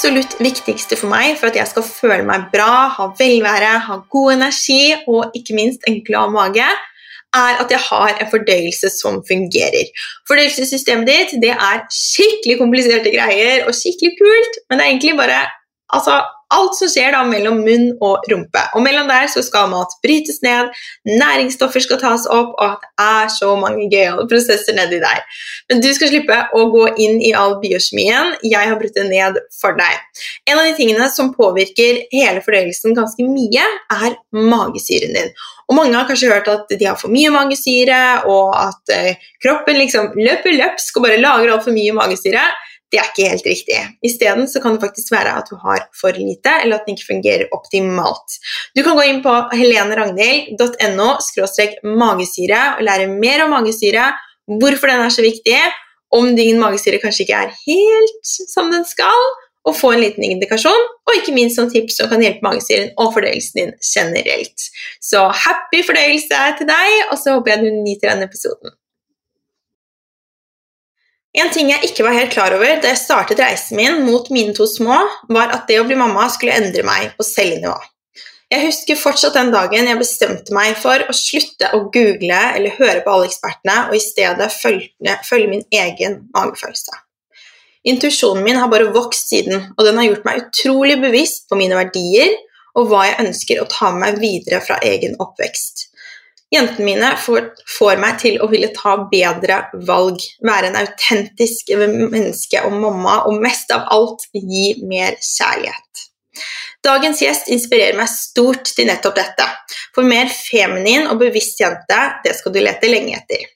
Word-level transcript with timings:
Absolutt 0.00 0.38
viktigste 0.40 0.96
for 0.96 1.12
meg 1.12 1.34
for 1.36 1.50
at 1.50 1.56
jeg 1.58 1.68
skal 1.68 1.84
føle 1.84 2.22
meg 2.24 2.46
bra, 2.54 2.86
ha 2.88 3.10
velvære, 3.18 3.72
ha 3.84 3.96
god 4.08 4.30
energi 4.32 4.94
og 5.04 5.34
ikke 5.36 5.52
minst 5.58 5.84
en 5.90 5.98
glad 6.06 6.32
mage, 6.32 6.68
er 7.36 7.58
at 7.60 7.74
jeg 7.74 7.82
har 7.84 8.14
en 8.14 8.30
fordøyelse 8.32 8.88
som 8.94 9.18
fungerer. 9.28 9.90
Fordøyelsessystemet 10.24 11.04
ditt 11.04 11.34
det 11.42 11.52
er 11.52 11.84
skikkelig 11.92 12.56
kompliserte 12.62 13.12
greier 13.12 13.66
og 13.66 13.76
skikkelig 13.76 14.14
kult, 14.22 14.56
men 14.70 14.80
det 14.80 14.86
er 14.86 14.94
egentlig 14.94 15.18
bare 15.20 15.42
altså, 15.92 16.16
alt 16.54 16.76
som 16.78 16.90
skjer 16.90 17.12
da 17.14 17.22
mellom 17.26 17.60
munn 17.64 17.90
og 18.02 18.26
rumpe. 18.30 18.62
Og 18.74 18.84
mellom 18.84 19.08
der 19.10 19.28
så 19.32 19.42
skal 19.46 19.70
mat 19.72 19.92
brytes 20.04 20.40
ned, 20.44 20.70
næringsstoffer 21.08 21.84
skal 21.84 22.00
tas 22.02 22.26
opp, 22.30 22.56
og 22.58 22.80
det 22.82 23.06
er 23.06 23.30
så 23.34 23.52
mange 23.60 23.86
gøyale 23.92 24.26
prosesser 24.30 24.76
nedi 24.76 25.00
der. 25.02 25.22
Men 25.70 25.82
du 25.84 25.90
skal 25.96 26.12
slippe 26.12 26.38
å 26.56 26.64
gå 26.74 26.86
inn 27.02 27.20
i 27.22 27.32
all 27.36 27.58
biokjemien. 27.62 28.34
Jeg 28.46 28.72
har 28.72 28.78
brutt 28.80 28.96
det 28.98 29.06
ned 29.10 29.38
for 29.60 29.78
deg. 29.78 30.24
En 30.50 30.58
av 30.58 30.66
de 30.68 30.74
tingene 30.78 31.06
som 31.14 31.32
påvirker 31.36 32.04
hele 32.12 32.42
fordøyelsen 32.44 32.96
ganske 32.98 33.26
mye, 33.26 33.66
er 33.94 34.18
magesyren 34.34 35.16
din. 35.16 35.34
Og 35.70 35.76
mange 35.78 35.94
har 35.94 36.08
kanskje 36.08 36.32
hørt 36.32 36.48
at 36.50 36.72
de 36.74 36.86
har 36.88 36.98
for 36.98 37.12
mye 37.14 37.30
magesyre, 37.30 38.00
og 38.30 38.56
at 38.58 38.94
eh, 38.94 39.28
kroppen 39.42 39.78
liksom 39.78 40.10
løper 40.18 40.56
løpsk 40.56 40.98
og 40.98 41.06
bare 41.06 41.20
lager 41.22 41.54
altfor 41.54 41.76
mye 41.76 41.94
magesyre 41.94 42.42
det 42.90 42.98
er 42.98 43.10
ikke 43.10 43.28
helt 43.30 43.46
riktig. 43.46 43.80
Isteden 44.06 44.48
kan 44.62 44.74
det 44.74 44.82
faktisk 44.82 45.12
være 45.14 45.34
at 45.38 45.50
du 45.50 45.56
har 45.62 45.84
for 45.94 46.16
lite, 46.16 46.56
eller 46.62 46.78
at 46.78 46.86
den 46.86 46.96
ikke 46.96 47.12
fungerer 47.12 47.52
optimalt. 47.54 48.38
Du 48.74 48.82
kan 48.82 48.98
gå 48.98 49.04
inn 49.06 49.20
på 49.22 49.34
heleneragnhild.no 49.54 51.10
magesyre 52.00 52.62
og 52.78 52.82
lære 52.86 53.12
mer 53.12 53.44
om 53.44 53.54
magesyre, 53.54 54.10
hvorfor 54.60 54.90
den 54.90 55.04
er 55.04 55.14
så 55.14 55.22
viktig, 55.22 55.60
om 56.10 56.34
din 56.34 56.58
magesyre 56.58 56.98
kanskje 56.98 57.26
ikke 57.26 57.38
er 57.44 57.54
helt 57.62 58.34
som 58.50 58.72
den 58.74 58.82
skal, 58.88 59.30
og 59.68 59.76
få 59.76 59.92
en 59.92 60.02
liten 60.02 60.24
indikasjon, 60.24 60.86
og 61.06 61.16
ikke 61.18 61.34
minst 61.36 61.58
noen 61.60 61.70
tips 61.72 61.98
som 62.00 62.08
kan 62.10 62.22
hjelpe 62.24 62.44
magesyren 62.46 62.94
og 62.98 63.12
fordøyelsen 63.14 63.60
din 63.60 63.74
generelt. 63.84 64.68
Så 65.04 65.26
happy 65.44 65.82
fordøyelse 65.86 66.44
til 66.58 66.70
deg, 66.70 66.94
og 67.10 67.18
så 67.20 67.36
håper 67.36 67.54
jeg 67.54 67.66
du 67.66 67.82
nyter 67.84 68.08
denne 68.08 68.26
episoden. 68.30 68.72
En 71.38 71.50
ting 71.54 71.68
jeg 71.70 71.86
ikke 71.86 72.02
var 72.02 72.16
helt 72.16 72.32
klar 72.34 72.54
over 72.56 72.80
da 72.82 72.90
jeg 72.90 72.98
startet 72.98 73.38
reisen 73.38 73.78
min 73.78 74.00
mot 74.02 74.26
mine 74.34 74.54
to 74.56 74.66
små, 74.66 74.96
var 75.30 75.52
at 75.54 75.68
det 75.70 75.78
å 75.78 75.86
bli 75.86 75.98
mamma 75.98 76.26
skulle 76.32 76.56
endre 76.58 76.82
meg 76.86 77.12
på 77.14 77.26
selvnivå. 77.26 77.76
Jeg 78.50 78.64
husker 78.64 78.98
fortsatt 78.98 79.36
den 79.38 79.52
dagen 79.54 79.86
jeg 79.86 79.98
bestemte 80.00 80.54
meg 80.56 80.74
for 80.80 81.04
å 81.06 81.14
slutte 81.14 81.68
å 81.76 81.84
google 81.94 82.40
eller 82.56 82.74
høre 82.80 83.04
på 83.04 83.12
alle 83.12 83.28
ekspertene, 83.28 83.76
og 83.86 83.94
i 83.94 84.02
stedet 84.02 84.48
følge, 84.50 85.14
følge 85.28 85.52
min 85.52 85.62
egen 85.70 86.24
magefølelse. 86.34 86.98
Intuisjonen 87.86 88.42
min 88.44 88.58
har 88.58 88.68
bare 88.72 88.90
vokst 88.92 89.30
siden, 89.30 89.70
og 89.78 89.86
den 89.86 90.00
har 90.00 90.08
gjort 90.08 90.26
meg 90.26 90.42
utrolig 90.42 90.98
bevisst 91.00 91.46
på 91.48 91.60
mine 91.60 91.78
verdier 91.78 92.34
og 92.74 92.90
hva 92.90 93.04
jeg 93.06 93.22
ønsker 93.22 93.62
å 93.62 93.68
ta 93.70 93.92
med 93.94 94.02
meg 94.02 94.20
videre 94.22 94.60
fra 94.66 94.80
egen 94.86 95.14
oppvekst. 95.22 95.86
Jentene 96.50 96.84
mine 96.84 97.10
får, 97.22 97.44
får, 97.78 98.00
meg 98.02 98.16
til 98.18 98.40
å 98.42 98.48
ville 98.50 98.72
ta 98.74 98.96
bedre 99.12 99.60
valg, 99.86 100.18
være 100.42 100.72
en 100.72 100.80
autentisk 100.80 101.70
menneske 101.78 102.64
og 102.66 102.74
mamma, 102.74 103.20
og 103.30 103.38
mest 103.42 103.70
av 103.74 103.86
alt 103.94 104.26
gi 104.34 104.72
mer 104.82 105.14
kjærlighet. 105.22 106.06
Dagens 106.82 107.20
gjest 107.22 107.50
inspirerer 107.52 107.98
meg 107.98 108.10
stort 108.10 108.72
til 108.74 108.88
nettopp 108.88 109.18
dette. 109.20 109.46
For 109.94 110.06
mer 110.06 110.30
feminin 110.32 111.06
og 111.10 111.20
bevisst 111.22 111.60
jente, 111.60 112.00
det 112.24 112.34
skal 112.38 112.54
du 112.54 112.62
lete 112.64 112.90
lenge 112.90 113.18
etter. 113.20 113.46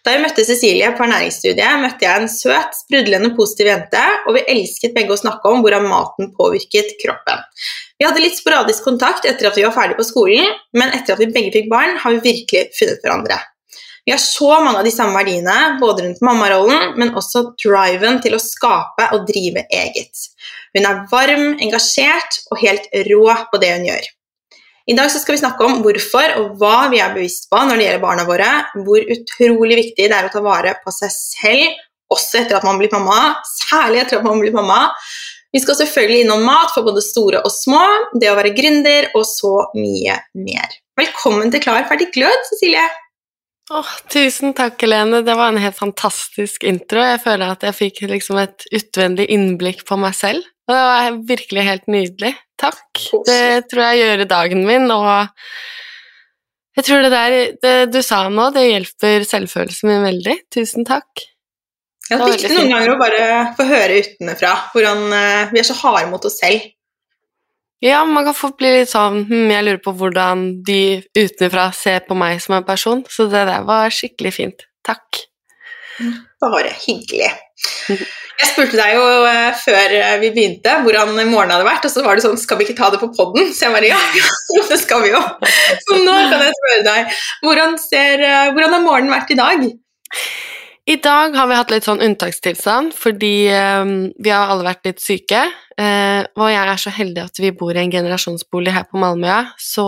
Da 0.00 0.14
jeg 0.14 0.22
møtte 0.22 0.44
Cecilie 0.48 0.88
på 0.96 1.04
ernæringsstudiet, 1.04 1.80
møtte 1.82 2.06
jeg 2.06 2.22
en 2.22 2.30
søt, 2.32 2.76
sprudlende 2.78 3.34
positiv 3.36 3.68
jente, 3.68 4.00
og 4.24 4.38
vi 4.38 4.46
elsket 4.48 4.94
begge 4.96 5.12
å 5.12 5.20
snakke 5.20 5.52
om 5.52 5.60
hvordan 5.60 5.88
maten 5.90 6.30
påvirket 6.38 6.94
kroppen. 7.02 7.42
Vi 8.00 8.06
hadde 8.08 8.22
litt 8.24 8.38
sporadisk 8.38 8.86
kontakt 8.88 9.28
etter 9.28 9.50
at 9.50 9.58
vi 9.60 9.66
var 9.66 9.76
ferdig 9.76 9.98
på 9.98 10.06
skolen, 10.08 10.48
men 10.72 10.94
etter 10.96 11.14
at 11.14 11.20
vi 11.20 11.28
begge 11.34 11.52
fikk 11.58 11.68
barn, 11.72 11.98
har 12.00 12.16
vi 12.16 12.22
virkelig 12.30 12.70
funnet 12.78 13.04
hverandre. 13.04 13.36
Vi 14.08 14.14
har 14.14 14.22
så 14.24 14.54
mange 14.64 14.80
av 14.80 14.88
de 14.88 14.92
samme 14.94 15.12
verdiene, 15.18 15.56
både 15.82 16.06
rundt 16.06 16.22
mammarollen, 16.24 16.94
men 16.96 17.12
også 17.20 17.50
driven 17.60 18.22
til 18.24 18.38
å 18.38 18.40
skape 18.40 19.10
og 19.12 19.28
drive 19.28 19.66
eget. 19.68 20.24
Hun 20.72 20.88
er 20.88 21.04
varm, 21.12 21.44
engasjert 21.60 22.40
og 22.48 22.62
helt 22.64 22.88
rå 23.10 23.26
på 23.52 23.60
det 23.60 23.74
hun 23.76 23.86
gjør. 23.90 24.08
I 24.90 24.94
dag 24.98 25.10
skal 25.12 25.36
vi 25.36 25.38
snakke 25.38 25.62
om 25.62 25.82
hvorfor 25.84 26.32
og 26.40 26.54
hva 26.58 26.88
vi 26.90 26.98
er 26.98 27.12
bevisst 27.14 27.44
på 27.50 27.58
når 27.62 27.78
det 27.78 27.84
gjelder 27.84 28.02
barna 28.02 28.24
våre, 28.26 28.48
hvor 28.82 29.04
utrolig 29.14 29.76
viktig 29.78 30.08
det 30.10 30.16
er 30.16 30.26
å 30.26 30.32
ta 30.32 30.42
vare 30.42 30.72
på 30.82 30.90
seg 30.96 31.12
selv, 31.14 31.76
også 32.10 32.40
etter 32.40 32.58
at 32.58 32.66
man 32.66 32.80
blir 32.80 32.90
mamma, 32.90 33.36
særlig 33.46 34.00
etter 34.02 34.18
at 34.18 34.26
man 34.26 34.42
blir 34.42 34.56
mamma, 34.56 34.88
vi 35.54 35.62
skal 35.62 35.78
selvfølgelig 35.78 36.24
innom 36.24 36.42
mat 36.46 36.74
for 36.74 36.86
både 36.86 37.04
store 37.06 37.44
og 37.46 37.54
små, 37.54 37.84
det 38.18 38.32
å 38.32 38.34
være 38.38 38.50
gründer 38.56 39.12
og 39.14 39.22
så 39.30 39.52
mye 39.78 40.18
mer. 40.42 40.74
Velkommen 40.98 41.54
til 41.54 41.62
Klar, 41.62 41.86
ferdig, 41.86 42.10
glød, 42.16 42.50
Cecilie. 42.50 42.88
Oh, 43.70 43.94
tusen 44.10 44.56
takk, 44.58 44.74
Helene. 44.82 45.22
Det 45.22 45.38
var 45.38 45.52
en 45.52 45.62
helt 45.62 45.78
fantastisk 45.78 46.66
intro. 46.66 47.06
Jeg 47.06 47.22
føler 47.22 47.54
at 47.54 47.62
jeg 47.62 47.78
fikk 47.78 48.02
liksom 48.10 48.42
et 48.42 48.66
utvendig 48.74 49.30
innblikk 49.30 49.86
på 49.86 49.98
meg 50.02 50.18
selv. 50.18 50.42
Og 50.66 50.74
det 50.74 50.86
var 50.86 51.20
virkelig 51.30 51.66
helt 51.66 51.86
nydelig. 51.90 52.34
Takk. 52.60 53.04
Det 53.26 53.66
tror 53.70 53.86
jeg 53.86 54.02
gjør 54.02 54.24
dagen 54.28 54.64
min, 54.68 54.90
og 54.92 55.08
jeg 56.76 56.86
tror 56.86 57.04
det 57.04 57.12
der 57.12 57.36
det 57.62 57.76
du 57.94 58.00
sa 58.04 58.22
nå, 58.28 58.50
det 58.54 58.66
hjelper 58.68 59.24
selvfølelsen 59.28 59.90
min 59.90 60.04
veldig. 60.06 60.36
Tusen 60.52 60.86
takk. 60.88 61.24
Ja, 62.10 62.18
det 62.18 62.26
er 62.26 62.34
viktig 62.34 62.56
noen 62.56 62.72
ganger 62.74 62.92
å 62.92 62.98
bare 62.98 63.24
få 63.54 63.64
høre 63.70 64.00
utenfra 64.02 64.52
hvordan 64.72 65.02
uh, 65.14 65.50
vi 65.52 65.60
er 65.62 65.66
så 65.66 65.76
harde 65.78 66.08
mot 66.10 66.24
oss 66.26 66.40
selv. 66.42 66.72
Ja, 67.80 68.02
man 68.04 68.26
kan 68.26 68.36
få 68.36 68.50
bli 68.58 68.74
litt 68.74 68.90
sånn 68.90 69.22
hm, 69.24 69.46
Jeg 69.48 69.64
lurer 69.64 69.78
på 69.80 69.94
hvordan 69.96 70.42
de 70.66 71.00
utenfra 71.16 71.70
ser 71.72 72.02
på 72.04 72.16
meg 72.18 72.42
som 72.44 72.58
en 72.58 72.66
person. 72.66 73.00
Så 73.08 73.24
det 73.32 73.46
der 73.48 73.64
var 73.64 73.94
skikkelig 73.94 74.34
fint. 74.36 74.66
Takk. 74.84 75.22
Bare 76.44 76.74
hyggelig. 76.82 77.30
Jeg 78.40 78.48
spurte 78.54 78.78
deg 78.78 78.94
jo 78.96 79.04
uh, 79.26 79.50
før 79.60 79.94
vi 80.22 80.30
begynte 80.32 80.78
hvordan 80.84 81.12
morgenen 81.28 81.52
hadde 81.58 81.66
vært, 81.66 81.84
og 81.84 81.92
så 81.92 82.04
var 82.04 82.16
det 82.16 82.24
sånn 82.24 82.38
Skal 82.40 82.56
vi 82.56 82.64
ikke 82.68 82.78
ta 82.78 82.88
det 82.92 83.00
på 83.02 83.10
poden? 83.12 83.50
Så 83.52 83.66
jeg 83.66 83.74
bare 83.74 83.90
ja, 83.92 84.28
det 84.70 84.78
skal 84.80 85.04
vi 85.04 85.12
jo. 85.12 85.20
Så 85.84 85.98
nå 86.00 86.14
kan 86.32 86.46
jeg 86.46 86.56
spørre 86.56 86.84
deg 86.86 87.18
Hvordan, 87.44 87.76
ser, 87.82 88.24
uh, 88.24 88.52
hvordan 88.54 88.78
har 88.78 88.86
morgenen 88.86 89.12
vært 89.12 89.34
i 89.34 89.40
dag? 89.40 89.66
I 90.90 90.96
dag 90.98 91.36
har 91.36 91.46
vi 91.46 91.58
hatt 91.58 91.70
litt 91.70 91.86
sånn 91.86 92.00
unntakstilstand 92.02 92.94
fordi 92.96 93.34
eh, 93.52 93.90
vi 94.18 94.32
har 94.32 94.50
alle 94.50 94.66
vært 94.66 94.88
litt 94.88 95.02
syke. 95.02 95.44
Eh, 95.78 96.22
og 96.34 96.48
jeg 96.50 96.62
er 96.72 96.80
så 96.82 96.92
heldig 96.94 97.26
at 97.28 97.40
vi 97.42 97.52
bor 97.54 97.76
i 97.76 97.82
en 97.82 97.92
generasjonsbolig 97.92 98.72
her 98.74 98.88
på 98.88 98.98
Malmøya, 98.98 99.52
så 99.60 99.86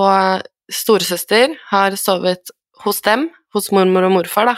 storesøster 0.73 1.57
har 1.73 1.97
sovet 1.99 2.53
hos 2.85 3.03
dem, 3.05 3.27
hos 3.57 3.73
mormor 3.75 4.07
og 4.07 4.15
morfar, 4.19 4.53
da. 4.53 4.55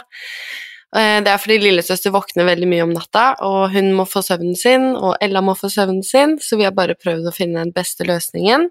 Eh, 0.95 1.17
det 1.23 1.31
er 1.31 1.41
fordi 1.41 1.57
lillesøster 1.59 2.13
våkner 2.15 2.47
veldig 2.47 2.67
mye 2.71 2.85
om 2.85 2.93
natta, 2.95 3.25
og 3.43 3.73
hun 3.73 3.91
må 3.97 4.05
få 4.07 4.23
søvnen 4.23 4.55
sin, 4.59 4.93
og 4.95 5.17
Ella 5.23 5.41
må 5.43 5.57
få 5.59 5.69
søvnen 5.71 6.05
sin, 6.07 6.37
så 6.39 6.59
vi 6.59 6.67
har 6.67 6.75
bare 6.77 6.95
prøvd 6.95 7.27
å 7.27 7.35
finne 7.35 7.65
den 7.65 7.73
beste 7.75 8.07
løsningen. 8.07 8.69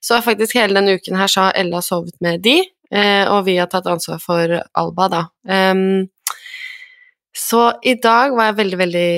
Så 0.00 0.20
faktisk 0.24 0.56
hele 0.56 0.78
denne 0.78 0.94
uken 1.00 1.18
her 1.18 1.30
så 1.30 1.48
har 1.48 1.58
Ella 1.58 1.82
sovet 1.84 2.14
med 2.22 2.44
de, 2.46 2.60
eh, 2.94 3.24
og 3.26 3.44
vi 3.48 3.58
har 3.58 3.68
tatt 3.72 3.90
ansvar 3.90 4.22
for 4.22 4.60
Alba, 4.78 5.08
da. 5.10 5.24
Så 7.40 7.60
i 7.86 7.94
dag 7.94 8.34
var 8.36 8.50
jeg 8.50 8.58
veldig, 8.58 8.78
veldig 8.78 9.10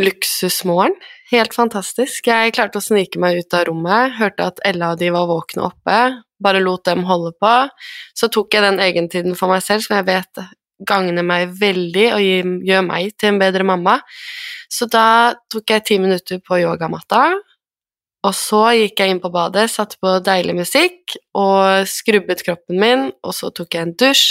luksusmorgen. 0.00 0.94
Helt 1.30 1.54
fantastisk. 1.54 2.26
Jeg 2.26 2.54
klarte 2.56 2.80
å 2.80 2.84
snike 2.84 3.20
meg 3.22 3.42
ut 3.42 3.54
av 3.54 3.66
rommet, 3.68 4.16
hørte 4.18 4.48
at 4.50 4.62
Ella 4.66 4.94
og 4.94 5.02
de 5.02 5.10
var 5.14 5.28
våkne 5.30 5.68
oppe, 5.68 5.98
bare 6.42 6.62
lot 6.64 6.84
dem 6.88 7.04
holde 7.08 7.32
på. 7.40 7.52
Så 8.16 8.30
tok 8.32 8.56
jeg 8.56 8.64
den 8.64 8.80
egentiden 8.82 9.36
for 9.38 9.52
meg 9.52 9.62
selv, 9.62 9.84
som 9.86 9.98
jeg 10.00 10.08
vet 10.08 10.42
gagner 10.86 11.26
meg 11.26 11.54
veldig 11.60 12.06
og 12.14 12.24
gjør 12.70 12.84
meg 12.86 13.14
til 13.18 13.32
en 13.32 13.40
bedre 13.42 13.66
mamma. 13.66 13.98
Så 14.70 14.86
da 14.90 15.34
tok 15.50 15.72
jeg 15.74 15.86
ti 15.86 15.98
minutter 16.02 16.38
på 16.44 16.60
yogamatta, 16.62 17.24
og 18.20 18.36
så 18.36 18.60
gikk 18.76 19.00
jeg 19.00 19.14
inn 19.14 19.22
på 19.22 19.32
badet, 19.32 19.70
satte 19.72 19.96
på 20.00 20.18
deilig 20.24 20.58
musikk 20.58 21.16
og 21.38 21.88
skrubbet 21.88 22.44
kroppen 22.44 22.80
min, 22.80 23.08
og 23.24 23.34
så 23.36 23.48
tok 23.54 23.74
jeg 23.74 23.88
en 23.88 23.96
dusj 23.96 24.26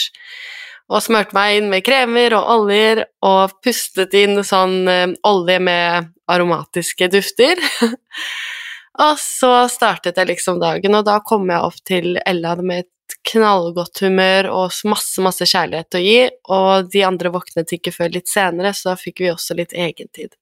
og 0.89 1.03
smurte 1.05 1.35
meg 1.37 1.59
inn 1.59 1.67
med 1.69 1.85
kremer 1.85 2.33
og 2.37 2.47
oljer 2.55 3.03
og 3.25 3.57
pustet 3.65 4.13
inn 4.17 4.41
sånn 4.45 4.89
um, 4.89 5.11
olje 5.29 5.59
med 5.61 6.09
aromatiske 6.29 7.09
dufter. 7.13 7.61
og 9.05 9.19
så 9.21 9.53
startet 9.69 10.17
jeg 10.17 10.31
liksom 10.31 10.61
dagen, 10.61 10.97
og 10.97 11.05
da 11.05 11.19
kom 11.25 11.49
jeg 11.49 11.65
opp 11.65 11.77
til 11.85 12.17
Ella 12.25 12.55
med 12.61 12.85
et 12.85 12.91
knallgodt 13.31 14.01
humør 14.03 14.49
og 14.51 14.77
masse, 14.89 15.21
masse 15.23 15.47
kjærlighet 15.49 15.97
å 15.97 16.03
gi, 16.03 16.21
og 16.51 16.91
de 16.93 17.03
andre 17.07 17.31
våknet 17.33 17.73
ikke 17.75 17.93
før 17.95 18.13
litt 18.13 18.31
senere, 18.31 18.73
så 18.75 18.91
da 18.91 18.99
fikk 18.99 19.23
vi 19.23 19.31
også 19.33 19.57
litt 19.59 19.75
egentid. 19.75 20.35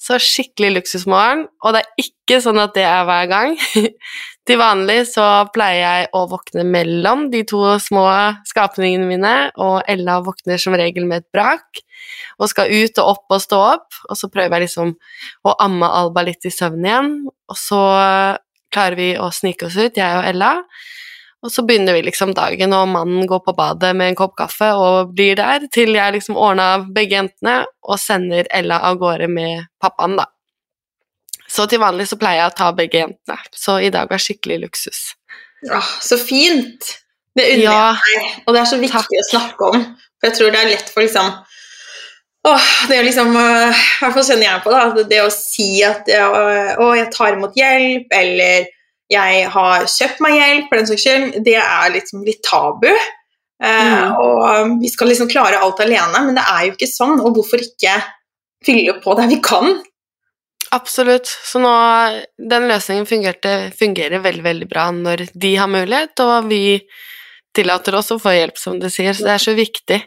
Så 0.00 0.16
skikkelig 0.22 0.78
luksusmorgen, 0.78 1.44
og 1.60 1.76
det 1.76 1.82
er 1.82 2.04
ikke 2.04 2.40
sånn 2.40 2.60
at 2.62 2.72
det 2.76 2.86
er 2.88 3.04
hver 3.08 3.26
gang. 3.30 3.56
Til 4.48 4.58
vanlig 4.58 5.02
så 5.10 5.26
pleier 5.52 5.80
jeg 5.82 6.08
å 6.16 6.24
våkne 6.30 6.64
mellom 6.64 7.26
de 7.32 7.42
to 7.48 7.60
små 7.82 8.06
skapningene 8.48 9.08
mine, 9.08 9.34
og 9.60 9.82
Ella 9.90 10.18
våkner 10.24 10.60
som 10.62 10.76
regel 10.78 11.08
med 11.10 11.24
et 11.24 11.32
brak 11.34 11.84
og 12.40 12.48
skal 12.48 12.72
ut 12.72 12.96
og 13.02 13.10
opp 13.12 13.34
og 13.36 13.42
stå 13.44 13.58
opp, 13.74 13.98
og 14.08 14.16
så 14.16 14.30
prøver 14.32 14.56
jeg 14.56 14.70
liksom 14.70 14.94
å 15.44 15.54
amme 15.60 15.90
Alba 16.00 16.24
litt 16.24 16.48
i 16.48 16.54
søvn 16.54 16.86
igjen, 16.86 17.12
og 17.28 17.58
så 17.60 17.82
klarer 18.72 18.96
vi 18.96 19.10
å 19.20 19.28
snike 19.34 19.68
oss 19.68 19.76
ut, 19.76 19.98
jeg 19.98 20.16
og 20.16 20.26
Ella. 20.30 20.54
Og 21.40 21.52
så 21.52 21.62
begynner 21.64 21.96
vi 21.96 22.02
liksom 22.04 22.34
dagen, 22.36 22.74
og 22.76 22.90
mannen 22.92 23.24
går 23.28 23.40
på 23.46 23.54
badet 23.56 23.94
med 23.96 24.12
en 24.12 24.18
kopp 24.18 24.34
kaffe 24.36 24.68
og 24.76 25.14
blir 25.16 25.38
der 25.38 25.64
til 25.72 25.94
jeg 25.96 26.12
liksom 26.18 26.36
ordna 26.36 26.82
begge 26.84 27.16
jentene 27.16 27.62
og 27.80 27.96
sender 28.00 28.48
Ella 28.52 28.82
av 28.90 28.98
gårde 29.00 29.28
med 29.32 29.70
pappaen, 29.80 30.18
da. 30.20 30.26
Så 31.50 31.64
til 31.66 31.80
vanlig 31.82 32.10
så 32.10 32.18
pleier 32.20 32.44
jeg 32.44 32.52
å 32.52 32.56
ta 32.58 32.68
begge 32.76 33.00
jentene, 33.00 33.38
så 33.56 33.78
i 33.80 33.88
dag 33.94 34.10
var 34.12 34.20
skikkelig 34.22 34.60
luksus. 34.66 35.00
Ja, 35.66 35.80
så 35.80 36.18
fint! 36.20 36.96
Det 37.38 37.46
unner 37.54 37.62
jeg 37.62 37.96
meg, 38.18 38.36
og 38.44 38.54
det 38.54 38.60
er 38.60 38.68
så 38.68 38.76
viktig 38.80 38.98
takk. 38.98 39.16
å 39.16 39.28
snakke 39.30 39.70
om. 39.70 39.82
For 40.20 40.28
jeg 40.28 40.36
tror 40.36 40.52
det 40.52 40.60
er 40.60 40.70
lett 40.74 40.92
for 40.92 41.04
liksom 41.06 41.30
Åh, 42.48 42.68
det 42.88 42.96
er 42.96 43.04
liksom 43.04 43.34
I 43.36 43.42
hvert 44.00 44.14
fall 44.16 44.24
kjenner 44.24 44.46
jeg 44.46 44.62
på 44.64 44.72
det, 44.72 44.80
at 44.80 45.00
det 45.10 45.20
å 45.22 45.32
si 45.32 45.68
at 45.84 46.08
å, 46.08 46.86
jeg 46.96 47.10
tar 47.12 47.36
imot 47.36 47.56
hjelp, 47.56 48.14
eller 48.16 48.68
jeg 49.10 49.48
har 49.50 49.86
kjøpt 49.90 50.20
meg 50.22 50.36
hjelp, 50.38 50.68
for 50.68 50.76
den 50.80 50.86
saks 50.86 51.02
skyld, 51.06 51.44
det 51.44 51.56
er 51.58 51.90
liksom 51.96 52.24
litt 52.26 52.42
tabu. 52.46 52.88
Eh, 52.88 53.68
Mhm. 53.68 54.16
Og 54.16 54.80
vi 54.80 54.88
skal 54.88 55.08
liksom 55.08 55.28
klare 55.28 55.58
alt 55.60 55.80
alene, 55.80 56.24
men 56.26 56.34
det 56.34 56.44
er 56.48 56.66
jo 56.66 56.72
ikke 56.72 56.88
sånn. 56.88 57.20
Og 57.20 57.34
hvorfor 57.34 57.60
ikke 57.60 57.98
fylle 58.64 58.94
på 59.02 59.16
der 59.16 59.28
vi 59.28 59.40
kan? 59.42 59.82
Absolutt. 60.72 61.26
Så 61.26 61.58
nå 61.60 61.70
Den 62.38 62.68
løsningen 62.68 63.06
fungerte, 63.06 63.72
fungerer 63.76 64.22
veldig, 64.22 64.42
veldig 64.42 64.68
bra 64.70 64.90
når 64.92 65.28
de 65.34 65.56
har 65.56 65.66
mulighet, 65.68 66.18
og 66.20 66.48
vi 66.48 66.80
tillater 67.52 67.94
oss 67.98 68.12
å 68.12 68.20
få 68.20 68.30
hjelp, 68.36 68.56
som 68.56 68.78
du 68.78 68.86
sier. 68.88 69.12
Så 69.12 69.24
det 69.26 69.34
er 69.34 69.42
så 69.42 69.54
viktig. 69.56 70.00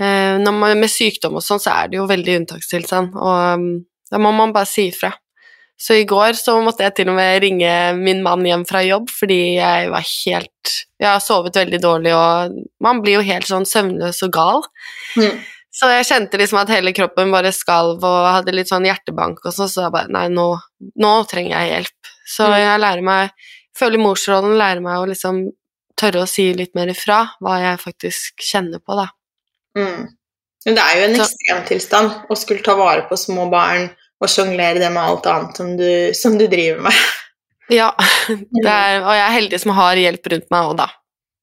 Eh, 0.00 0.36
Når 0.38 0.52
man, 0.52 0.80
med 0.80 0.90
sykdom 0.90 1.36
og 1.36 1.42
sånn, 1.42 1.60
så 1.60 1.70
er 1.84 1.88
det 1.88 1.98
jo 1.98 2.06
veldig 2.10 2.40
unntakstilstand, 2.40 3.14
og 3.14 3.54
um, 3.54 3.84
da 4.10 4.18
må 4.18 4.32
man 4.34 4.52
bare 4.52 4.66
si 4.66 4.88
ifra. 4.90 5.12
Så 5.80 5.96
i 5.98 6.04
går 6.06 6.36
så 6.38 6.54
måtte 6.62 6.84
jeg 6.86 6.94
til 6.94 7.08
og 7.10 7.16
med 7.18 7.40
ringe 7.42 7.70
min 7.98 8.22
mann 8.22 8.44
hjem 8.46 8.62
fra 8.68 8.80
jobb 8.86 9.08
fordi 9.10 9.56
jeg 9.56 9.88
var 9.90 10.04
helt 10.06 10.50
Jeg 11.02 11.08
har 11.10 11.20
sovet 11.20 11.56
veldig 11.58 11.80
dårlig, 11.82 12.12
og 12.16 12.54
man 12.80 13.02
blir 13.02 13.18
jo 13.18 13.24
helt 13.26 13.48
sånn 13.48 13.66
søvnløs 13.68 14.22
og 14.24 14.30
gal. 14.32 14.62
Mm. 15.18 15.42
Så 15.74 15.90
jeg 15.90 16.06
kjente 16.08 16.38
liksom 16.38 16.60
at 16.62 16.70
hele 16.70 16.92
kroppen 16.94 17.34
bare 17.34 17.50
skalv 17.52 18.04
og 18.06 18.28
hadde 18.30 18.54
litt 18.54 18.70
sånn 18.70 18.86
hjertebank 18.86 19.42
og 19.42 19.52
sånn, 19.52 19.68
så 19.68 19.88
jeg 19.88 19.92
bare 19.96 20.08
Nei, 20.14 20.28
nå, 20.32 20.46
nå 21.02 21.12
trenger 21.28 21.58
jeg 21.58 21.72
hjelp. 21.72 22.12
Så 22.24 22.46
Mm. 22.48 22.56
jeg 22.62 22.80
lærer 22.80 23.02
meg 23.02 23.30
Føler 23.74 23.98
morsrollen, 23.98 24.54
lærer 24.56 24.80
meg 24.80 25.00
å 25.02 25.08
liksom 25.10 25.48
tørre 25.98 26.22
å 26.22 26.28
si 26.30 26.52
litt 26.54 26.76
mer 26.78 26.86
ifra 26.92 27.24
hva 27.42 27.56
jeg 27.58 27.80
faktisk 27.82 28.38
kjenner 28.38 28.78
på, 28.78 28.94
da. 28.94 29.08
Mm. 29.76 30.04
Men 30.64 30.76
det 30.78 30.84
er 30.84 30.94
jo 31.00 31.08
en 31.08 31.16
ekstremtilstand 31.18 32.30
å 32.30 32.36
skulle 32.38 32.62
ta 32.62 32.76
vare 32.78 33.02
på 33.08 33.18
små 33.18 33.48
barn 33.50 33.90
og 34.24 34.32
sjonglere 34.32 34.80
det 34.82 34.90
med 34.94 35.02
alt 35.04 35.26
annet 35.30 35.60
som 35.60 35.74
du, 35.78 35.88
som 36.16 36.38
du 36.40 36.46
driver 36.50 36.80
med. 36.88 36.92
Ja, 37.72 37.86
det 38.28 38.68
er, 38.68 38.98
og 39.00 39.14
jeg 39.16 39.22
er 39.24 39.32
heldig 39.38 39.58
som 39.62 39.70
har 39.72 39.96
hjelp 39.96 40.26
rundt 40.28 40.50
meg 40.52 40.66
òg, 40.68 40.74
da. 40.82 40.86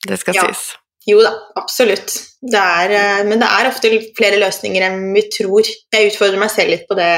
Det 0.06 0.19
skal 0.22 0.36
Ja. 0.38 0.44
sies. 0.51 0.60
Jo 1.10 1.18
da, 1.25 1.31
absolutt. 1.57 2.13
Det 2.45 2.62
er, 2.62 2.92
eh, 2.94 3.24
men 3.25 3.39
det 3.42 3.48
er 3.50 3.69
ofte 3.72 3.89
flere 4.18 4.38
løsninger 4.38 4.86
enn 4.86 5.00
vi 5.16 5.24
tror. 5.33 5.66
Jeg 5.66 6.12
utfordrer 6.12 6.38
meg 6.44 6.51
selv 6.54 6.69
litt 6.75 6.86
på 6.88 6.94
det 7.00 7.10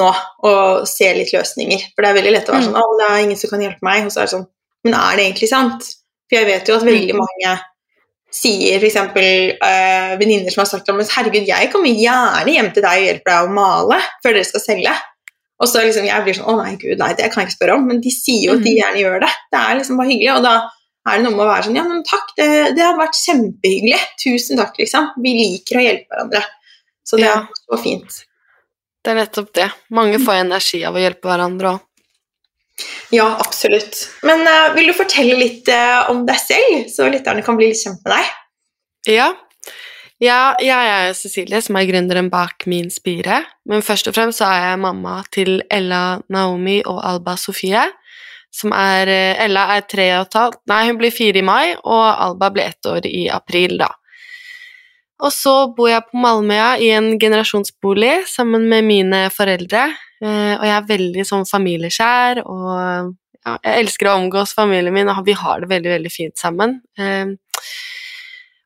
nå, 0.00 0.08
og 0.48 0.88
ser 0.88 1.12
litt 1.18 1.32
løsninger. 1.36 1.84
For 1.92 2.00
det 2.06 2.08
er 2.08 2.18
veldig 2.22 2.32
lett 2.38 2.48
å 2.48 2.54
være 2.56 2.62
Mm. 2.64 2.72
sånn 2.72 2.80
'Å, 2.80 2.98
det 3.02 3.06
er 3.10 3.22
ingen 3.26 3.36
som 3.36 3.50
kan 3.50 3.60
hjelpe 3.60 3.82
meg.' 3.82 4.06
Og 4.06 4.12
så 4.12 4.20
er 4.22 4.24
det 4.24 4.34
sånn 4.34 4.46
Men 4.82 4.94
er 4.94 5.16
det 5.16 5.24
egentlig 5.26 5.48
sant? 5.50 5.82
For 6.30 6.38
jeg 6.40 6.46
vet 6.46 6.68
jo 6.68 6.76
at 6.76 6.82
veldig 6.88 7.12
Mm. 7.12 7.20
mange 7.20 7.60
sier 8.30 8.78
f.eks. 8.78 8.96
Øh, 8.96 10.18
venninner 10.20 10.50
som 10.52 10.62
har 10.62 10.70
sagt 10.70 10.88
at 10.88 10.94
'Herregud, 11.10 11.46
jeg 11.46 11.70
kommer 11.72 11.88
gjerne 11.90 12.52
hjem 12.54 12.72
til 12.72 12.82
deg 12.82 12.98
og 12.98 13.06
hjelper 13.08 13.30
deg 13.30 13.46
å 13.48 13.54
male 13.54 14.00
før 14.22 14.32
dere 14.36 14.44
skal 14.44 14.60
selge'. 14.60 14.96
Og 15.60 15.68
så 15.68 15.82
liksom, 15.84 16.06
jeg 16.06 16.22
blir 16.24 16.34
sånn 16.38 16.46
'Å 16.48 16.56
nei, 16.64 16.76
gud, 16.76 16.98
nei, 16.98 17.12
det 17.14 17.30
kan 17.32 17.42
jeg 17.42 17.50
ikke 17.50 17.58
spørre 17.58 17.74
om', 17.76 17.86
men 17.86 18.00
de 18.00 18.10
sier 18.10 18.46
jo 18.46 18.52
at 18.56 18.62
de 18.64 18.70
Mhm. 18.70 18.78
gjerne 18.80 19.00
gjør 19.02 19.20
det. 19.20 19.32
Det 19.52 19.60
er 19.60 19.74
liksom 19.78 19.96
bare 19.98 20.08
hyggelig, 20.08 20.36
og 20.36 20.42
da 20.42 20.54
er 21.08 21.16
det 21.16 21.22
noe 21.24 21.36
med 21.36 21.46
å 21.46 21.50
være 21.50 21.64
sånn 21.64 21.76
Ja, 21.76 21.82
men 21.84 22.02
takk, 22.02 22.26
det, 22.36 22.74
det 22.76 22.82
hadde 22.84 23.02
vært 23.02 23.20
kjempehyggelig. 23.26 24.00
Tusen 24.24 24.56
takk, 24.56 24.74
liksom. 24.78 25.10
Vi 25.22 25.30
liker 25.34 25.76
å 25.80 25.84
hjelpe 25.84 26.08
hverandre. 26.12 26.44
Så 27.04 27.16
det 27.16 27.24
Ja. 27.26 27.34
er 27.40 27.48
så 27.70 27.82
fint. 27.82 28.24
Det 29.02 29.10
er 29.16 29.26
nettopp 29.26 29.52
det. 29.54 29.72
Mange 29.90 30.18
får 30.18 30.44
energi 30.44 30.84
av 30.84 30.94
å 30.94 30.98
hjelpe 31.00 31.22
hverandre 31.28 31.72
òg. 31.74 31.80
Ja, 33.14 33.26
absolutt. 33.42 34.06
Men 34.26 34.44
uh, 34.46 34.72
vil 34.76 34.90
du 34.90 34.94
fortelle 34.96 35.36
litt 35.38 35.68
uh, 35.72 36.10
om 36.12 36.24
deg 36.28 36.40
selv, 36.40 36.88
så 36.92 37.08
lytterne 37.10 37.44
kan 37.46 37.58
bli 37.58 37.70
litt 37.72 37.82
kjent 37.82 38.02
med 38.06 38.14
deg? 38.16 38.34
Ja. 39.08 39.28
ja, 40.20 40.40
jeg 40.60 40.90
er 40.96 41.14
Cecilie, 41.16 41.62
som 41.64 41.78
er 41.80 41.88
gründeren 41.88 42.28
bak 42.32 42.66
Min 42.70 42.90
Spire. 42.92 43.42
Men 43.68 43.84
først 43.84 44.10
og 44.10 44.16
fremst 44.16 44.42
så 44.42 44.50
er 44.50 44.66
jeg 44.70 44.82
mamma 44.84 45.20
til 45.32 45.62
Ella 45.72 46.20
Naomi 46.28 46.80
og 46.84 47.00
Alba 47.06 47.36
Sofie. 47.40 47.86
Som 48.50 48.74
er 48.74 49.06
eh, 49.06 49.40
Ella 49.44 49.68
er 49.76 49.84
tre 49.86 50.08
og 50.16 50.24
et 50.26 50.34
halvt 50.34 50.58
Nei, 50.66 50.80
hun 50.88 50.96
blir 50.98 51.14
fire 51.14 51.38
i 51.38 51.46
mai, 51.46 51.76
og 51.86 52.02
Alba 52.02 52.50
blir 52.50 52.66
ett 52.66 52.86
år 52.90 53.06
i 53.06 53.28
april, 53.30 53.76
da. 53.78 53.92
Og 55.20 55.32
så 55.34 55.54
bor 55.76 55.90
jeg 55.90 56.06
på 56.08 56.20
Malmøya 56.20 56.74
i 56.80 56.90
en 56.96 57.12
generasjonsbolig 57.20 58.24
sammen 58.30 58.66
med 58.70 58.86
mine 58.88 59.26
foreldre. 59.34 59.90
Eh, 60.20 60.54
og 60.58 60.66
jeg 60.66 60.76
er 60.76 60.88
veldig 60.88 61.24
sånn 61.24 61.46
familieskjær, 61.48 62.42
og 62.44 63.14
ja, 63.40 63.54
jeg 63.64 63.84
elsker 63.86 64.10
å 64.10 64.18
omgås 64.18 64.52
familien 64.56 64.92
min, 64.92 65.08
og 65.08 65.24
vi 65.24 65.36
har 65.38 65.62
det 65.62 65.70
veldig, 65.70 65.92
veldig 65.96 66.12
fint 66.12 66.36
sammen. 66.40 66.76
Eh, 67.00 67.32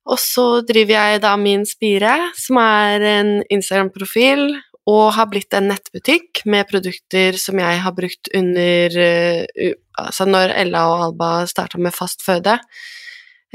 og 0.04 0.20
så 0.20 0.46
driver 0.66 0.98
jeg 0.98 1.22
da 1.24 1.32
Min 1.40 1.62
Spire, 1.64 2.16
som 2.36 2.58
er 2.60 3.06
en 3.14 3.30
Instagram-profil, 3.54 4.50
og 4.90 5.14
har 5.16 5.30
blitt 5.30 5.54
en 5.56 5.70
nettbutikk 5.70 6.42
med 6.50 6.68
produkter 6.68 7.38
som 7.40 7.56
jeg 7.56 7.78
har 7.80 7.94
brukt 7.96 8.28
under 8.36 8.98
eh, 9.00 9.72
Altså 9.94 10.24
når 10.26 10.50
Ella 10.58 10.80
og 10.90 11.02
Alba 11.04 11.28
starta 11.46 11.78
med 11.78 11.94
fast 11.94 12.24
føde. 12.26 12.56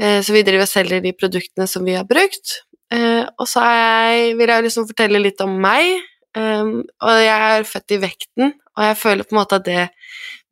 Så 0.00 0.32
vi 0.32 0.40
driver 0.40 0.64
og 0.64 0.70
selger 0.70 1.02
de 1.04 1.10
produktene 1.12 1.66
som 1.68 1.84
vi 1.84 1.92
har 1.98 2.06
brukt. 2.08 2.54
Og 2.96 3.44
så 3.44 3.60
jeg, 3.60 4.30
vil 4.38 4.48
jeg 4.48 4.64
liksom 4.64 4.86
fortelle 4.88 5.20
litt 5.20 5.44
om 5.44 5.52
meg. 5.60 6.00
Um, 6.38 6.84
og 7.02 7.16
jeg 7.18 7.56
er 7.56 7.64
født 7.66 7.96
i 7.96 8.02
vekten, 8.04 8.52
og 8.78 8.84
jeg 8.86 8.98
føler 9.00 9.26
på 9.26 9.34
en 9.34 9.40
måte 9.40 9.58
at 9.58 9.66
det 9.66 9.86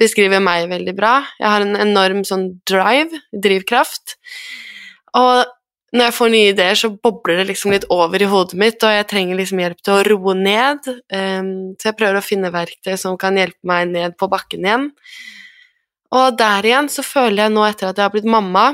beskriver 0.00 0.42
meg 0.42 0.66
veldig 0.70 0.94
bra. 0.96 1.20
Jeg 1.38 1.52
har 1.52 1.64
en 1.64 1.78
enorm 1.78 2.24
sånn 2.26 2.48
drive, 2.66 3.22
drivkraft. 3.30 4.16
Og 5.18 5.46
når 5.94 6.04
jeg 6.04 6.16
får 6.18 6.30
nye 6.32 6.50
ideer, 6.52 6.76
så 6.76 6.90
bobler 6.92 7.40
det 7.40 7.46
liksom 7.52 7.72
litt 7.72 7.86
over 7.94 8.20
i 8.20 8.28
hodet 8.28 8.58
mitt, 8.60 8.82
og 8.84 8.92
jeg 8.92 9.06
trenger 9.08 9.38
liksom 9.38 9.62
hjelp 9.62 9.80
til 9.80 9.94
å 9.94 10.02
roe 10.10 10.34
ned. 10.36 10.90
Um, 11.14 11.52
så 11.78 11.90
jeg 11.90 11.98
prøver 12.00 12.20
å 12.20 12.26
finne 12.26 12.52
verktøy 12.52 12.92
som 13.00 13.16
kan 13.20 13.38
hjelpe 13.40 13.70
meg 13.70 13.88
ned 13.94 14.18
på 14.20 14.28
bakken 14.30 14.66
igjen. 14.66 14.90
Og 16.18 16.36
der 16.40 16.68
igjen 16.68 16.90
så 16.92 17.04
føler 17.04 17.44
jeg 17.44 17.54
nå, 17.54 17.64
etter 17.68 17.88
at 17.88 18.00
jeg 18.00 18.08
har 18.08 18.12
blitt 18.12 18.28
mamma, 18.28 18.66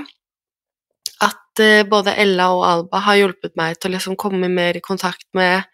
at 1.22 1.62
uh, 1.62 1.84
både 1.86 2.16
Ella 2.24 2.48
og 2.56 2.66
Alba 2.66 3.04
har 3.06 3.20
hjulpet 3.20 3.54
meg 3.60 3.78
til 3.78 3.92
å 3.92 3.96
liksom 3.98 4.18
komme 4.18 4.50
mer 4.50 4.80
i 4.80 4.82
kontakt 4.82 5.28
med 5.38 5.68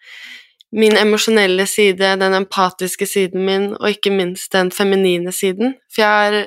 min 0.71 0.95
emosjonelle 0.95 1.65
side, 1.67 2.15
den 2.21 2.33
empatiske 2.37 3.07
siden 3.09 3.45
min, 3.45 3.67
og 3.75 3.89
ikke 3.91 4.13
minst 4.13 4.53
den 4.55 4.71
feminine 4.71 5.33
siden. 5.35 5.75
For 5.91 6.03
jeg 6.03 6.07
har 6.07 6.37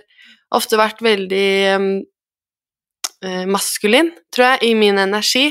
ofte 0.54 0.81
vært 0.81 1.02
veldig 1.04 1.50
eh, 1.75 3.45
maskulin, 3.50 4.12
tror 4.33 4.54
jeg, 4.54 4.71
i 4.71 4.75
min 4.78 5.00
energi. 5.00 5.50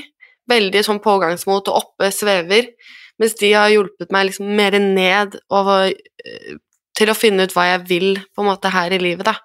Veldig 0.49 0.81
sånn 0.83 1.01
pågangsmot 1.03 1.69
og 1.71 1.79
oppe, 1.83 2.09
svever. 2.11 2.73
Mens 3.21 3.37
de 3.39 3.53
har 3.53 3.71
hjulpet 3.71 4.11
meg 4.11 4.31
liksom 4.31 4.49
mer 4.57 4.77
ned 4.81 5.37
og, 5.53 5.73
eh, 5.93 6.53
til 6.97 7.09
å 7.09 7.17
finne 7.17 7.45
ut 7.45 7.53
hva 7.55 7.69
jeg 7.71 7.85
vil 7.89 8.09
på 8.33 8.43
en 8.43 8.49
måte 8.49 8.73
her 8.73 8.93
i 8.93 9.01
livet, 9.01 9.29
da. 9.29 9.37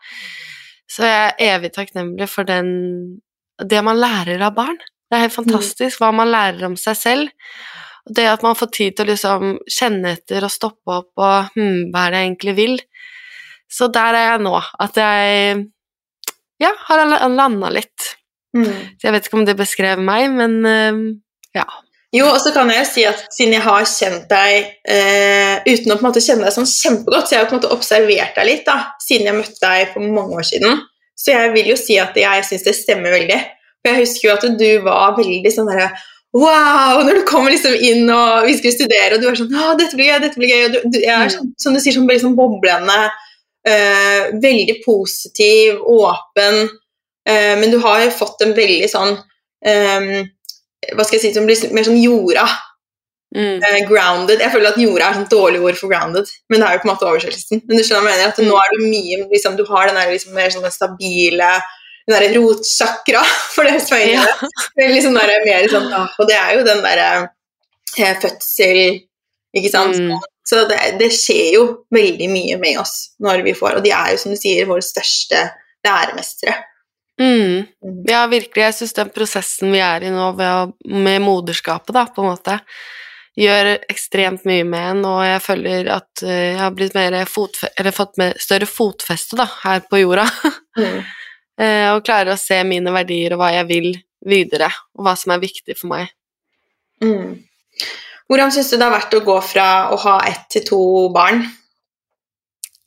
Så 0.88 1.04
jeg 1.04 1.32
er 1.36 1.58
evig 1.58 1.74
takknemlig 1.76 2.28
for 2.32 2.48
den 2.48 3.20
det 3.58 3.80
man 3.84 3.98
lærer 3.98 4.40
av 4.46 4.54
barn. 4.56 4.78
Det 5.08 5.16
er 5.16 5.24
helt 5.26 5.36
fantastisk 5.36 6.00
hva 6.00 6.12
man 6.14 6.30
lærer 6.30 6.64
om 6.68 6.76
seg 6.78 6.96
selv. 6.96 7.30
Det 8.08 8.26
at 8.30 8.44
man 8.44 8.56
får 8.58 8.70
tid 8.74 8.96
til 8.96 9.06
å 9.06 9.12
liksom 9.12 9.56
kjenne 9.68 10.14
etter 10.16 10.46
og 10.46 10.52
stoppe 10.52 11.00
opp 11.00 11.20
og 11.20 11.56
hm, 11.56 11.88
hva 11.92 12.06
er 12.06 12.14
det 12.14 12.20
jeg 12.20 12.30
egentlig 12.30 12.54
vil? 12.58 12.78
Så 13.68 13.90
der 13.92 14.16
er 14.16 14.30
jeg 14.32 14.44
nå, 14.46 14.54
at 14.56 14.96
jeg 14.96 15.58
ja, 16.62 16.70
har 16.88 17.04
landa 17.28 17.70
litt. 17.70 18.14
Mm. 18.56 18.96
Så 18.96 19.08
jeg 19.08 19.14
vet 19.14 19.28
ikke 19.28 19.38
om 19.38 19.44
det 19.46 19.58
beskrev 19.58 20.00
meg, 20.02 20.30
men 20.32 20.56
eh, 20.66 21.02
ja. 21.58 21.66
Jo, 22.16 22.30
og 22.32 22.38
så 22.40 22.54
kan 22.54 22.70
jeg 22.72 22.80
jo 22.80 22.88
si 22.88 23.02
at 23.04 23.26
siden 23.34 23.58
jeg 23.58 23.64
har 23.66 23.84
kjent 23.84 24.30
deg 24.30 24.70
eh, 24.88 25.58
uten 25.68 25.92
å 25.92 25.98
på 25.98 26.00
en 26.00 26.08
måte 26.08 26.22
kjenne 26.24 26.46
deg 26.46 26.54
sånn 26.56 26.70
kjempegodt, 26.70 27.28
så 27.28 27.36
jeg 27.36 27.42
har 27.42 27.50
på 27.50 27.54
en 27.54 27.60
måte 27.60 27.72
observert 27.74 28.38
deg 28.38 28.48
litt 28.48 28.64
da, 28.64 28.78
siden 29.04 29.28
jeg 29.28 29.36
møtte 29.36 29.60
deg 29.60 29.92
for 29.92 30.14
mange 30.16 30.40
år 30.40 30.48
siden, 30.48 30.80
Så 31.18 31.34
jeg 31.34 31.52
vil 31.52 31.68
jo 31.72 31.76
si 31.76 31.98
at 31.98 32.16
jeg 32.16 32.44
syns 32.46 32.64
det 32.64 32.76
stemmer 32.78 33.10
veldig. 33.10 33.38
For 33.82 33.90
jeg 33.90 34.04
husker 34.04 34.28
jo 34.28 34.34
at 34.36 34.44
du 34.60 34.68
var 34.86 35.16
veldig 35.18 35.50
sånn 35.52 35.68
derre 35.68 35.90
Wow! 36.38 37.02
Når 37.06 37.20
du 37.20 37.22
kommer 37.26 37.52
liksom 37.52 37.74
inn 37.74 38.08
og 38.12 38.46
vi 38.46 38.56
skulle 38.58 38.76
studere, 38.76 39.16
og 39.16 39.22
du 39.22 39.28
er 39.30 39.38
sånn 39.38 39.54
Å, 39.54 39.72
dette 39.78 39.98
blir 39.98 40.12
gøy, 40.12 40.20
dette 40.22 40.40
blir 40.40 40.52
gøy. 40.52 40.66
Du, 40.74 40.78
du, 40.92 40.98
jeg 41.02 41.14
er 41.14 41.32
sånn, 41.34 41.50
som 41.58 41.74
du 41.74 41.80
sier, 41.82 41.96
sånn 41.96 42.08
veldig 42.08 42.26
sånn 42.26 42.38
boblende. 42.38 42.98
øh, 43.68 44.28
veldig 44.42 44.78
positiv, 44.84 45.82
åpen. 45.82 46.68
øh, 47.28 47.54
men 47.60 47.70
du 47.74 47.78
har 47.84 48.04
jo 48.04 48.14
fått 48.20 48.44
en 48.46 48.54
veldig 48.56 48.88
sånn 48.88 49.16
øh, 49.16 50.08
Hva 50.94 51.04
skal 51.04 51.18
jeg 51.18 51.24
si 51.26 51.34
som 51.34 51.48
blir 51.48 51.74
mer 51.74 51.88
sånn 51.88 52.02
jorda. 52.02 52.46
Mm. 53.36 53.60
grounded. 53.90 54.40
Jeg 54.40 54.52
føler 54.54 54.70
at 54.70 54.78
jorda 54.80 55.08
er 55.08 55.16
sånn 55.18 55.26
dårlig 55.28 55.58
ord 55.60 55.76
for 55.76 55.90
grounded, 55.90 56.30
men 56.48 56.62
det 56.62 56.68
er 56.68 56.76
jo 56.78 56.80
på 56.80 56.88
en 56.88 56.92
måte 56.94 57.08
oversettelsen. 57.10 57.60
Men 57.68 57.76
du 57.76 57.84
skjønner 57.84 58.06
hva 58.06 58.14
jeg 58.14 58.22
mener, 58.22 58.30
at 58.32 58.38
nå 58.40 58.54
er 58.56 58.70
du 58.72 58.86
mye 58.86 59.18
liksom, 59.34 59.58
Du 59.58 59.66
har 59.68 59.90
den 59.90 59.98
der 60.00 60.14
liksom 60.14 60.32
mer 60.38 60.54
sånn 60.54 60.64
stabile 60.72 61.50
den 62.08 62.16
der 62.16 62.38
rotsjakra, 62.38 63.22
for 63.54 63.68
det 63.68 63.82
som 63.84 63.98
er 63.98 64.14
Ja. 64.14 64.24
Sånn 65.02 65.18
der, 65.18 65.34
mer 65.44 65.68
sånn, 65.70 65.92
Og 65.92 66.30
det 66.30 66.38
er 66.38 66.56
jo 66.56 66.64
den 66.66 66.82
derre 66.84 67.10
eh, 67.98 68.16
fødsel, 68.22 68.82
ikke 69.56 69.72
sant. 69.72 69.98
Mm. 70.00 70.18
Så 70.48 70.62
det, 70.70 70.78
det 71.00 71.10
skjer 71.12 71.58
jo 71.58 71.64
veldig 71.92 72.28
mye 72.32 72.56
med 72.60 72.78
oss 72.80 73.10
når 73.20 73.42
vi 73.44 73.52
får 73.56 73.78
Og 73.78 73.84
de 73.84 73.92
er 73.92 74.14
jo, 74.14 74.20
som 74.22 74.32
du 74.32 74.38
sier, 74.40 74.68
våre 74.68 74.84
største 74.84 75.42
læremestere. 75.84 76.56
Mm. 77.20 77.66
Mm. 77.84 77.98
Ja, 78.08 78.22
virkelig. 78.30 78.62
Jeg 78.62 78.76
syns 78.78 78.96
den 78.96 79.10
prosessen 79.14 79.74
vi 79.74 79.82
er 79.82 80.06
i 80.06 80.12
nå 80.14 80.30
å, 80.32 80.54
med 80.88 81.24
moderskapet, 81.24 81.92
da, 81.96 82.06
på 82.06 82.22
en 82.22 82.30
måte, 82.30 82.58
gjør 83.38 83.74
ekstremt 83.90 84.46
mye 84.48 84.64
med 84.66 84.86
en, 84.92 85.04
og 85.06 85.20
jeg 85.26 85.42
føler 85.44 85.90
at 85.94 86.22
eh, 86.26 86.54
jeg 86.54 86.60
har 86.62 86.74
blitt 86.74 86.96
mer 86.96 87.18
fått 87.30 87.60
større 88.42 88.66
fotfeste 88.70 89.38
da, 89.38 89.48
her 89.66 89.84
på 89.90 90.04
jorda. 90.04 90.28
Mm. 90.78 91.00
Eh, 91.58 91.88
og 91.90 92.04
klarer 92.06 92.34
å 92.34 92.40
se 92.40 92.60
mine 92.66 92.92
verdier 92.94 93.34
og 93.34 93.42
hva 93.42 93.50
jeg 93.56 93.66
vil 93.70 93.88
videre, 94.28 94.70
og 94.94 95.06
hva 95.06 95.14
som 95.18 95.34
er 95.34 95.42
viktig 95.42 95.74
for 95.78 95.90
meg. 95.90 96.12
Mm. 97.02 97.38
Hvordan 98.28 98.52
syns 98.52 98.70
du 98.70 98.76
det 98.76 98.84
har 98.84 98.94
vært 98.94 99.16
å 99.16 99.24
gå 99.24 99.38
fra 99.42 99.66
å 99.94 99.98
ha 100.04 100.18
ett 100.28 100.46
til 100.52 100.66
to 100.68 100.80
barn? 101.14 101.46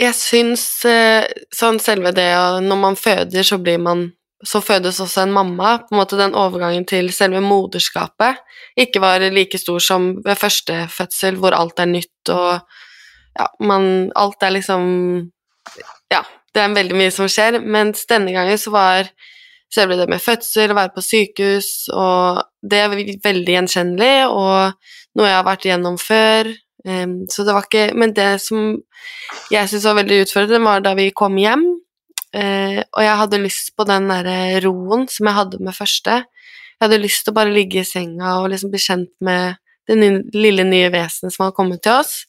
Jeg 0.02 0.16
syns 0.18 0.64
eh, 0.90 1.28
sånn 1.54 1.78
selve 1.82 2.10
det 2.16 2.32
Når 2.66 2.80
man 2.80 2.98
føder, 2.98 3.46
så 3.46 3.60
blir 3.62 3.78
man 3.82 4.08
så 4.44 4.58
fødes 4.62 5.00
også 5.04 5.26
en 5.26 5.34
mamma. 5.34 5.76
På 5.86 5.94
en 5.94 6.00
måte 6.02 6.18
Den 6.18 6.36
overgangen 6.38 6.86
til 6.90 7.12
selve 7.14 7.42
moderskapet 7.46 8.42
ikke 8.80 9.02
var 9.04 9.24
like 9.34 9.60
stor 9.60 9.82
som 9.84 10.14
ved 10.26 10.40
første 10.40 10.86
fødsel, 10.90 11.38
hvor 11.38 11.54
alt 11.58 11.80
er 11.80 11.92
nytt 11.92 12.32
og 12.34 12.62
ja, 13.38 13.48
man 13.64 14.12
Alt 14.16 14.44
er 14.44 14.56
liksom 14.58 15.32
Ja, 16.12 16.24
det 16.56 16.64
er 16.64 16.74
veldig 16.76 16.98
mye 17.00 17.12
som 17.16 17.30
skjer, 17.32 17.60
mens 17.64 18.06
denne 18.10 18.34
gangen 18.36 18.60
så 18.60 18.74
var 18.74 19.12
selve 19.72 19.96
det 20.00 20.08
med 20.12 20.22
fødsel, 20.22 20.74
å 20.74 20.78
være 20.78 20.94
på 20.96 21.04
sykehus, 21.06 21.70
og 21.96 22.42
det 22.60 22.82
er 22.82 22.96
veldig 23.24 23.56
gjenkjennelig, 23.56 24.16
og 24.28 24.74
noe 25.18 25.30
jeg 25.30 25.38
har 25.38 25.48
vært 25.48 25.68
igjennom 25.68 26.00
før. 26.02 26.52
Um, 26.82 27.16
så 27.30 27.46
det 27.46 27.54
var 27.54 27.68
ikke 27.68 27.94
Men 27.94 28.14
det 28.18 28.42
som 28.42 28.80
jeg 29.54 29.70
syntes 29.70 29.86
var 29.86 30.00
veldig 30.00 30.24
utfordrende, 30.24 30.66
var 30.66 30.82
da 30.82 30.96
vi 30.98 31.12
kom 31.16 31.38
hjem, 31.38 31.66
uh, 32.36 32.80
og 32.82 33.02
jeg 33.06 33.20
hadde 33.22 33.44
lyst 33.44 33.74
på 33.78 33.88
den 33.88 34.10
derre 34.10 34.60
roen 34.66 35.08
som 35.12 35.30
jeg 35.30 35.38
hadde 35.38 35.62
med 35.62 35.78
første. 35.78 36.22
Jeg 36.26 36.88
hadde 36.88 37.04
lyst 37.04 37.24
til 37.26 37.36
å 37.36 37.38
bare 37.38 37.54
ligge 37.54 37.84
i 37.84 37.88
senga 37.88 38.40
og 38.42 38.50
liksom 38.52 38.74
bli 38.74 38.82
kjent 38.82 39.12
med 39.22 39.60
det 39.90 39.98
nye, 40.00 40.22
lille 40.34 40.66
nye 40.66 40.90
vesenet 40.94 41.34
som 41.34 41.46
hadde 41.46 41.58
kommet 41.58 41.84
til 41.86 42.00
oss. 42.00 42.26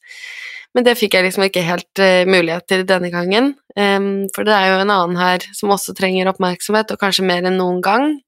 Men 0.77 0.85
det 0.87 0.97
fikk 1.01 1.17
jeg 1.17 1.27
liksom 1.27 1.47
ikke 1.49 1.65
helt 1.65 2.03
uh, 2.05 2.23
mulighet 2.29 2.69
til 2.69 2.85
denne 2.89 3.11
gangen. 3.13 3.55
Em, 3.79 4.29
for 4.35 4.45
det 4.45 4.55
er 4.55 4.73
jo 4.73 4.81
en 4.83 4.93
annen 4.93 5.21
her 5.21 5.45
som 5.57 5.73
også 5.73 5.95
trenger 5.97 6.31
oppmerksomhet, 6.33 6.93
og 6.93 7.01
kanskje 7.01 7.27
mer 7.27 7.47
enn 7.49 7.59
noen 7.61 7.81
gang, 7.85 8.19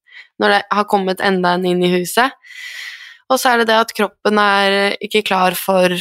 når 0.40 0.54
det 0.54 0.60
har 0.72 0.88
kommet 0.90 1.22
enda 1.24 1.54
en 1.56 1.66
inn 1.68 1.82
i 1.84 1.92
huset. 1.92 2.32
Og 3.32 3.40
så 3.40 3.52
er 3.52 3.62
det 3.62 3.70
det 3.72 3.80
at 3.80 3.94
kroppen 3.96 4.40
er 4.40 4.96
ikke 5.04 5.24
klar 5.26 5.56
for 5.58 5.92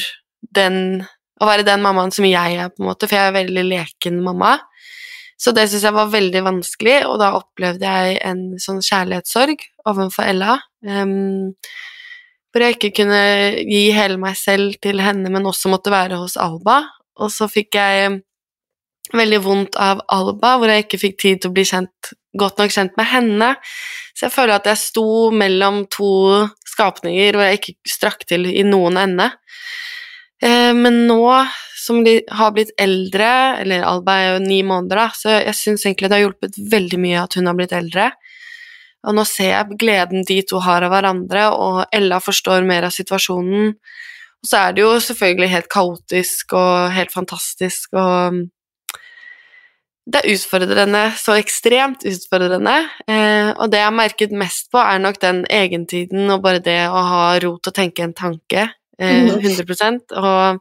den 0.56 1.04
å 1.42 1.48
være 1.48 1.66
den 1.68 1.84
mammaen 1.84 2.14
som 2.14 2.28
jeg 2.28 2.60
er, 2.60 2.72
på 2.72 2.84
en 2.84 2.90
måte, 2.92 3.10
for 3.10 3.18
jeg 3.18 3.32
er 3.32 3.40
veldig 3.40 3.64
leken 3.68 4.22
mamma. 4.24 4.58
Så 5.40 5.52
det 5.56 5.66
syns 5.70 5.84
jeg 5.84 5.96
var 5.96 6.12
veldig 6.14 6.44
vanskelig, 6.46 7.00
og 7.10 7.18
da 7.20 7.34
opplevde 7.36 7.90
jeg 7.90 8.20
en 8.24 8.44
sånn 8.62 8.80
kjærlighetssorg 8.86 9.66
overfor 9.90 10.30
Ella. 10.30 10.60
Um, 10.86 11.56
hvor 12.54 12.64
jeg 12.64 12.78
ikke 12.78 12.94
kunne 13.02 13.24
gi 13.66 13.88
hele 13.96 14.20
meg 14.22 14.38
selv 14.40 14.78
til 14.84 15.02
henne, 15.04 15.32
men 15.34 15.50
også 15.50 15.72
måtte 15.74 15.92
være 15.92 16.22
hos 16.22 16.38
Alba. 16.40 16.84
Og 17.20 17.34
så 17.34 17.50
fikk 17.52 17.76
jeg 17.80 18.22
veldig 19.12 19.40
vondt 19.44 19.76
av 19.76 20.02
Alba, 20.14 20.56
hvor 20.58 20.72
jeg 20.72 20.86
ikke 20.86 21.02
fikk 21.02 21.20
tid 21.22 21.42
til 21.42 21.52
å 21.52 21.56
bli 21.58 21.66
kjent, 21.68 22.14
godt 22.40 22.62
nok 22.62 22.74
kjent 22.74 22.96
med 22.98 23.10
henne. 23.12 23.50
Så 24.16 24.28
jeg 24.28 24.36
føler 24.36 24.56
at 24.56 24.70
jeg 24.70 24.82
sto 24.82 25.08
mellom 25.36 25.84
to 25.92 26.14
skapninger 26.74 27.36
hvor 27.36 27.46
jeg 27.50 27.60
ikke 27.60 27.94
strakk 27.94 28.26
til 28.30 28.48
i 28.50 28.64
noen 28.66 28.98
ende. 29.02 29.30
Eh, 30.42 30.72
Men 30.74 31.06
nå 31.10 31.22
som 31.84 32.04
de 32.06 32.22
har 32.32 32.54
blitt 32.56 32.72
eldre, 32.80 33.60
eller 33.60 33.84
Alba 33.84 34.16
er 34.16 34.30
jo 34.34 34.44
ni 34.46 34.62
måneder, 34.64 35.02
da, 35.02 35.08
så 35.12 35.34
jeg 35.36 35.58
syns 35.58 35.84
egentlig 35.84 36.08
det 36.08 36.16
har 36.16 36.24
hjulpet 36.24 36.60
veldig 36.72 37.00
mye 37.04 37.24
at 37.26 37.36
hun 37.36 37.50
har 37.50 37.58
blitt 37.60 37.76
eldre. 37.76 38.12
Og 39.04 39.18
nå 39.18 39.26
ser 39.28 39.52
jeg 39.52 39.78
gleden 39.82 40.24
de 40.28 40.40
to 40.48 40.62
har 40.64 40.86
av 40.86 40.94
hverandre, 40.94 41.50
og 41.52 41.82
Ella 41.92 42.22
forstår 42.24 42.64
mer 42.68 42.88
av 42.88 42.96
situasjonen. 42.96 43.74
Og 43.74 44.48
så 44.48 44.62
er 44.62 44.76
det 44.76 44.86
jo 44.86 44.94
selvfølgelig 45.04 45.52
helt 45.52 45.70
kaotisk 45.72 46.56
og 46.56 46.94
helt 46.96 47.12
fantastisk, 47.12 47.92
og 48.00 48.46
det 50.06 50.20
er 50.20 50.34
utfordrende, 50.34 51.04
så 51.16 51.38
ekstremt 51.40 52.04
utfordrende. 52.10 52.74
Eh, 53.08 53.54
og 53.56 53.72
det 53.72 53.80
jeg 53.80 53.88
har 53.88 53.96
merket 53.96 54.32
mest 54.36 54.70
på, 54.72 54.78
er 54.78 55.00
nok 55.00 55.20
den 55.22 55.46
egentiden 55.50 56.30
og 56.30 56.42
bare 56.44 56.60
det 56.60 56.82
å 56.90 57.04
ha 57.08 57.22
ro 57.40 57.58
til 57.58 57.72
å 57.72 57.78
tenke 57.78 58.04
en 58.04 58.14
tanke. 58.14 58.70
Eh, 59.00 59.24
Mhm. 59.24 59.40
100% 59.42 60.12
Og 60.12 60.60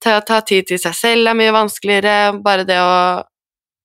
ta, 0.00 0.20
ta 0.20 0.40
tid 0.40 0.66
til 0.68 0.78
seg 0.78 0.94
selv 0.94 1.28
er 1.28 1.34
mye 1.34 1.52
vanskeligere. 1.52 2.42
Bare 2.42 2.64
det 2.64 2.78
å 2.78 3.24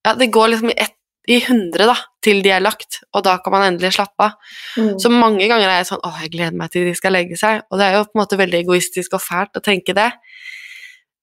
Ja, 0.05 0.13
det 0.13 0.29
går 0.31 0.49
liksom 0.51 0.69
i 0.69 0.75
ett 0.77 0.91
i 1.27 1.39
100 1.41 1.87
da, 1.87 1.95
til 2.21 2.43
de 2.43 2.51
er 2.51 2.59
lagt, 2.61 2.99
og 3.11 3.23
da 3.23 3.39
kan 3.41 3.51
man 3.51 3.63
endelig 3.73 3.95
slappe 3.95 4.19
av. 4.19 4.33
Mm. 4.77 4.99
Så 5.01 5.09
mange 5.09 5.47
ganger 5.49 5.65
er 5.65 5.79
jeg 5.81 5.87
sånn 5.87 6.01
'Å, 6.05 6.21
jeg 6.21 6.31
gleder 6.35 6.53
meg 6.53 6.69
til 6.69 6.85
de 6.85 6.93
skal 6.93 7.13
legge 7.13 7.35
seg, 7.35 7.63
og 7.71 7.79
det 7.79 7.85
er 7.87 7.93
jo 7.97 8.03
på 8.03 8.13
en 8.13 8.21
måte 8.21 8.37
veldig 8.37 8.59
egoistisk 8.63 9.13
og 9.13 9.21
fælt 9.21 9.57
å 9.57 9.63
tenke 9.63 9.95
det. 9.95 10.11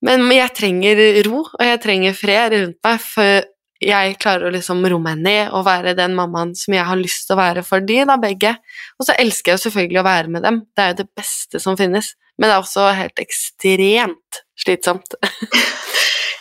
Men 0.03 0.27
jeg 0.35 0.55
trenger 0.57 1.01
ro, 1.29 1.45
og 1.47 1.65
jeg 1.67 1.81
trenger 1.83 2.17
fred 2.19 2.57
rundt 2.57 2.79
meg, 2.83 3.03
for 3.03 3.45
jeg 3.83 4.17
klarer 4.23 4.49
å 4.49 4.55
liksom 4.55 4.83
roe 4.87 5.03
meg 5.03 5.23
ned 5.23 5.55
og 5.55 5.65
være 5.67 5.97
den 5.99 6.15
mammaen 6.15 6.53
som 6.59 6.75
jeg 6.75 6.87
har 6.87 6.99
lyst 6.99 7.27
til 7.27 7.35
å 7.35 7.41
være 7.41 7.65
for 7.67 7.83
de, 7.83 8.01
da, 8.07 8.17
begge. 8.21 8.55
Og 8.99 9.09
så 9.09 9.17
elsker 9.19 9.55
jeg 9.55 9.65
selvfølgelig 9.65 10.03
å 10.03 10.07
være 10.07 10.35
med 10.35 10.47
dem, 10.47 10.61
det 10.75 10.85
er 10.85 10.93
jo 10.93 11.01
det 11.03 11.09
beste 11.19 11.63
som 11.63 11.79
finnes. 11.79 12.13
Men 12.39 12.49
det 12.49 12.55
er 12.55 12.63
også 12.63 12.89
helt 12.97 13.23
ekstremt 13.23 14.43
slitsomt. 14.59 15.19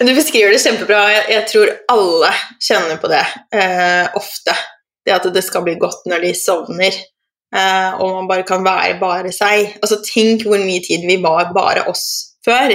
Du 0.01 0.09
beskriver 0.17 0.49
det 0.49 0.61
kjempebra. 0.63 0.99
Jeg, 1.29 1.43
tror 1.51 1.69
alle 1.93 2.31
kjenner 2.57 2.97
på 2.97 3.09
det 3.11 3.21
eh, 3.53 4.07
ofte. 4.17 4.55
Det 5.05 5.13
at 5.13 5.27
det 5.33 5.43
skal 5.45 5.61
bli 5.65 5.75
godt 5.81 6.07
når 6.09 6.23
de 6.25 6.31
sovner, 6.37 6.97
eh, 7.53 7.99
og 8.01 8.15
man 8.15 8.29
bare 8.31 8.45
kan 8.47 8.65
være 8.65 8.95
bare 9.01 9.33
seg. 9.35 9.75
Altså, 9.77 9.99
tenk 10.05 10.47
hvor 10.47 10.57
mye 10.61 10.81
tid 10.81 11.05
vi 11.05 11.19
var 11.21 11.51
bare 11.53 11.85
oss 11.91 12.05
før. 12.45 12.73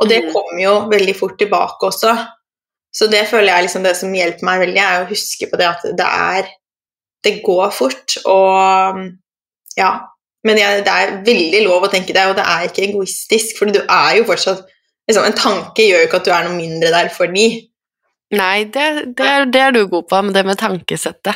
Og 0.00 0.08
det 0.08 0.22
Mm. 0.24 0.32
kommer 0.32 0.62
jo 0.62 0.74
veldig 0.88 1.14
fort 1.16 1.38
tilbake 1.38 1.86
også. 1.86 2.14
Så 2.92 3.06
det 3.10 3.26
føler 3.28 3.52
jeg 3.52 3.62
liksom 3.66 3.84
det 3.84 3.96
som 3.96 4.12
hjelper 4.14 4.44
meg 4.48 4.60
veldig, 4.64 4.80
er 4.82 5.04
å 5.04 5.08
huske 5.10 5.46
på 5.50 5.56
det 5.60 5.66
at 5.68 5.82
det 5.84 6.06
er 6.06 6.48
Det 7.22 7.42
går 7.44 7.70
fort, 7.70 8.14
og 8.24 8.96
ja. 9.76 9.90
Men 10.42 10.56
jeg, 10.56 10.84
det 10.86 10.92
er 10.92 11.10
veldig 11.26 11.58
lov 11.66 11.82
å 11.84 11.90
tenke 11.92 12.14
det, 12.16 12.22
og 12.30 12.36
det 12.38 12.46
er 12.48 12.62
ikke 12.64 12.86
egoistisk, 12.88 13.58
for 13.58 13.66
du 13.68 13.80
er 13.84 14.14
jo 14.16 14.24
fortsatt 14.24 14.62
liksom, 15.06 15.24
En 15.28 15.36
tanke 15.36 15.84
gjør 15.84 16.00
jo 16.00 16.06
ikke 16.08 16.16
at 16.22 16.24
du 16.24 16.30
er 16.32 16.46
noe 16.48 16.56
mindre 16.56 16.88
der 16.94 17.10
for 17.12 17.26
de. 17.28 17.44
Nei, 18.32 18.64
det, 18.64 19.14
det, 19.18 19.26
er, 19.26 19.44
det 19.44 19.60
er 19.60 19.70
du 19.76 19.82
god 19.86 20.08
på, 20.08 20.22
men 20.22 20.32
det 20.32 20.46
med 20.46 20.56
tankesettet. 20.62 21.34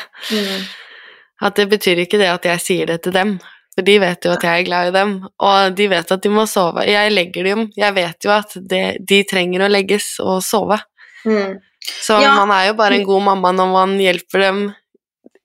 At 1.42 1.56
det 1.56 1.68
betyr 1.68 2.00
ikke 2.04 2.18
det 2.18 2.30
at 2.32 2.44
jeg 2.48 2.60
sier 2.64 2.86
det 2.86 3.02
til 3.04 3.12
dem, 3.12 3.34
for 3.74 3.86
de 3.86 3.98
vet 4.02 4.26
jo 4.26 4.32
at 4.34 4.44
jeg 4.46 4.62
er 4.62 4.66
glad 4.68 4.88
i 4.90 4.94
dem, 4.94 5.14
og 5.42 5.76
de 5.76 5.88
vet 5.90 6.12
at 6.14 6.22
de 6.22 6.30
må 6.32 6.46
sove. 6.50 6.84
Jeg 6.86 7.12
legger 7.12 7.48
dem, 7.50 7.66
jeg 7.76 7.94
vet 7.96 8.26
jo 8.26 8.30
at 8.34 8.54
det, 8.70 8.84
de 9.02 9.22
trenger 9.28 9.66
å 9.66 9.70
legges 9.72 10.14
og 10.22 10.38
sove. 10.46 10.78
Mm. 11.26 11.58
Så 11.84 12.20
Ja. 12.22 12.34
man 12.38 12.50
er 12.54 12.68
jo 12.68 12.78
bare 12.78 12.96
en 13.00 13.04
god 13.04 13.22
mamma 13.22 13.52
når 13.52 13.72
man 13.72 13.98
hjelper 14.00 14.40
dem 14.46 14.62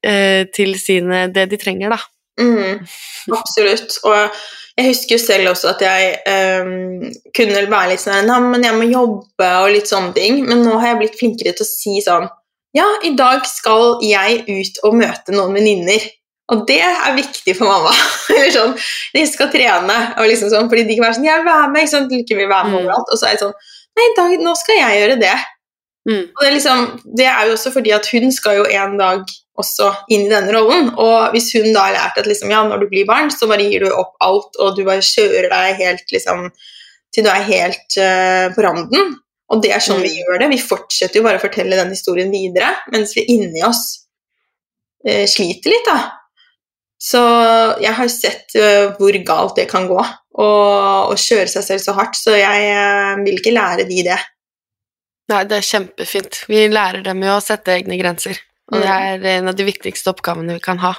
eh, 0.03 0.45
til 0.55 0.77
sine, 0.79 1.27
det 1.33 1.50
de 1.51 1.57
trenger, 1.57 1.89
da. 1.95 2.00
Mm. 2.39 2.86
Absolutt. 3.36 3.98
Og 4.07 4.29
jeg 4.79 4.88
husker 4.88 5.17
jo 5.17 5.21
selv 5.21 5.51
også 5.51 5.74
at 5.74 5.81
jeg 5.83 6.12
um, 6.63 7.01
kunne 7.36 7.65
være 7.67 7.89
litt 7.91 8.03
sånn 8.03 8.29
Nei, 8.29 8.38
men 8.45 8.63
jeg 8.63 8.77
må 8.77 8.88
jobbe 8.88 9.50
og 9.59 9.74
litt 9.74 9.89
sånne 9.91 10.13
ting. 10.15 10.45
Men 10.48 10.63
nå 10.63 10.77
har 10.79 10.93
jeg 10.93 11.01
blitt 11.01 11.17
flinkere 11.19 11.51
til 11.57 11.65
å 11.65 11.67
si 11.67 11.98
sånn 12.05 12.29
Ja, 12.77 12.86
i 13.03 13.12
dag 13.17 13.43
skal 13.50 13.98
jeg 14.05 14.45
ut 14.48 14.79
og 14.88 14.95
møte 15.01 15.36
noen 15.36 15.57
venninner. 15.57 16.05
Og 16.49 16.63
det 16.67 16.79
er 16.81 17.13
viktig 17.17 17.53
for 17.57 17.69
mamma. 17.69 17.91
Eller 18.35 18.51
sånn, 18.55 18.71
De 19.13 19.25
skal 19.29 19.51
trene, 19.53 19.97
og 20.17 20.25
liksom 20.29 20.49
sånn, 20.49 20.69
fordi 20.71 20.87
de 20.87 20.95
kan 20.97 21.05
være 21.07 21.17
sånn 21.19 21.27
'Jeg 21.29 21.37
vil 21.43 21.49
være 21.51 21.69
med.' 21.73 21.83
ikke 21.85 21.93
sant? 21.95 22.09
De 22.09 22.35
vil 22.35 22.49
være 22.49 22.65
med 22.69 22.73
Mm. 22.73 22.79
overalt. 22.85 23.11
Og 23.13 23.17
så 23.19 23.27
er 23.27 23.31
det 23.37 23.43
sånn 23.45 23.53
Nei, 23.99 24.07
dag, 24.15 24.39
nå 24.39 24.53
skal 24.55 24.75
jeg 24.79 24.97
gjøre 25.01 25.19
det. 25.19 25.37
Mm. 26.07 26.23
Og 26.31 26.39
det 26.41 26.47
er, 26.47 26.53
liksom, 26.55 27.01
det 27.17 27.25
er 27.27 27.45
jo 27.47 27.53
også 27.53 27.71
fordi 27.73 27.91
at 27.91 28.05
hun 28.13 28.31
skal 28.31 28.55
jo 28.57 28.63
en 28.65 28.97
dag 28.97 29.25
også 29.59 29.89
inn 30.09 30.21
i 30.25 30.29
denne 30.29 30.53
rollen. 30.55 30.93
Og 30.97 31.31
hvis 31.33 31.51
hun 31.53 31.73
da 31.73 31.81
har 31.89 31.93
lært 31.97 32.17
at 32.21 32.25
liksom, 32.25 32.49
ja, 32.49 32.63
når 32.63 32.79
du 32.79 32.87
blir 32.87 33.05
barn, 33.05 33.29
så 33.29 33.45
bare 33.49 33.65
gir 33.69 33.83
du 33.83 33.91
opp 33.91 34.13
alt, 34.21 34.55
og 34.59 34.77
du 34.77 34.85
bare 34.85 35.01
kjører 35.03 35.49
deg 35.51 35.75
helt 35.81 36.05
liksom, 36.13 36.49
til 37.13 37.23
du 37.25 37.29
er 37.29 37.43
helt 37.43 37.97
uh, 37.99 38.47
på 38.55 38.63
randen. 38.63 39.17
Og 39.51 39.61
det 39.61 39.71
er 39.73 39.79
sånn 39.83 40.01
vi 40.01 40.09
Mm. 40.13 40.17
gjør 40.23 40.39
det. 40.39 40.49
Vi 40.49 40.61
fortsetter 40.69 41.15
jo 41.19 41.23
bare 41.23 41.37
å 41.37 41.41
fortelle 41.43 41.75
den 41.75 41.89
historien 41.89 42.31
videre, 42.31 42.71
mens 42.93 43.13
vi 43.17 43.25
inni 43.27 43.61
oss 43.65 44.05
eh, 45.05 45.25
sliter 45.27 45.69
litt, 45.73 45.85
da. 45.85 46.11
Så 46.99 47.19
jeg 47.79 47.95
har 47.95 48.09
sett 48.11 48.57
eh, 48.59 48.89
hvor 48.99 49.15
galt 49.23 49.55
det 49.55 49.69
kan 49.71 49.87
gå, 49.87 50.01
å 50.39 51.15
kjøre 51.15 51.47
seg 51.47 51.63
selv 51.65 51.83
så 51.83 51.95
hardt, 51.95 52.19
så 52.19 52.35
jeg 52.35 52.67
eh, 52.73 53.13
vil 53.23 53.39
ikke 53.39 53.55
lære 53.55 53.87
de 53.87 54.03
det. 54.09 54.19
Nei, 55.29 55.43
det 55.47 55.59
er 55.59 55.67
kjempefint. 55.67 56.43
Vi 56.49 56.65
lærer 56.71 57.05
dem 57.05 57.23
jo 57.23 57.37
å 57.37 57.43
sette 57.43 57.75
egne 57.77 57.99
grenser. 57.99 58.39
Og 58.69 58.83
det 58.83 58.89
er 58.89 59.23
en 59.37 59.49
av 59.49 59.57
de 59.57 59.65
viktigste 59.65 60.11
oppgavene 60.11 60.57
vi 60.57 60.61
kan 60.61 60.79
ha, 60.81 60.91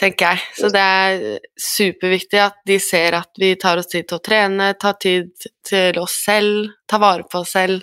tenker 0.00 0.32
jeg. 0.32 0.44
Så 0.56 0.70
det 0.72 0.82
er 0.82 1.24
superviktig 1.60 2.40
at 2.40 2.60
de 2.68 2.78
ser 2.80 3.18
at 3.18 3.28
vi 3.40 3.52
tar 3.60 3.80
oss 3.80 3.90
tid 3.92 4.08
til 4.08 4.20
å 4.20 4.24
trene, 4.24 4.72
tar 4.80 4.96
tid 5.02 5.32
til 5.68 6.00
oss 6.00 6.16
selv, 6.24 6.72
tar 6.88 7.02
vare 7.02 7.26
på 7.28 7.42
oss 7.42 7.52
selv. 7.58 7.82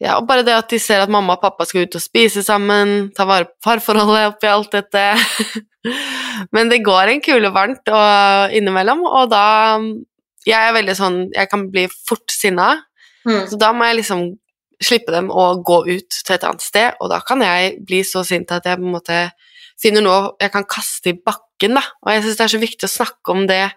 Ja, 0.00 0.16
og 0.16 0.26
bare 0.30 0.42
det 0.46 0.56
at 0.56 0.70
de 0.72 0.80
ser 0.80 1.02
at 1.04 1.12
mamma 1.12 1.36
og 1.36 1.42
pappa 1.42 1.66
skal 1.68 1.84
ut 1.84 1.98
og 1.98 2.02
spise 2.02 2.42
sammen, 2.46 3.10
ta 3.14 3.26
vare 3.28 3.50
på 3.50 3.68
parforholdet 3.68 4.30
oppi 4.32 4.48
alt 4.48 4.72
dette. 4.78 5.04
Men 6.52 6.68
det 6.68 6.82
går 6.84 7.08
en 7.08 7.22
kule 7.24 7.50
varmt 7.54 7.88
og 7.88 8.52
innimellom, 8.56 9.04
og 9.08 9.30
da 9.32 9.78
Jeg 10.48 10.56
er 10.56 10.72
veldig 10.72 10.94
sånn 10.96 11.18
Jeg 11.34 11.48
kan 11.50 11.66
bli 11.72 11.86
fort 11.88 12.30
sinna, 12.32 12.82
Mm. 13.26 13.50
så 13.50 13.58
da 13.60 13.68
må 13.76 13.84
jeg 13.84 13.98
liksom 13.98 14.20
slippe 14.80 15.12
dem 15.12 15.26
å 15.28 15.62
gå 15.62 15.82
ut 15.90 16.08
til 16.24 16.34
et 16.34 16.44
annet 16.48 16.62
sted, 16.64 16.94
og 17.00 17.10
da 17.10 17.18
kan 17.20 17.42
jeg 17.44 17.74
bli 17.84 17.98
så 18.00 18.22
sint 18.24 18.50
at 18.50 18.64
jeg 18.64 18.78
på 18.80 18.86
en 18.86 18.94
måte 18.94 19.18
finner 19.82 20.00
noe 20.00 20.30
jeg 20.40 20.50
kan 20.54 20.64
kaste 20.64 21.10
i 21.12 21.18
bakken, 21.20 21.74
da. 21.76 21.82
Og 22.00 22.12
jeg 22.14 22.22
syns 22.22 22.38
det 22.38 22.44
er 22.46 22.52
så 22.54 22.60
viktig 22.62 22.88
å 22.88 22.94
snakke 22.94 23.34
om 23.34 23.46
det 23.46 23.72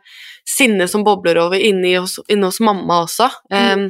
sinnet 0.47 0.89
som 0.89 1.03
bobler 1.03 1.41
over 1.43 1.59
inni 1.59 1.91
hos, 1.97 2.19
inne 2.31 2.47
hos 2.47 2.61
mamma 2.63 3.01
også. 3.03 3.27
Um, 3.51 3.89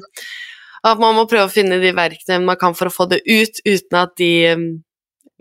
at 0.84 0.98
man 0.98 1.14
må 1.16 1.28
prøve 1.30 1.46
å 1.46 1.54
finne 1.54 1.78
de 1.82 1.94
verktøyene 1.94 2.46
man 2.50 2.58
kan 2.58 2.74
for 2.74 2.90
å 2.90 2.94
få 2.94 3.08
det 3.10 3.22
ut, 3.30 3.62
uten 3.62 4.00
at 4.02 4.18
de 4.18 4.32
um, 4.58 4.84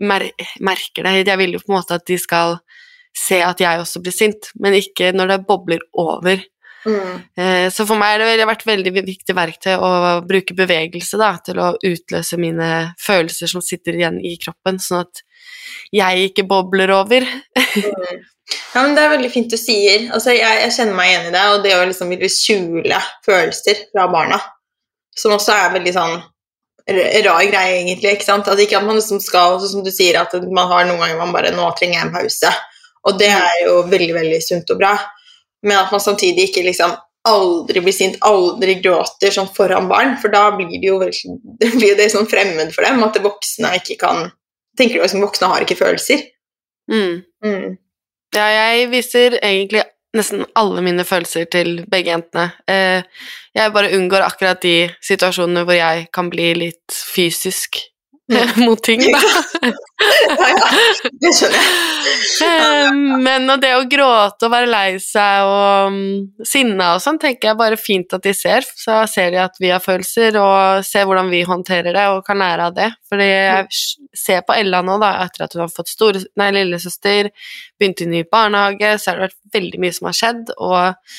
mer 0.05 0.25
merker 0.63 1.07
det. 1.07 1.27
Jeg 1.27 1.39
vil 1.41 1.55
jo 1.55 1.61
på 1.63 1.71
en 1.71 1.79
måte 1.79 1.97
at 1.99 2.07
de 2.09 2.17
skal 2.21 2.57
se 3.13 3.39
at 3.45 3.61
jeg 3.61 3.79
også 3.81 4.01
blir 4.01 4.15
sint, 4.15 4.49
men 4.59 4.75
ikke 4.77 5.11
når 5.13 5.33
det 5.33 5.45
bobler 5.47 5.83
over. 5.93 6.41
Mm. 6.83 7.21
Eh, 7.39 7.69
Så 7.71 7.85
for 7.87 7.95
meg 7.99 8.19
har 8.19 8.37
det 8.37 8.47
vært 8.47 8.65
veldig 8.67 8.93
viktig 9.05 9.35
verktøy 9.37 9.75
å 9.77 9.91
bruke 10.27 10.55
bevegelse 10.57 11.19
da, 11.21 11.31
til 11.45 11.61
å 11.61 11.73
utløse 11.77 12.39
mine 12.41 12.69
følelser 12.99 13.51
som 13.51 13.63
sitter 13.63 13.99
igjen 13.99 14.19
i 14.19 14.35
kroppen, 14.41 14.81
sånn 14.81 15.05
at 15.05 15.23
jeg 15.93 16.29
ikke 16.29 16.47
bobler 16.49 16.91
over. 16.95 17.23
Mm. 17.23 18.23
Ja, 18.73 18.81
men 18.83 18.95
Det 18.97 19.03
er 19.05 19.13
veldig 19.13 19.31
fint 19.31 19.53
du 19.53 19.57
sier. 19.57 20.09
Altså, 20.11 20.33
jeg, 20.35 20.59
jeg 20.65 20.75
kjenner 20.75 20.97
meg 20.97 21.11
igjen 21.11 21.29
i 21.29 21.33
det, 21.35 21.43
og 21.53 21.63
det 21.63 21.77
å 21.77 21.85
liksom 21.87 22.11
ville 22.11 22.29
skjule 22.31 22.99
følelser 23.25 23.85
fra 23.93 24.09
barna, 24.11 24.41
som 25.15 25.35
også 25.37 25.55
er 25.55 25.75
veldig 25.77 25.93
sånn 25.95 26.17
rar 26.89 27.43
greie, 27.47 27.79
egentlig. 27.81 28.17
ikke 28.17 28.27
sant? 28.27 28.47
At 28.47 28.59
ikke 28.59 28.77
at 28.77 28.85
man 28.85 28.99
liksom 28.99 29.21
skal, 29.23 29.59
som 29.67 29.83
du 29.83 29.91
sier, 29.91 30.19
at 30.19 30.33
man 30.51 30.67
har 30.71 30.85
noen 30.85 30.99
ganger 30.99 31.17
man 31.17 31.33
bare 31.33 31.51
'Nå 31.51 31.71
trenger 31.77 31.99
jeg 31.99 32.07
en 32.07 32.13
pause'. 32.13 32.53
Og 33.05 33.19
det 33.19 33.31
er 33.31 33.65
jo 33.65 33.81
veldig, 33.83 34.13
veldig 34.13 34.41
sunt 34.43 34.69
og 34.71 34.79
bra. 34.79 34.97
Men 35.63 35.77
at 35.77 35.91
man 35.91 35.99
samtidig 35.99 36.49
ikke 36.49 36.63
liksom 36.63 36.95
aldri 37.23 37.79
blir 37.79 37.95
sint, 37.95 38.17
aldri 38.21 38.81
gråter 38.83 39.31
sånn 39.31 39.47
foran 39.55 39.87
barn, 39.87 40.17
for 40.19 40.33
da 40.33 40.49
blir 40.51 40.75
det 40.75 40.89
jo 40.89 40.99
veldig, 40.99 41.37
det 41.61 41.71
blir 41.77 41.95
det 41.95 42.09
sånn 42.11 42.27
fremmed 42.27 42.73
for 42.75 42.83
dem 42.83 43.03
at 43.03 43.19
voksne 43.23 43.75
ikke 43.81 43.99
kan 44.05 44.31
Tenker 44.73 44.97
du 44.97 45.03
liksom 45.03 45.21
voksne 45.21 45.47
har 45.51 45.61
ikke 45.61 45.75
følelser? 45.77 46.17
Mm. 46.89 47.19
Mm. 47.45 47.75
Ja, 48.33 48.45
jeg 48.49 48.87
viser 48.89 49.35
egentlig 49.37 49.83
nesten 50.13 50.45
alle 50.59 50.83
mine 50.85 51.05
følelser 51.07 51.45
til 51.51 51.85
begge 51.89 52.11
jentene. 52.13 52.51
Eh, 52.67 53.03
Jeg 53.55 53.73
bare 53.73 53.91
unngår 53.93 54.25
akkurat 54.25 54.61
de 54.61 54.89
situasjonene 55.01 55.63
hvor 55.63 55.77
jeg 55.77 56.07
kan 56.13 56.29
bli 56.29 56.53
litt 56.57 56.89
fysisk. 56.89 57.92
mot 58.65 58.81
ting, 58.83 59.01
da. 59.03 59.19
Ja, 59.63 60.47
ja, 60.49 60.67
det 61.21 61.31
skjønner 61.37 61.57
jeg. 61.59 61.91
Eh, 62.43 62.89
Men 63.23 63.47
og 63.51 63.61
det 63.63 63.71
å 63.77 63.83
gråte 63.89 64.47
og 64.47 64.53
være 64.53 64.69
lei 64.69 64.87
seg 65.01 65.47
og 65.47 65.95
mm, 65.95 66.45
sinna 66.47 66.93
og 66.95 67.03
sånn, 67.03 67.19
tenker 67.21 67.51
jeg 67.51 67.59
bare 67.59 67.79
fint 67.79 68.15
at 68.15 68.25
de 68.25 68.33
ser. 68.37 68.65
Så 68.67 68.97
ser 69.11 69.33
de 69.33 69.41
at 69.43 69.59
vi 69.61 69.71
har 69.73 69.83
følelser, 69.83 70.37
og 70.41 70.85
ser 70.87 71.07
hvordan 71.09 71.31
vi 71.33 71.43
håndterer 71.47 71.91
det, 71.95 72.07
og 72.13 72.23
kan 72.27 72.41
lære 72.41 72.69
av 72.69 72.77
det. 72.77 72.89
Fordi 73.11 73.29
jeg 73.29 73.83
ser 74.25 74.43
på 74.47 74.57
Ella 74.57 74.81
nå, 74.85 74.97
da, 75.03 75.13
etter 75.25 75.47
at 75.47 75.55
hun 75.55 75.65
har 75.65 75.73
fått 75.73 75.93
store, 75.93 76.23
nei, 76.39 76.49
lillesøster, 76.57 77.31
begynte 77.79 78.07
i 78.07 78.11
ny 78.11 78.25
barnehage, 78.31 78.97
så 78.99 79.11
har 79.11 79.21
det 79.21 79.29
vært 79.29 79.39
veldig 79.59 79.83
mye 79.83 79.95
som 79.95 80.09
har 80.09 80.19
skjedd, 80.19 80.53
og 80.57 81.15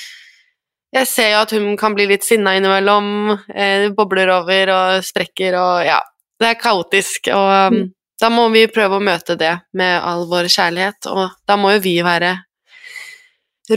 jeg 0.94 1.08
ser 1.10 1.32
jo 1.32 1.38
at 1.42 1.52
hun 1.56 1.72
kan 1.78 1.94
bli 1.96 2.04
litt 2.06 2.22
sinna 2.22 2.52
innimellom, 2.54 3.08
eh, 3.50 3.88
bobler 3.96 4.30
over 4.30 4.70
og 4.70 5.06
sprekker 5.06 5.56
og 5.58 5.86
ja, 5.88 5.96
det 6.40 6.50
er 6.50 6.58
kaotisk, 6.60 7.30
og 7.34 7.74
mm. 7.74 7.84
da 8.20 8.30
må 8.32 8.48
vi 8.54 8.66
prøve 8.72 8.98
å 8.98 9.04
møte 9.04 9.36
det 9.40 9.52
med 9.78 10.00
all 10.02 10.26
vår 10.30 10.48
kjærlighet, 10.52 11.10
og 11.12 11.36
da 11.46 11.58
må 11.60 11.74
jo 11.76 11.84
vi 11.84 11.98
være 12.04 12.34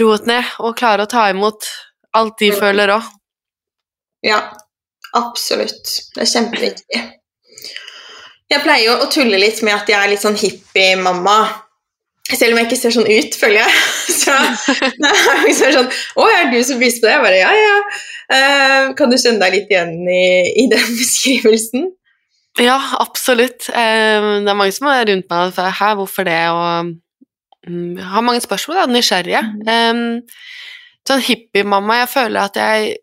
roet 0.02 0.26
ned 0.28 0.56
og 0.60 0.76
klare 0.78 1.06
å 1.06 1.12
ta 1.12 1.30
imot 1.32 1.70
alt 2.17 2.39
de 2.39 2.52
Mm. 2.52 2.60
føler 2.60 2.96
òg. 2.98 3.04
Ja, 4.26 4.41
absolutt. 5.13 6.12
Det 6.15 6.22
er 6.26 6.32
kjempeviktig. 6.34 7.04
Jeg 8.48 8.63
pleier 8.63 8.86
jo 8.88 8.98
å 9.04 9.12
tulle 9.12 9.39
litt 9.39 9.62
med 9.62 9.76
at 9.76 9.89
jeg 9.91 10.00
er 10.00 10.10
litt 10.10 10.24
sånn 10.24 10.38
hippie-mamma. 10.39 11.38
Selv 12.28 12.54
om 12.54 12.60
jeg 12.60 12.67
ikke 12.67 12.80
ser 12.80 12.91
sånn 12.96 13.08
ut, 13.08 13.36
føler 13.39 13.62
jeg. 13.62 13.76
Så 14.22 14.34
jeg 15.04 15.12
er 15.12 15.43
liksom 15.46 15.76
sånn 15.76 15.91
Å, 16.20 16.28
er 16.28 16.50
du 16.52 16.58
som 16.63 16.80
det? 16.80 16.91
Jeg 16.91 17.24
bare 17.24 17.38
ja, 17.39 17.52
ja. 17.56 17.78
Uh, 18.28 18.96
kan 19.00 19.12
du 19.12 19.15
kjenne 19.15 19.39
deg 19.39 19.54
litt 19.54 19.72
igjen 19.72 19.93
i, 20.12 20.24
i 20.63 20.65
den 20.72 20.89
beskrivelsen? 21.00 21.88
Ja, 22.58 22.78
absolutt. 23.00 23.70
Eh, 23.70 24.22
Det 24.43 24.50
er 24.50 24.58
mange 24.58 24.74
som 24.74 24.88
er 24.89 25.06
rundt 25.06 25.30
meg 25.30 25.48
og 25.48 25.54
sier 25.54 25.72
'hæ, 25.72 25.96
hvorfor 25.96 26.24
det?' 26.26 26.50
og 26.50 26.96
mm, 27.67 27.98
har 27.98 28.22
mange 28.22 28.41
spørsmål, 28.41 28.78
da, 28.78 28.86
nysgjerrige. 28.86 29.41
Um, 29.67 30.22
sånn 31.08 31.22
hippie-mamma, 31.22 32.00
jeg 32.02 32.10
føler 32.10 32.39
at 32.41 32.56
jeg 32.56 32.96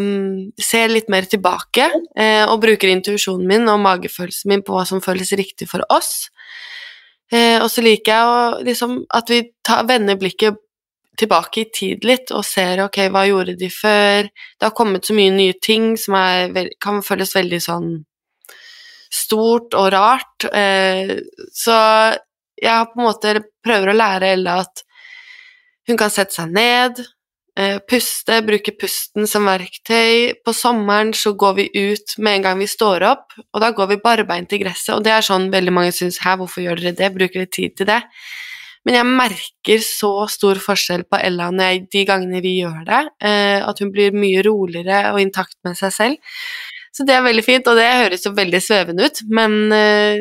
um, 0.00 0.52
ser 0.58 0.88
litt 0.88 1.08
mer 1.08 1.22
tilbake 1.22 1.90
uh, 2.18 2.44
og 2.50 2.60
bruker 2.60 2.88
intuisjonen 2.88 3.46
min 3.46 3.68
og 3.68 3.80
magefølelsen 3.80 4.48
min 4.48 4.62
på 4.62 4.72
hva 4.72 4.86
som 4.86 5.00
føles 5.00 5.32
riktig 5.32 5.68
for 5.68 5.84
oss. 5.90 6.30
Uh, 7.32 7.60
og 7.62 7.70
så 7.70 7.82
liker 7.82 8.12
jeg 8.12 8.24
å, 8.24 8.64
liksom, 8.64 9.04
at 9.10 9.30
vi 9.30 9.42
tar, 9.64 9.84
vender 9.86 10.16
blikket 10.16 10.56
tilbake 11.16 11.60
i 11.60 11.70
tid 11.74 12.04
litt 12.04 12.32
og 12.34 12.44
ser 12.44 12.82
ok, 12.84 13.08
hva 13.10 13.26
gjorde 13.28 13.54
de 13.56 13.70
før? 13.70 14.22
Det 14.58 14.66
har 14.66 14.74
kommet 14.74 15.06
så 15.06 15.14
mye 15.14 15.30
nye 15.30 15.54
ting 15.62 15.96
som 15.96 16.14
er, 16.18 16.70
kan 16.80 17.02
føles 17.02 17.34
veldig 17.36 17.60
sånn 17.62 18.04
stort 19.14 19.76
og 19.78 19.90
rart. 19.94 20.46
Eh, 20.50 21.16
så 21.54 21.76
jeg 22.60 22.90
på 22.90 23.00
en 23.00 23.06
måte 23.06 23.36
prøver 23.64 23.92
å 23.92 23.98
lære 23.98 24.32
Ella 24.36 24.60
at 24.64 24.84
hun 25.88 25.98
kan 26.00 26.12
sette 26.12 26.36
seg 26.38 26.54
ned, 26.54 27.02
eh, 27.58 27.76
puste, 27.90 28.40
bruke 28.46 28.72
pusten 28.80 29.28
som 29.30 29.46
verktøy. 29.48 30.40
På 30.44 30.54
sommeren 30.56 31.12
så 31.14 31.34
går 31.36 31.54
vi 31.58 31.68
ut 31.74 32.16
med 32.18 32.38
en 32.38 32.46
gang 32.48 32.58
vi 32.58 32.70
står 32.70 33.04
opp, 33.10 33.36
og 33.52 33.60
da 33.60 33.70
går 33.70 33.92
vi 33.92 34.02
barbeint 34.02 34.52
i 34.52 34.62
gresset, 34.62 34.94
og 34.96 35.04
det 35.04 35.12
er 35.12 35.26
sånn 35.26 35.50
veldig 35.52 35.72
mange 35.72 35.92
syns 35.92 36.22
Hæ, 36.24 36.38
hvorfor 36.40 36.64
gjør 36.64 36.80
dere 36.80 36.96
det? 36.96 37.12
Bruker 37.14 37.44
dere 37.44 37.52
tid 37.52 37.76
til 37.76 37.90
det? 37.92 38.02
Men 38.84 38.98
jeg 38.98 39.08
merker 39.08 39.80
så 39.80 40.26
stor 40.28 40.58
forskjell 40.60 41.06
på 41.08 41.16
Ella 41.16 41.48
når 41.50 41.70
jeg, 41.70 41.84
de 41.92 42.02
gangene 42.04 42.42
vi 42.44 42.58
gjør 42.58 42.82
det, 42.84 43.02
eh, 43.24 43.60
at 43.64 43.80
hun 43.80 43.92
blir 43.92 44.12
mye 44.12 44.42
roligere 44.44 45.14
og 45.14 45.22
intakt 45.22 45.56
med 45.64 45.78
seg 45.78 45.94
selv. 45.94 46.34
Så 46.94 47.06
det 47.06 47.16
er 47.16 47.24
veldig 47.26 47.42
fint, 47.42 47.66
og 47.66 47.78
det 47.78 47.88
høres 47.90 48.26
jo 48.26 48.34
veldig 48.36 48.60
svevende 48.62 49.08
ut, 49.08 49.20
men 49.34 49.56
uh, 49.74 50.20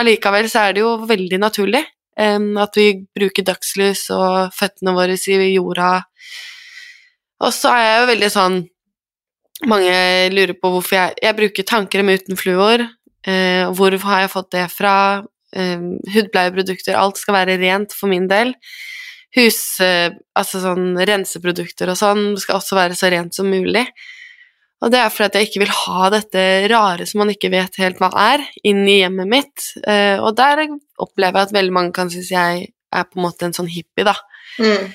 allikevel 0.00 0.48
så 0.48 0.66
er 0.66 0.76
det 0.76 0.84
jo 0.84 0.94
veldig 1.08 1.40
naturlig 1.42 1.82
um, 2.20 2.54
at 2.62 2.76
vi 2.78 2.88
bruker 3.16 3.44
dagslys 3.46 4.06
og 4.14 4.54
føttene 4.56 4.94
våre 4.96 5.16
i 5.16 5.52
jorda. 5.52 5.90
Og 7.44 7.52
så 7.52 7.72
er 7.74 7.84
jeg 7.84 8.00
jo 8.00 8.10
veldig 8.14 8.32
sånn 8.32 8.58
Mange 9.68 9.92
lurer 10.32 10.52
på 10.56 10.68
hvorfor 10.68 10.96
jeg 10.96 11.14
Jeg 11.24 11.36
bruker 11.36 11.64
tannkrem 11.64 12.10
uten 12.12 12.36
fluor. 12.36 12.82
Uh, 13.24 13.72
hvor 13.76 13.94
har 14.04 14.24
jeg 14.24 14.32
fått 14.32 14.50
det 14.52 14.66
fra? 14.72 15.24
Eh, 15.56 15.80
hudpleieprodukter, 16.12 16.96
alt 16.98 17.16
skal 17.16 17.38
være 17.38 17.54
rent 17.62 17.94
for 17.96 18.10
min 18.12 18.26
del. 18.28 18.52
Hus... 19.36 19.78
uh, 19.80 20.12
altså 20.36 20.60
sånn 20.60 20.98
renseprodukter 20.98 21.88
og 21.88 21.96
sånn 21.96 22.34
skal 22.40 22.58
også 22.58 22.76
være 22.76 22.98
så 22.98 23.08
rent 23.12 23.36
som 23.36 23.48
mulig. 23.48 23.86
Og 24.84 24.92
det 24.92 25.00
er 25.00 25.12
fordi 25.12 25.40
jeg 25.40 25.48
ikke 25.48 25.62
vil 25.64 25.72
ha 25.72 26.08
dette 26.12 26.42
rare 26.68 27.06
som 27.08 27.22
man 27.22 27.32
ikke 27.32 27.50
vet 27.52 27.78
helt 27.80 28.00
hva 28.02 28.10
er, 28.26 28.44
inn 28.66 28.84
i 28.84 28.98
hjemmet 29.00 29.30
mitt. 29.30 29.70
Eh, 29.88 30.20
og 30.20 30.36
der 30.36 30.66
opplever 31.00 31.40
jeg 31.40 31.48
at 31.48 31.56
veldig 31.56 31.74
mange 31.78 31.96
kan 31.96 32.12
synes 32.12 32.28
jeg 32.34 32.66
er 32.92 33.08
på 33.08 33.18
en 33.18 33.24
måte 33.24 33.48
en 33.48 33.56
sånn 33.56 33.70
hippie, 33.72 34.04
da. 34.06 34.14
Mm. 34.60 34.92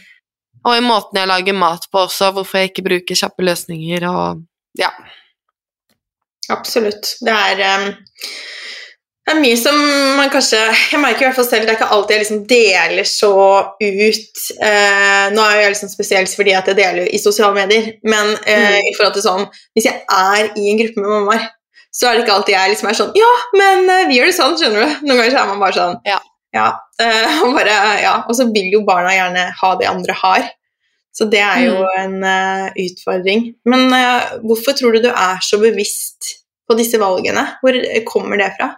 Og 0.62 0.78
i 0.78 0.86
måten 0.86 1.18
jeg 1.18 1.30
lager 1.30 1.58
mat 1.58 1.88
på 1.90 2.06
også, 2.06 2.30
hvorfor 2.36 2.62
jeg 2.62 2.72
ikke 2.72 2.86
bruker 2.86 3.18
kjappe 3.18 3.46
løsninger 3.46 4.06
og 4.10 4.46
ja. 4.78 4.92
Absolutt. 6.52 7.16
Det 7.26 7.34
er, 7.34 7.62
um, 7.82 7.90
det 9.32 9.38
er 9.38 9.46
mye 9.46 9.58
som 9.60 9.78
man 10.18 10.32
kanskje 10.32 10.60
Jeg 10.92 11.00
merker 11.00 11.24
i 11.24 11.28
hvert 11.30 11.38
fall 11.38 11.48
selv 11.48 11.64
det 11.64 11.72
er 11.72 11.78
ikke 11.80 11.94
alltid 11.96 12.16
jeg 12.16 12.24
liksom 12.26 12.42
deler 12.50 13.08
så 13.08 13.32
ut 13.80 14.42
Eh, 14.62 15.28
Nå 15.32 15.44
er 15.46 15.62
jeg 15.62 15.74
liksom 15.76 15.92
spesielt 15.92 16.34
fordi 16.36 16.54
at 16.58 16.68
jeg 16.70 16.78
deler 16.80 17.08
i 17.08 17.20
sosiale 17.22 17.56
medier, 17.56 17.94
men 18.04 18.34
eh, 18.50 18.68
mm. 18.76 18.90
i 18.90 18.94
forhold 18.98 19.16
til 19.16 19.26
sånn 19.26 19.46
Hvis 19.78 19.88
jeg 19.88 20.02
er 20.04 20.52
i 20.60 20.72
en 20.72 20.80
gruppe 20.82 21.04
med 21.04 21.14
mammaer, 21.14 21.46
så 21.94 22.10
er 22.10 22.18
det 22.18 22.26
ikke 22.26 22.36
alltid 22.40 22.56
jeg 22.56 22.74
liksom 22.74 22.90
er 22.92 23.00
sånn 23.00 23.14
Ja, 23.20 23.32
men 23.58 23.88
uh, 23.88 24.04
vi 24.10 24.18
gjør 24.18 24.32
det 24.32 24.36
sånn, 24.38 24.58
skjønner 24.60 24.84
du. 24.84 24.98
Noen 25.06 25.22
ganger 25.22 25.34
så 25.34 25.42
er 25.44 25.52
man 25.52 25.64
bare 25.64 25.78
sånn 25.78 25.98
Ja. 26.08 26.18
ja 26.56 26.68
og, 27.46 27.56
bare, 27.56 27.78
ja. 28.02 28.16
og 28.26 28.36
så 28.38 28.50
vil 28.52 28.70
jo 28.74 28.84
barna 28.88 29.14
gjerne 29.16 29.48
ha 29.62 29.72
det 29.80 29.90
andre 29.90 30.18
har. 30.22 30.52
Så 31.16 31.28
det 31.32 31.42
er 31.44 31.66
jo 31.66 31.80
mm. 31.80 31.96
en 32.04 32.14
uh, 32.24 32.68
utfordring. 32.86 33.48
Men 33.68 33.88
uh, 33.92 34.38
hvorfor 34.44 34.78
tror 34.78 34.96
du 34.96 35.08
du 35.08 35.10
er 35.12 35.42
så 35.44 35.60
bevisst 35.62 36.36
på 36.70 36.78
disse 36.80 37.00
valgene? 37.02 37.48
Hvor 37.64 37.80
kommer 38.08 38.40
det 38.40 38.54
fra? 38.60 38.74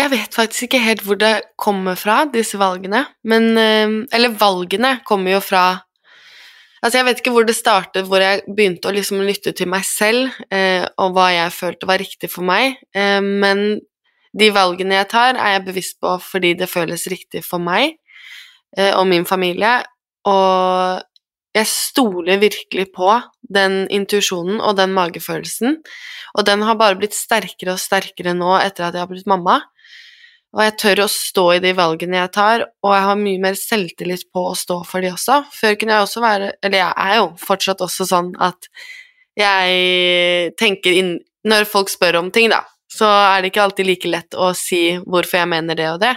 Jeg 0.00 0.08
vet 0.14 0.36
faktisk 0.36 0.66
ikke 0.66 0.80
helt 0.80 1.02
hvor 1.04 1.18
det 1.20 1.34
kommer 1.60 1.98
fra, 1.98 2.22
disse 2.32 2.56
valgene. 2.60 3.04
Men 3.28 3.52
uh, 3.58 3.96
Eller 4.16 4.36
valgene 4.40 4.98
kommer 5.06 5.36
jo 5.36 5.44
fra 5.44 5.64
Altså, 6.80 6.96
jeg 6.96 7.04
vet 7.04 7.18
ikke 7.20 7.32
hvor 7.34 7.44
det 7.44 7.52
startet, 7.58 8.06
hvor 8.08 8.22
jeg 8.24 8.40
begynte 8.48 8.88
å 8.88 8.94
liksom 8.96 9.18
lytte 9.20 9.52
til 9.52 9.68
meg 9.68 9.82
selv, 9.84 10.30
og 10.96 11.10
hva 11.12 11.26
jeg 11.28 11.52
følte 11.52 11.84
var 11.90 12.00
riktig 12.00 12.30
for 12.32 12.40
meg, 12.48 12.78
men 13.20 13.82
de 14.32 14.48
valgene 14.56 14.96
jeg 14.96 15.10
tar, 15.10 15.36
er 15.36 15.58
jeg 15.58 15.66
bevisst 15.66 15.98
på 16.00 16.14
fordi 16.24 16.54
det 16.56 16.70
føles 16.72 17.04
riktig 17.12 17.42
for 17.44 17.60
meg 17.60 17.98
og 18.96 19.04
min 19.12 19.28
familie, 19.28 19.74
og 20.24 21.04
jeg 21.52 21.68
stoler 21.68 22.40
virkelig 22.40 22.88
på 22.94 23.12
den 23.42 23.82
intuisjonen 23.92 24.60
og 24.62 24.78
den 24.78 24.96
magefølelsen, 24.96 25.80
og 26.32 26.46
den 26.46 26.64
har 26.64 26.80
bare 26.80 26.96
blitt 26.96 27.16
sterkere 27.16 27.74
og 27.74 27.82
sterkere 27.82 28.32
nå 28.36 28.54
etter 28.60 28.88
at 28.88 28.96
jeg 28.96 29.04
har 29.04 29.10
blitt 29.10 29.28
mamma. 29.28 29.60
Og 30.50 30.62
jeg 30.64 30.76
tør 30.82 31.04
å 31.04 31.10
stå 31.10 31.44
i 31.54 31.60
de 31.62 31.70
valgene 31.78 32.18
jeg 32.18 32.32
tar, 32.34 32.64
og 32.82 32.94
jeg 32.96 33.04
har 33.06 33.18
mye 33.20 33.42
mer 33.42 33.58
selvtillit 33.58 34.26
på 34.34 34.48
å 34.50 34.56
stå 34.58 34.80
for 34.88 35.04
de 35.04 35.12
også. 35.12 35.44
Før 35.54 35.76
kunne 35.78 35.94
jeg 35.94 36.06
også 36.06 36.22
være 36.24 36.48
Eller 36.58 36.82
jeg 36.82 36.94
er 37.04 37.18
jo 37.20 37.28
fortsatt 37.38 37.84
også 37.86 38.06
sånn 38.08 38.32
at 38.42 38.70
jeg 39.38 40.50
tenker 40.58 40.96
inn 40.98 41.12
Når 41.46 41.68
folk 41.70 41.88
spør 41.88 42.18
om 42.18 42.32
ting, 42.34 42.50
da, 42.50 42.64
så 42.90 43.06
er 43.06 43.40
det 43.40 43.52
ikke 43.52 43.62
alltid 43.62 43.86
like 43.88 44.10
lett 44.10 44.34
å 44.36 44.50
si 44.58 44.98
hvorfor 45.06 45.38
jeg 45.40 45.48
mener 45.48 45.78
det 45.78 45.86
og 45.92 46.02
det. 46.02 46.16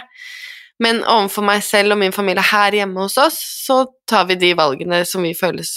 Men 0.82 1.00
overfor 1.06 1.46
meg 1.46 1.62
selv 1.64 1.94
og 1.94 2.00
min 2.02 2.12
familie 2.12 2.42
her 2.44 2.74
hjemme 2.76 3.06
hos 3.06 3.16
oss, 3.22 3.38
så 3.64 3.84
tar 4.10 4.26
vi 4.28 4.36
de 4.40 4.50
valgene 4.58 4.98
som, 5.08 5.24
føles, 5.38 5.70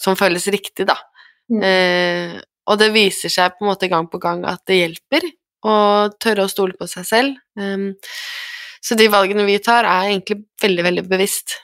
som 0.00 0.16
føles 0.16 0.46
riktig, 0.54 0.86
da. 0.88 0.96
Mm. 1.52 1.60
Eh, 1.66 2.38
og 2.68 2.78
det 2.80 2.92
viser 2.94 3.32
seg 3.32 3.56
på 3.56 3.66
en 3.66 3.72
måte 3.72 3.90
gang 3.90 4.08
på 4.08 4.20
gang 4.22 4.44
at 4.48 4.62
det 4.68 4.78
hjelper 4.78 5.26
å 5.66 5.74
tørre 6.22 6.46
å 6.46 6.50
stole 6.50 6.76
på 6.78 6.86
seg 6.90 7.06
selv. 7.08 7.38
Um, 7.58 7.92
så 8.84 8.96
de 8.98 9.08
valgene 9.10 9.46
vi 9.48 9.58
tar, 9.62 9.88
er 9.88 10.12
egentlig 10.12 10.42
veldig, 10.62 10.84
veldig 10.86 11.06
bevisst. 11.10 11.56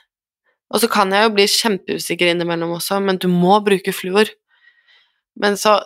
Og 0.73 0.81
så 0.81 0.89
kan 0.91 1.13
jeg 1.13 1.27
jo 1.27 1.33
bli 1.35 1.45
kjempeusikker 1.49 2.31
innimellom 2.31 2.75
også, 2.75 2.99
men 3.03 3.19
du 3.21 3.29
må 3.31 3.59
bruke 3.63 3.93
fluor. 3.95 4.31
Men 5.39 5.59
så 5.59 5.77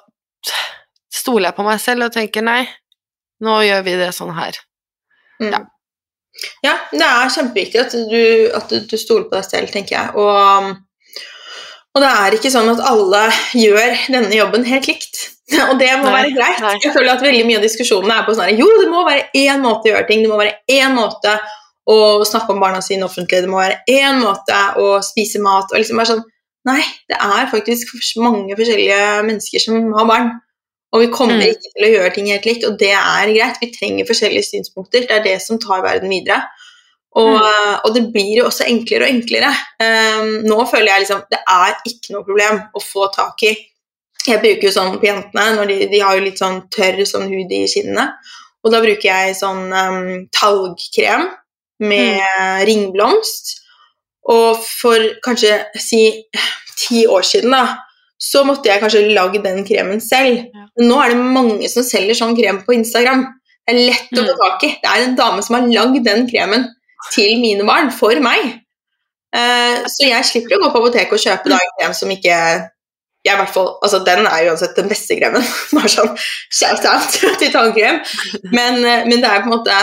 stoler 1.13 1.49
jeg 1.49 1.57
på 1.57 1.65
meg 1.67 1.81
selv 1.83 2.07
og 2.07 2.15
tenker 2.15 2.45
nei, 2.45 2.63
nå 3.43 3.59
gjør 3.65 3.85
vi 3.85 3.97
det 3.99 4.09
sånn 4.15 4.33
her. 4.37 4.57
Mm. 5.41 5.51
Ja. 5.51 5.61
Ja, 6.63 6.75
det 6.93 7.03
er 7.03 7.31
kjempeviktig 7.33 7.79
at 7.81 7.95
du, 8.07 8.21
at 8.55 8.71
du 8.71 8.95
stoler 8.99 9.25
på 9.27 9.35
deg 9.35 9.47
selv, 9.47 9.71
tenker 9.73 9.95
jeg. 9.97 10.13
Og, 10.19 10.69
og, 11.99 12.05
det 12.05 12.09
er 12.15 12.38
ikke 12.38 12.51
sånn 12.53 12.71
at 12.71 12.81
alle 12.88 13.25
gjør 13.59 13.99
denne 14.15 14.31
jobben 14.38 14.65
helt 14.69 14.88
likt. 14.88 15.21
Og 15.69 15.79
det 15.81 15.89
må 15.97 16.05
nei, 16.05 16.13
være 16.13 16.33
greit. 16.35 16.59
Nei. 16.62 16.75
Jeg 16.83 16.93
føler 16.93 17.15
at 17.15 17.23
veldig 17.25 17.45
mye 17.47 17.57
av 17.57 17.63
diskusjonene 17.65 18.17
er 18.19 18.25
på 18.27 18.35
sånn 18.38 18.51
at 18.51 18.59
Jo, 18.59 18.67
det 18.77 18.89
må 18.91 19.01
være 19.07 19.23
én 19.33 19.63
måte 19.63 19.89
å 19.89 19.95
gjøre 19.95 20.05
ting 20.05 20.21
Det 20.21 20.29
må 20.29 20.38
være 20.38 20.59
én 20.69 20.93
måte 20.93 21.31
å 21.89 21.95
snakke 22.27 22.53
om 22.53 22.62
barna 22.62 22.83
sine 22.85 23.07
offentlig, 23.07 23.39
det 23.41 23.49
må 23.49 23.57
være 23.57 23.79
én 23.89 24.19
måte 24.21 24.59
å 24.77 24.99
spise 25.01 25.41
mat 25.41 25.71
og 25.71 25.79
liksom 25.81 25.97
bare 25.97 26.12
sånn 26.12 26.21
Nei, 26.69 26.83
det 27.09 27.17
er 27.17 27.47
faktisk 27.49 27.95
mange 28.21 28.53
forskjellige 28.59 28.99
mennesker 29.25 29.63
som 29.63 29.93
har 29.95 30.05
barn. 30.05 30.27
Og 30.91 31.05
vi 31.05 31.07
kommer 31.13 31.39
mm. 31.39 31.53
ikke 31.53 31.71
til 31.71 31.85
å 31.88 31.91
gjøre 31.93 32.12
ting 32.13 32.27
helt 32.29 32.45
likt, 32.45 32.65
og 32.67 32.75
det 32.81 32.91
er 32.97 33.31
greit. 33.31 33.62
Vi 33.62 33.69
trenger 33.73 34.09
forskjellige 34.09 34.47
synspunkter. 34.47 35.05
Det 35.07 35.15
er 35.15 35.23
det 35.23 35.38
som 35.41 35.57
tar 35.62 35.81
verden 35.85 36.12
videre. 36.12 36.41
Og, 37.17 37.39
mm. 37.41 37.79
og 37.87 37.95
det 37.95 38.03
blir 38.13 38.35
jo 38.37 38.45
også 38.49 38.67
enklere 38.69 39.07
og 39.07 39.15
enklere. 39.15 39.49
Um, 39.81 40.29
nå 40.45 40.59
føler 40.69 40.91
jeg 40.91 41.05
liksom 41.05 41.23
det 41.31 41.39
er 41.41 41.79
ikke 41.89 42.13
noe 42.13 42.27
problem 42.27 42.61
å 42.77 42.83
få 42.83 43.09
tak 43.15 43.45
i 43.47 43.55
Jeg 44.27 44.41
bruker 44.43 44.67
jo 44.67 44.73
sånn 44.75 44.97
på 44.99 45.07
jentene, 45.07 45.65
de, 45.65 45.87
de 45.89 46.01
har 46.03 46.17
jo 46.17 46.25
litt 46.27 46.41
sånn 46.41 46.61
tørr 46.73 47.01
sånn 47.07 47.29
hud 47.31 47.53
i 47.55 47.63
kinnene. 47.71 48.11
Og 48.61 48.73
da 48.73 48.81
bruker 48.83 49.07
jeg 49.07 49.37
sånn 49.39 49.71
um, 49.71 50.09
talgkrem 50.35 51.25
med 51.81 52.19
mm. 52.19 52.65
ringblomst. 52.69 53.55
Og 54.29 54.59
for 54.61 55.05
kanskje 55.25 55.55
si 55.79 56.03
ti 56.77 57.05
år 57.09 57.25
siden, 57.25 57.55
da, 57.55 57.79
så 58.19 58.43
måtte 58.45 58.69
jeg 58.69 58.83
kanskje 58.83 59.07
lage 59.15 59.41
den 59.41 59.63
kremen 59.65 60.03
selv. 60.03 60.51
Men 60.77 60.91
nå 60.91 60.99
er 61.01 61.15
det 61.15 61.29
mange 61.39 61.71
som 61.71 61.87
selger 61.87 62.19
sånn 62.19 62.35
krem 62.37 62.61
på 62.67 62.75
Instagram. 62.75 63.23
Det 63.63 63.73
er 63.73 63.87
lett 63.87 64.19
å 64.19 64.25
få 64.27 64.35
mm. 64.35 64.41
tak 64.43 64.67
i. 64.67 64.73
Det 64.83 64.91
er 64.91 65.07
en 65.07 65.17
dame 65.17 65.45
som 65.45 65.57
har 65.57 65.71
lagd 65.71 66.03
den 66.05 66.27
kremen 66.29 66.67
til 67.13 67.39
mine 67.41 67.65
barn, 67.67 67.93
for 67.95 68.17
meg. 68.23 68.59
Uh, 69.35 69.85
så 69.85 70.09
jeg 70.09 70.25
slipper 70.25 70.57
å 70.57 70.63
gå 70.63 70.73
på 70.73 70.81
apoteket 70.81 71.15
og 71.15 71.21
kjøpe 71.21 71.51
da, 71.51 71.59
en 71.61 71.75
krem 71.77 71.95
som 71.97 72.11
ikke 72.13 72.35
jeg 73.27 73.35
hvert 73.35 73.51
fall, 73.51 73.73
altså 73.83 73.99
Den 74.07 74.23
er 74.25 74.47
uansett 74.47 74.77
den 74.79 74.87
beste 74.89 75.17
kremen. 75.19 75.43
Bare 75.75 75.91
sånn 75.91 76.13
shout-out 76.55 77.17
til 77.41 77.51
tannkrem. 77.53 77.99
Men, 78.53 78.79
uh, 78.83 79.01
men 79.09 79.19
det 79.19 79.27
er 79.29 79.43
på 79.43 79.51
en 79.51 79.57
måte 79.57 79.81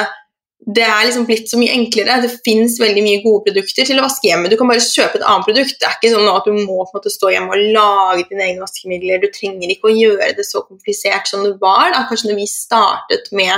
det 0.67 0.83
er 0.83 1.05
liksom 1.07 1.27
blitt 1.29 1.51
så 1.51 1.59
mye 1.61 1.75
enklere. 1.77 2.17
Det 2.25 2.41
fins 2.43 2.79
veldig 2.83 3.03
mye 3.05 3.21
gode 3.23 3.45
produkter 3.47 3.87
til 3.87 4.01
å 4.01 4.07
vaske 4.07 4.27
hjemme. 4.27 4.49
Du 4.51 4.57
kan 4.59 4.71
bare 4.71 4.83
kjøpe 4.83 5.21
et 5.21 5.27
annet 5.29 5.47
produkt. 5.47 5.77
Det 5.79 5.87
er 5.87 5.95
ikke 5.95 6.11
sånn 6.11 6.31
at 6.33 6.49
du 6.49 6.57
må 6.57 6.81
på 6.81 6.89
en 6.89 6.97
måte 6.97 7.13
stå 7.13 7.31
hjemme 7.31 7.55
og 7.55 7.67
lage 7.77 8.25
dine 8.33 8.49
egne 8.49 8.65
vaskemidler. 8.65 9.21
Du 9.23 9.29
trenger 9.31 9.71
ikke 9.71 9.93
å 9.93 9.95
gjøre 9.95 10.33
det 10.35 10.47
så 10.49 10.65
komplisert 10.67 11.31
som 11.31 11.45
det 11.47 11.55
var 11.63 11.93
da, 11.95 12.03
kanskje 12.09 12.33
når 12.33 12.41
vi 12.41 12.49
startet 12.51 13.31
med 13.37 13.55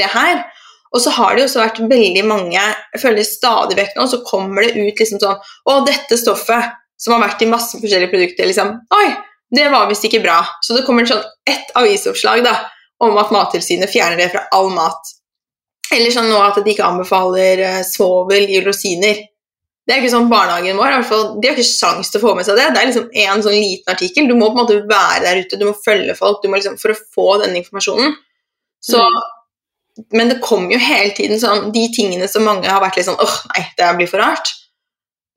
det 0.00 0.08
her. 0.14 0.40
Og 0.94 1.02
så 1.04 1.12
har 1.18 1.34
det 1.34 1.42
jo 1.42 1.48
også 1.50 1.60
vært 1.60 1.80
veldig 1.90 2.24
mange 2.24 2.56
Jeg 2.56 3.00
føler 3.02 3.26
stadig 3.26 3.76
vekk 3.76 3.96
nå 3.98 4.06
så 4.08 4.22
kommer 4.24 4.64
det 4.64 4.76
ut 4.78 5.00
liksom 5.02 5.20
sånn 5.20 5.36
Å, 5.36 5.74
dette 5.84 6.16
stoffet 6.16 6.78
som 6.98 7.14
har 7.14 7.26
vært 7.26 7.44
i 7.44 7.50
masse 7.50 7.78
forskjellige 7.78 8.10
produkter, 8.12 8.48
liksom 8.48 8.72
Oi, 8.96 9.08
det 9.54 9.68
var 9.72 9.88
visst 9.88 10.04
ikke 10.08 10.22
bra. 10.24 10.40
Så 10.64 10.76
det 10.76 10.84
kommer 10.86 11.06
sånn 11.08 11.22
ett 11.48 11.70
avisoppslag 11.78 12.42
da, 12.44 12.56
om 13.04 13.16
at 13.20 13.32
Mattilsynet 13.32 13.92
fjerner 13.92 14.20
det 14.20 14.32
fra 14.32 14.44
all 14.56 14.72
mat. 14.74 15.14
Eller 15.94 16.12
sånn 16.12 16.28
nå 16.28 16.40
at 16.42 16.58
de 16.60 16.74
ikke 16.74 16.84
anbefaler 16.84 17.62
uh, 17.64 17.80
svovel 17.86 18.50
i 18.50 18.60
rosiner. 18.64 19.22
Det 19.88 19.94
er 19.94 20.02
ikke 20.02 20.12
sånn 20.12 20.28
barnehagen 20.28 20.76
vår, 20.76 20.90
i 20.90 20.96
hvert 20.98 21.08
fall, 21.08 21.22
De 21.40 21.48
har 21.48 21.56
ikke 21.56 21.64
sjanse 21.64 22.12
til 22.12 22.20
å 22.20 22.26
få 22.26 22.34
med 22.36 22.44
seg 22.44 22.58
det. 22.60 22.66
Det 22.74 22.80
er 22.82 22.90
liksom 22.90 23.06
en 23.24 23.44
sånn 23.46 23.56
liten 23.56 23.94
artikkel. 23.94 24.28
Du 24.28 24.34
må 24.36 24.50
på 24.50 24.58
en 24.58 24.60
måte 24.66 24.82
være 24.90 25.22
der 25.24 25.40
ute, 25.40 25.56
du 25.56 25.64
må 25.70 25.72
følge 25.86 26.16
folk 26.18 26.42
du 26.42 26.50
må 26.50 26.60
liksom, 26.60 26.76
for 26.82 26.92
å 26.92 26.98
få 27.16 27.28
denne 27.40 27.62
informasjonen. 27.62 28.12
Så, 28.84 29.00
mm. 29.00 29.22
Men 30.14 30.30
det 30.30 30.40
kommer 30.44 30.74
jo 30.74 30.80
hele 30.82 31.10
tiden 31.16 31.40
sånn 31.42 31.72
de 31.74 31.84
tingene 31.94 32.28
som 32.30 32.46
mange 32.46 32.68
har 32.70 32.82
vært 32.82 32.98
litt 32.98 33.08
sånn 33.08 33.18
åh, 33.22 33.36
nei, 33.54 33.64
det 33.78 33.92
blir 33.98 34.10
for 34.10 34.22
rart. 34.22 34.52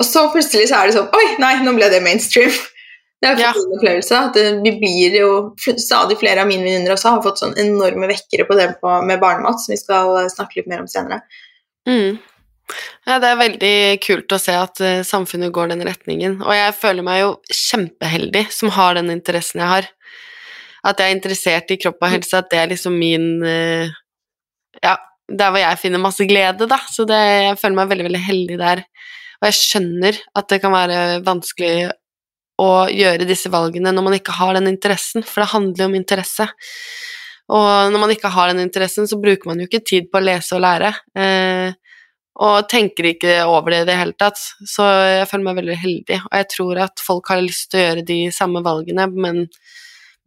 Og 0.01 0.07
så 0.07 0.25
plutselig 0.33 0.69
så 0.69 0.79
er 0.79 0.89
det 0.89 0.97
sånn 0.97 1.11
Oi, 1.13 1.25
nei, 1.41 1.55
nå 1.65 1.73
ble 1.77 1.89
det 1.93 2.01
mainstream. 2.05 2.53
Det 3.21 3.29
er 3.29 3.37
en 3.37 3.53
fin 3.53 3.75
opplevelse. 3.77 4.17
at 4.17 4.37
vi 4.63 4.71
blir 4.81 5.15
jo, 5.19 5.29
Stadig 5.61 6.17
flere 6.17 6.41
av 6.41 6.49
mine 6.49 6.65
venninner 6.65 6.95
også 6.95 7.15
har 7.15 7.23
fått 7.25 7.43
sånn 7.43 7.53
enorme 7.61 8.09
vekkere 8.09 8.47
på 8.49 8.57
det 8.57 8.71
på, 8.81 8.95
med 9.05 9.21
barnemat, 9.21 9.61
som 9.61 9.75
vi 9.75 9.77
skal 9.77 10.23
eh, 10.23 10.29
snakke 10.33 10.57
litt 10.57 10.69
mer 10.71 10.81
om 10.81 10.89
senere. 10.89 11.21
Mm. 11.89 12.17
Ja, 13.05 13.19
det 13.21 13.29
er 13.29 13.39
veldig 13.39 13.75
kult 14.01 14.33
å 14.33 14.39
se 14.41 14.55
at 14.55 14.81
uh, 14.81 15.01
samfunnet 15.05 15.53
går 15.53 15.69
den 15.73 15.85
retningen. 15.85 16.39
Og 16.41 16.53
jeg 16.55 16.77
føler 16.77 17.05
meg 17.05 17.21
jo 17.21 17.31
kjempeheldig 17.51 18.45
som 18.53 18.73
har 18.73 18.97
den 18.97 19.11
interessen 19.13 19.61
jeg 19.61 19.73
har. 19.75 19.89
At 20.87 21.01
jeg 21.01 21.11
er 21.11 21.17
interessert 21.17 21.73
i 21.73 21.77
kropp 21.81 22.01
og 22.01 22.13
helse, 22.15 22.41
at 22.41 22.49
det 22.49 22.61
er 22.61 22.71
liksom 22.71 22.95
min 22.97 23.27
uh, 23.45 23.91
Ja, 24.85 24.97
der 25.31 25.53
hvor 25.53 25.61
jeg 25.61 25.79
finner 25.79 26.01
masse 26.01 26.27
glede, 26.27 26.67
da. 26.69 26.79
Så 26.91 27.05
det, 27.09 27.19
jeg 27.47 27.57
føler 27.61 27.79
meg 27.81 27.91
veldig, 27.91 28.07
veldig 28.09 28.23
heldig 28.25 28.59
der. 28.61 28.83
Og 29.41 29.49
jeg 29.49 29.57
skjønner 29.57 30.19
at 30.37 30.49
det 30.51 30.61
kan 30.63 30.73
være 30.73 30.99
vanskelig 31.25 31.73
å 32.61 32.71
gjøre 32.93 33.25
disse 33.25 33.49
valgene 33.49 33.93
når 33.95 34.05
man 34.05 34.15
ikke 34.17 34.35
har 34.37 34.53
den 34.57 34.69
interessen, 34.69 35.25
for 35.25 35.41
det 35.41 35.53
handler 35.53 35.81
jo 35.81 35.89
om 35.89 35.97
interesse. 35.97 36.45
Og 37.51 37.91
når 37.91 38.03
man 38.03 38.13
ikke 38.13 38.31
har 38.31 38.51
den 38.51 38.61
interessen, 38.63 39.07
så 39.09 39.19
bruker 39.19 39.49
man 39.49 39.59
jo 39.59 39.67
ikke 39.67 39.83
tid 39.87 40.11
på 40.11 40.19
å 40.19 40.23
lese 40.23 40.55
og 40.55 40.63
lære. 40.63 40.91
Eh, 41.17 41.73
og 42.41 42.69
tenker 42.71 43.09
ikke 43.09 43.41
over 43.43 43.73
det 43.73 43.81
i 43.81 43.87
det 43.89 43.97
hele 43.99 44.15
tatt. 44.19 44.39
Så 44.39 44.85
jeg 44.85 45.27
føler 45.29 45.47
meg 45.49 45.57
veldig 45.59 45.77
heldig, 45.81 46.19
og 46.29 46.37
jeg 46.39 46.49
tror 46.53 46.83
at 46.85 47.03
folk 47.03 47.31
har 47.33 47.43
lyst 47.43 47.71
til 47.71 47.81
å 47.81 47.85
gjøre 47.87 48.05
de 48.07 48.19
samme 48.35 48.61
valgene, 48.65 49.09
men 49.11 49.43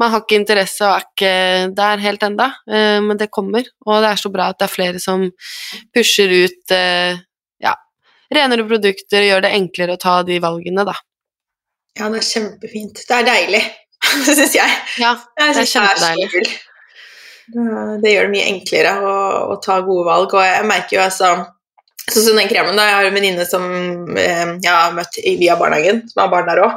man 0.00 0.10
har 0.10 0.24
ikke 0.24 0.38
interesse 0.40 0.82
og 0.86 0.96
er 0.96 1.04
ikke 1.06 1.34
der 1.78 2.02
helt 2.02 2.26
enda, 2.26 2.48
eh, 2.66 2.98
men 3.04 3.18
det 3.20 3.30
kommer. 3.34 3.66
Og 3.86 4.02
det 4.02 4.10
er 4.10 4.20
så 4.20 4.30
bra 4.34 4.50
at 4.50 4.58
det 4.58 4.66
er 4.66 4.74
flere 4.74 5.02
som 5.02 5.26
pusher 5.94 6.34
ut 6.34 6.74
eh, 6.74 7.22
ja, 7.62 7.74
renere 8.34 8.66
produkter, 8.66 9.22
og 9.22 9.30
gjør 9.30 9.46
det 9.46 9.54
enklere 9.60 9.96
å 9.96 10.02
ta 10.02 10.18
de 10.26 10.40
valgene, 10.42 10.86
da. 10.88 10.96
Ja, 11.94 12.10
det 12.10 12.24
er 12.24 12.26
kjempefint. 12.26 13.04
Det 13.06 13.18
er 13.20 13.26
deilig. 13.28 13.64
det 14.26 14.36
syns 14.40 14.56
jeg. 14.58 14.78
Ja, 15.00 15.14
det 15.38 15.50
er 15.52 15.72
kjempedeilig. 15.76 16.46
Det 17.44 18.10
gjør 18.10 18.26
det 18.26 18.32
mye 18.32 18.46
enklere 18.48 18.94
å, 19.04 19.16
å 19.52 19.58
ta 19.62 19.78
gode 19.84 20.08
valg, 20.08 20.32
og 20.34 20.46
jeg 20.46 20.70
merker 20.70 20.98
jo 20.98 21.04
altså 21.08 21.36
Sånn 22.04 22.20
som 22.26 22.36
den 22.36 22.50
kremen, 22.50 22.76
da. 22.76 22.84
Jeg 22.84 22.96
har 22.98 23.06
en 23.08 23.14
venninne 23.16 23.44
som 23.48 23.62
eh, 24.20 24.50
jeg 24.60 24.68
har 24.68 24.90
møtt 24.92 25.14
via 25.40 25.54
barnehagen, 25.56 26.02
som 26.10 26.20
har 26.20 26.34
barn 26.34 26.50
der 26.50 26.60
òg. 26.60 26.74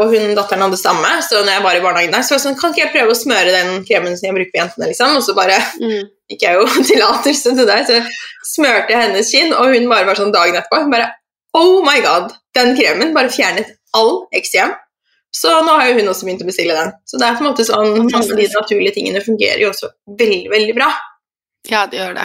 Og 0.00 0.14
hun 0.14 0.30
datteren 0.38 0.62
hadde 0.64 0.78
samme, 0.80 1.08
så 1.26 1.42
når 1.44 1.52
jeg 1.58 1.62
var 1.66 1.76
i 1.76 1.82
barnehagen 1.84 2.14
der, 2.14 2.22
så 2.24 2.32
var 2.32 2.38
jeg 2.38 2.44
sånn 2.46 2.58
Kan 2.60 2.72
ikke 2.72 2.80
jeg 2.86 2.92
prøve 2.94 3.12
å 3.12 3.18
smøre 3.18 3.52
den 3.52 3.72
kremen 3.84 4.14
som 4.16 4.28
jeg 4.30 4.36
bruker 4.38 4.54
på 4.54 4.60
jentene, 4.62 4.86
liksom? 4.88 5.16
Og 5.18 5.24
så 5.26 5.34
bare 5.36 5.58
Mm. 5.80 6.06
fikk 6.30 6.44
jeg 6.46 6.56
jo 6.56 6.66
tillatelse 6.90 7.52
til 7.58 7.66
det, 7.68 7.80
så 7.90 7.98
smørte 8.54 8.94
jeg 8.94 9.02
hennes 9.04 9.28
skinn, 9.32 9.52
og 9.52 9.74
hun 9.74 9.88
bare 9.90 10.06
var 10.08 10.16
sånn 10.16 10.32
dagen 10.32 10.56
etterpå 10.56 10.84
hun 10.86 10.94
bare 10.94 11.10
Oh 11.58 11.80
my 11.84 11.98
god! 12.00 12.30
Den 12.54 12.72
kremen 12.78 13.12
bare 13.12 13.28
fjernet 13.34 13.72
all 13.98 14.22
eksem. 14.38 14.72
Så 15.34 15.50
nå 15.66 15.72
har 15.78 15.88
jo 15.90 15.96
hun 15.98 16.08
også 16.10 16.26
begynt 16.26 16.42
å 16.42 16.46
bestille 16.48 16.74
den. 16.74 16.92
Så 17.06 17.18
det 17.18 17.26
er 17.26 17.34
på 17.38 17.42
en 17.44 17.48
måte 17.50 17.66
sånn 17.66 17.92
mange 17.98 18.18
av 18.18 18.38
de 18.38 18.46
naturlige 18.54 18.94
tingene 18.96 19.20
fungerer 19.22 19.60
jo 19.62 19.68
også 19.72 19.90
veldig, 20.18 20.46
veldig 20.50 20.76
bra. 20.78 20.88
Ja, 21.70 21.84
det 21.90 21.98
gjør 22.00 22.14
det. 22.20 22.24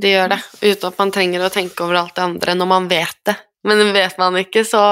Det 0.00 0.12
gjør 0.14 0.30
det, 0.34 0.38
uten 0.62 0.88
at 0.90 0.98
man 1.00 1.12
trenger 1.14 1.44
å 1.46 1.50
tenke 1.54 1.84
over 1.84 2.00
alt 2.00 2.14
det 2.16 2.24
andre 2.24 2.54
når 2.58 2.70
man 2.70 2.88
vet 2.92 3.18
det. 3.28 3.34
Men 3.64 3.92
vet 3.96 4.16
man 4.20 4.36
ikke, 4.40 4.64
så, 4.68 4.82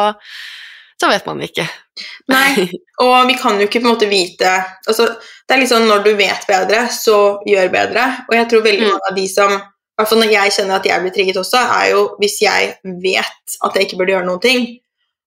så 1.02 1.10
vet 1.10 1.26
man 1.26 1.42
ikke. 1.42 1.66
Nei, 2.32 2.68
og 3.04 3.16
vi 3.28 3.34
kan 3.40 3.58
jo 3.60 3.66
ikke 3.66 3.82
på 3.82 3.88
en 3.88 3.94
måte 3.96 4.08
vite 4.08 4.48
altså, 4.88 5.08
Det 5.18 5.56
er 5.56 5.60
litt 5.60 5.72
sånn 5.72 5.84
når 5.90 6.04
du 6.06 6.12
vet 6.16 6.46
bedre, 6.48 6.84
så 6.94 7.18
gjør 7.48 7.72
bedre. 7.74 8.06
Og 8.30 8.36
jeg 8.38 8.48
tror 8.52 8.62
veldig 8.64 8.86
Mm. 8.86 8.92
mange 8.94 9.10
av 9.10 9.16
de 9.18 9.26
som 9.28 9.52
i 9.52 10.00
hvert 10.00 10.08
fall 10.08 10.22
når 10.22 10.30
jeg 10.32 10.52
kjenner 10.56 10.78
at 10.78 10.86
jeg 10.88 11.02
blir 11.02 11.12
trigget 11.12 11.36
også, 11.42 11.60
er 11.82 11.90
jo 11.92 12.04
hvis 12.22 12.38
jeg 12.40 12.70
vet 13.02 13.56
at 13.66 13.74
jeg 13.76 13.84
ikke 13.86 13.98
burde 14.00 14.14
gjøre 14.16 14.28
noen 14.30 14.40
ting, 14.46 14.62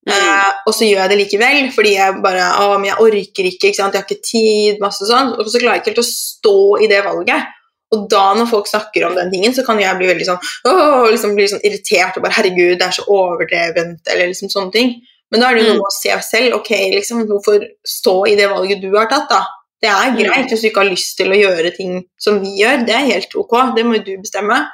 Mm. 0.06 0.12
eh, 0.14 0.50
og 0.68 0.74
så 0.74 0.86
gjør 0.86 1.00
jeg 1.02 1.10
det 1.10 1.16
likevel 1.18 1.64
fordi 1.74 1.92
jeg 1.96 2.18
bare 2.22 2.42
Å, 2.62 2.76
men 2.78 2.84
jeg 2.92 2.98
orker 3.02 3.46
ikke, 3.48 3.70
ikke 3.72 3.74
sant, 3.78 3.94
jeg 3.94 4.02
har 4.02 4.06
ikke 4.06 4.22
tid, 4.22 4.76
masse 4.82 5.02
sånn. 5.08 5.32
Og 5.34 5.48
så 5.50 5.58
klarer 5.58 5.78
jeg 5.78 5.82
ikke 5.82 5.92
helt 5.94 6.02
å 6.04 6.10
stå 6.10 6.58
i 6.84 6.86
det 6.92 7.00
valget. 7.02 7.48
Og 7.94 8.04
da 8.10 8.22
når 8.38 8.46
folk 8.50 8.66
snakker 8.70 9.06
om 9.06 9.16
den 9.18 9.30
tingen, 9.32 9.54
så 9.54 9.64
kan 9.66 9.78
jeg 9.82 9.98
bli 9.98 10.06
veldig 10.06 10.26
sånn 10.28 10.38
åh, 10.66 11.08
liksom 11.10 11.34
bli 11.34 11.48
sånn 11.50 11.62
irritert 11.66 12.16
og 12.18 12.22
bare 12.22 12.34
Herregud, 12.38 12.78
det 12.78 12.86
er 12.86 12.94
så 13.00 13.04
overdrevent, 13.10 14.02
eller 14.10 14.30
liksom 14.30 14.50
sånne 14.50 14.72
ting. 14.74 14.94
Men 15.32 15.40
da 15.42 15.50
er 15.50 15.54
det 15.56 15.62
jo 15.64 15.72
Mm. 15.72 15.76
noe 15.76 15.82
med 15.82 15.90
å 15.90 15.96
se 16.00 16.20
selv. 16.22 16.54
Ok, 16.60 16.70
liksom, 16.94 17.24
hvorfor 17.26 17.60
stå 17.86 18.16
i 18.28 18.36
det 18.36 18.48
valget 18.48 18.80
du 18.80 18.92
har 18.96 19.06
tatt, 19.10 19.28
da? 19.28 19.44
Det 19.82 19.90
er 19.90 20.10
Mm. 20.10 20.16
greit 20.22 20.48
hvis 20.50 20.62
du 20.62 20.68
ikke 20.70 20.82
har 20.84 20.90
lyst 20.90 21.16
til 21.16 21.28
å 21.30 21.36
gjøre 21.36 21.76
ting 21.76 22.04
som 22.18 22.40
vi 22.40 22.58
gjør. 22.62 22.86
Det 22.86 22.94
er 22.94 23.06
helt 23.12 23.34
ok, 23.34 23.74
det 23.76 23.84
må 23.84 23.96
jo 23.98 24.04
du 24.04 24.16
bestemme. 24.22 24.68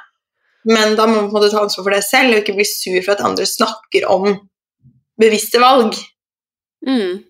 Men 0.65 0.95
da 0.95 1.05
må 1.07 1.29
måte 1.29 1.49
ta 1.51 1.59
ansvar 1.59 1.83
for 1.83 1.89
det 1.91 2.03
selv, 2.03 2.35
og 2.37 2.43
ikke 2.43 2.55
bli 2.55 2.63
sur 2.63 3.01
for 3.03 3.11
at 3.13 3.21
andre 3.21 3.43
snakker 3.45 4.07
om 4.09 4.49
bevisste 5.19 5.59
valg. 5.59 5.93
Mm. 6.87 7.23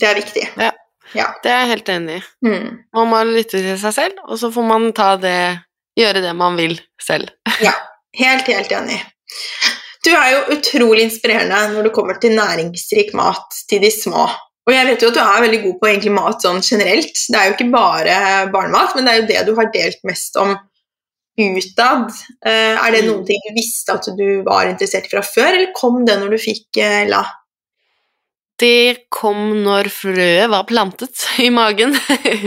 Det 0.00 0.08
er 0.08 0.14
viktig. 0.22 0.48
Det 1.42 1.50
er 1.52 1.66
jeg 1.66 1.68
helt 1.68 1.88
enig 1.88 2.16
i. 2.16 2.22
Mm. 2.48 2.78
Man 2.94 3.08
må 3.10 3.22
lytte 3.28 3.60
til 3.60 3.76
seg 3.78 3.92
selv, 3.92 4.14
og 4.26 4.38
så 4.38 4.50
får 4.50 4.64
man 4.66 4.92
ta 4.92 5.16
det, 5.16 5.60
gjøre 5.98 6.22
det 6.22 6.34
man 6.34 6.56
vil 6.56 6.80
selv. 7.00 7.28
Helt, 8.14 8.46
helt 8.46 8.72
enig. 8.72 9.02
Du 10.02 10.10
er 10.10 10.30
jo 10.32 10.56
utrolig 10.56 11.04
inspirerende 11.06 11.60
når 11.74 11.86
det 11.86 11.92
kommer 11.94 12.18
til 12.18 12.34
næringsrik 12.34 13.12
mat 13.14 13.60
til 13.70 13.84
de 13.84 13.90
små. 13.94 14.24
Og 14.66 14.74
jeg 14.74 14.86
vet 14.86 15.02
jo 15.02 15.10
at 15.10 15.16
du 15.16 15.22
er 15.22 15.44
veldig 15.44 15.60
god 15.62 15.78
på 15.80 15.88
egentlig 15.90 16.12
mat 16.14 16.42
sånn 16.44 16.60
generelt. 16.62 17.14
Det 17.30 17.38
er 17.38 17.48
jo 17.48 17.54
ikke 17.56 17.70
bare 17.72 18.16
barnemat, 18.54 18.94
men 18.94 19.06
det 19.06 19.12
er 19.12 19.20
jo 19.20 19.28
det 19.30 19.46
du 19.48 19.54
har 19.58 19.70
delt 19.74 20.02
mest 20.06 20.38
om 20.38 20.52
utad. 21.38 22.10
Eh, 22.44 22.76
er 22.76 22.90
det 22.92 23.02
Mm. 23.02 23.08
noen 23.10 23.26
ting 23.26 23.40
du 23.46 23.54
visste 23.56 23.94
at 23.94 24.06
du 24.18 24.42
var 24.46 24.66
interessert 24.68 25.06
i 25.06 25.08
fra 25.08 25.22
før, 25.22 25.48
eller 25.54 25.72
kom 25.74 26.04
det 26.04 26.18
når 26.20 26.30
du 26.30 26.38
fikk 26.38 26.76
eh, 26.78 27.08
La? 27.08 27.24
Det 28.62 29.08
kom 29.10 29.64
når 29.64 29.88
frøet 29.90 30.50
var 30.52 30.66
plantet 30.68 31.24
i 31.42 31.48
magen. 31.50 31.96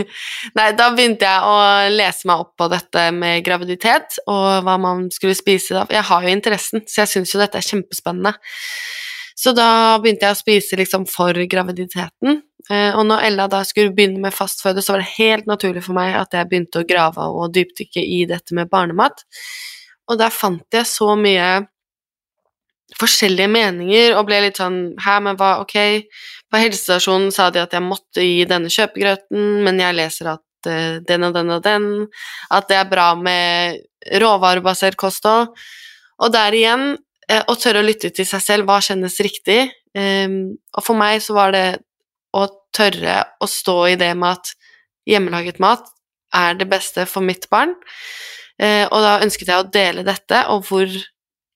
Nei, 0.56 0.68
da 0.78 0.86
begynte 0.94 1.28
jeg 1.28 1.44
å 1.44 1.56
lese 1.92 2.28
meg 2.30 2.44
opp 2.46 2.54
på 2.56 2.68
dette 2.72 3.10
med 3.12 3.44
graviditet 3.44 4.16
og 4.24 4.64
hva 4.64 4.78
man 4.80 5.10
skulle 5.12 5.36
spise 5.36 5.76
da. 5.76 5.84
Jeg 5.92 6.06
har 6.08 6.24
jo 6.24 6.32
interessen, 6.32 6.86
så 6.88 7.02
jeg 7.02 7.12
syns 7.12 7.34
jo 7.34 7.42
dette 7.42 7.60
er 7.60 7.68
kjempespennende. 7.68 8.32
Så 9.36 9.52
da 9.52 9.68
begynte 10.00 10.24
jeg 10.24 10.32
å 10.38 10.40
spise 10.40 10.80
liksom 10.80 11.04
for 11.10 11.36
graviditeten. 11.52 12.40
Eh, 12.70 12.96
Og 12.96 13.04
når 13.06 13.26
Ella 13.28 13.46
da 13.52 13.60
skulle 13.68 13.92
begynne 13.92 14.22
med 14.22 14.34
fastføde, 14.34 14.80
så 14.80 14.94
var 14.94 15.04
det 15.04 15.12
helt 15.18 15.46
naturlig 15.50 15.84
for 15.84 15.98
meg 15.98 16.16
at 16.16 16.32
jeg 16.32 16.48
begynte 16.48 16.80
å 16.80 16.88
grave 16.88 17.28
og 17.28 17.52
dypdykke 17.54 18.00
i 18.00 18.24
dette 18.30 18.56
med 18.56 18.72
barnemat. 18.72 19.20
Og 20.08 20.16
der 20.22 20.32
fant 20.32 20.64
jeg 20.72 20.88
så 20.88 21.12
mye 21.20 21.66
forskjellige 22.94 23.50
meninger 23.50 24.14
og 24.16 24.28
ble 24.28 24.44
litt 24.46 24.60
sånn 24.60 24.94
Hæ, 25.02 25.18
men 25.24 25.38
hva, 25.38 25.56
ok 25.64 26.06
På 26.50 26.60
helsestasjonen 26.60 27.32
sa 27.34 27.48
de 27.50 27.62
at 27.64 27.74
jeg 27.74 27.84
måtte 27.84 28.22
gi 28.22 28.44
denne 28.48 28.70
kjøpegrøten, 28.72 29.64
men 29.66 29.80
jeg 29.82 29.96
leser 29.98 30.30
at 30.36 30.70
uh, 30.70 30.98
den 31.06 31.26
og 31.26 31.34
den 31.34 31.50
og 31.56 31.64
den 31.64 31.88
At 32.54 32.68
det 32.70 32.78
er 32.78 32.90
bra 32.90 33.08
med 33.18 33.82
råvarebasert 34.06 34.94
kosthold. 35.00 35.50
Og 36.22 36.30
der 36.30 36.54
igjen, 36.54 36.92
eh, 37.26 37.42
å 37.50 37.56
tørre 37.58 37.80
å 37.82 37.86
lytte 37.86 38.12
til 38.14 38.26
seg 38.28 38.44
selv, 38.44 38.68
hva 38.68 38.78
kjennes 38.78 39.18
riktig? 39.18 39.72
Um, 39.98 40.54
og 40.76 40.84
for 40.86 40.94
meg 40.94 41.18
så 41.24 41.34
var 41.34 41.50
det 41.56 41.64
å 42.36 42.44
tørre 42.76 43.16
å 43.42 43.48
stå 43.50 43.76
i 43.90 43.96
det 43.98 44.12
med 44.14 44.36
at 44.36 44.52
hjemmelaget 45.10 45.58
mat 45.58 45.90
er 46.36 46.54
det 46.54 46.68
beste 46.70 47.08
for 47.10 47.26
mitt 47.26 47.48
barn. 47.50 47.74
Uh, 48.62 48.86
og 48.86 49.02
da 49.02 49.18
ønsket 49.26 49.50
jeg 49.50 49.58
å 49.58 49.68
dele 49.74 50.06
dette, 50.06 50.44
og 50.54 50.62
hvor 50.70 50.86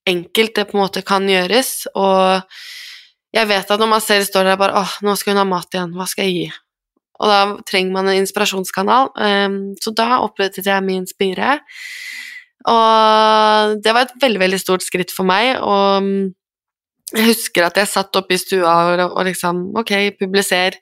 enkelt 0.07 0.55
det 0.55 0.67
på 0.69 0.77
en 0.77 0.83
måte 0.83 1.03
kan 1.05 1.27
gjøres. 1.29 1.87
Og 1.95 2.41
jeg 3.35 3.49
vet 3.51 3.71
at 3.71 3.81
når 3.81 3.91
man 3.93 4.03
selv 4.03 4.27
står 4.27 4.49
der 4.49 4.59
bare 4.59 4.81
åh, 4.81 4.97
nå 5.05 5.15
skal 5.19 5.35
hun 5.35 5.43
ha 5.43 5.47
mat 5.47 5.73
igjen, 5.73 5.95
hva 5.95 6.07
skal 6.09 6.27
jeg 6.27 6.37
gi? 6.37 6.51
Og 7.21 7.29
da 7.29 7.41
trenger 7.69 7.93
man 7.93 8.09
en 8.09 8.23
inspirasjonskanal, 8.23 9.11
ehm, 9.21 9.57
så 9.77 9.93
da 9.93 10.23
opprettet 10.25 10.65
jeg 10.65 10.85
min 10.85 11.05
Spire. 11.05 11.59
Og 12.65 13.77
det 13.81 13.93
var 13.93 14.07
et 14.07 14.15
veldig, 14.21 14.41
veldig 14.41 14.59
stort 14.61 14.85
skritt 14.85 15.13
for 15.13 15.29
meg, 15.29 15.53
og 15.61 16.01
mm, 16.05 16.31
jeg 17.11 17.27
husker 17.27 17.67
at 17.67 17.77
jeg 17.77 17.89
satt 17.91 18.17
oppe 18.17 18.37
i 18.37 18.41
stua 18.41 18.73
og, 18.87 19.01
og 19.09 19.25
liksom 19.27 19.63
Ok, 19.81 19.91
publiser. 20.19 20.77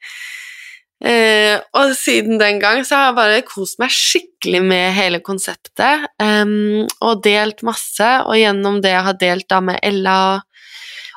Eh, 1.00 1.56
og 1.80 1.94
siden 1.96 2.40
den 2.42 2.58
gang 2.60 2.82
så 2.84 2.98
har 2.98 3.06
jeg 3.08 3.18
bare 3.20 3.44
kost 3.48 3.80
meg 3.80 3.94
skikkelig 3.96 4.60
med 4.68 4.92
hele 4.98 5.22
konseptet, 5.24 6.10
em, 6.20 6.84
og 7.00 7.24
delt 7.24 7.64
masse, 7.64 8.10
og 8.26 8.36
gjennom 8.36 8.82
det 8.84 8.92
jeg 8.92 9.06
har 9.08 9.20
delt 9.22 9.48
da 9.48 9.62
med 9.64 9.80
Ella 9.84 10.20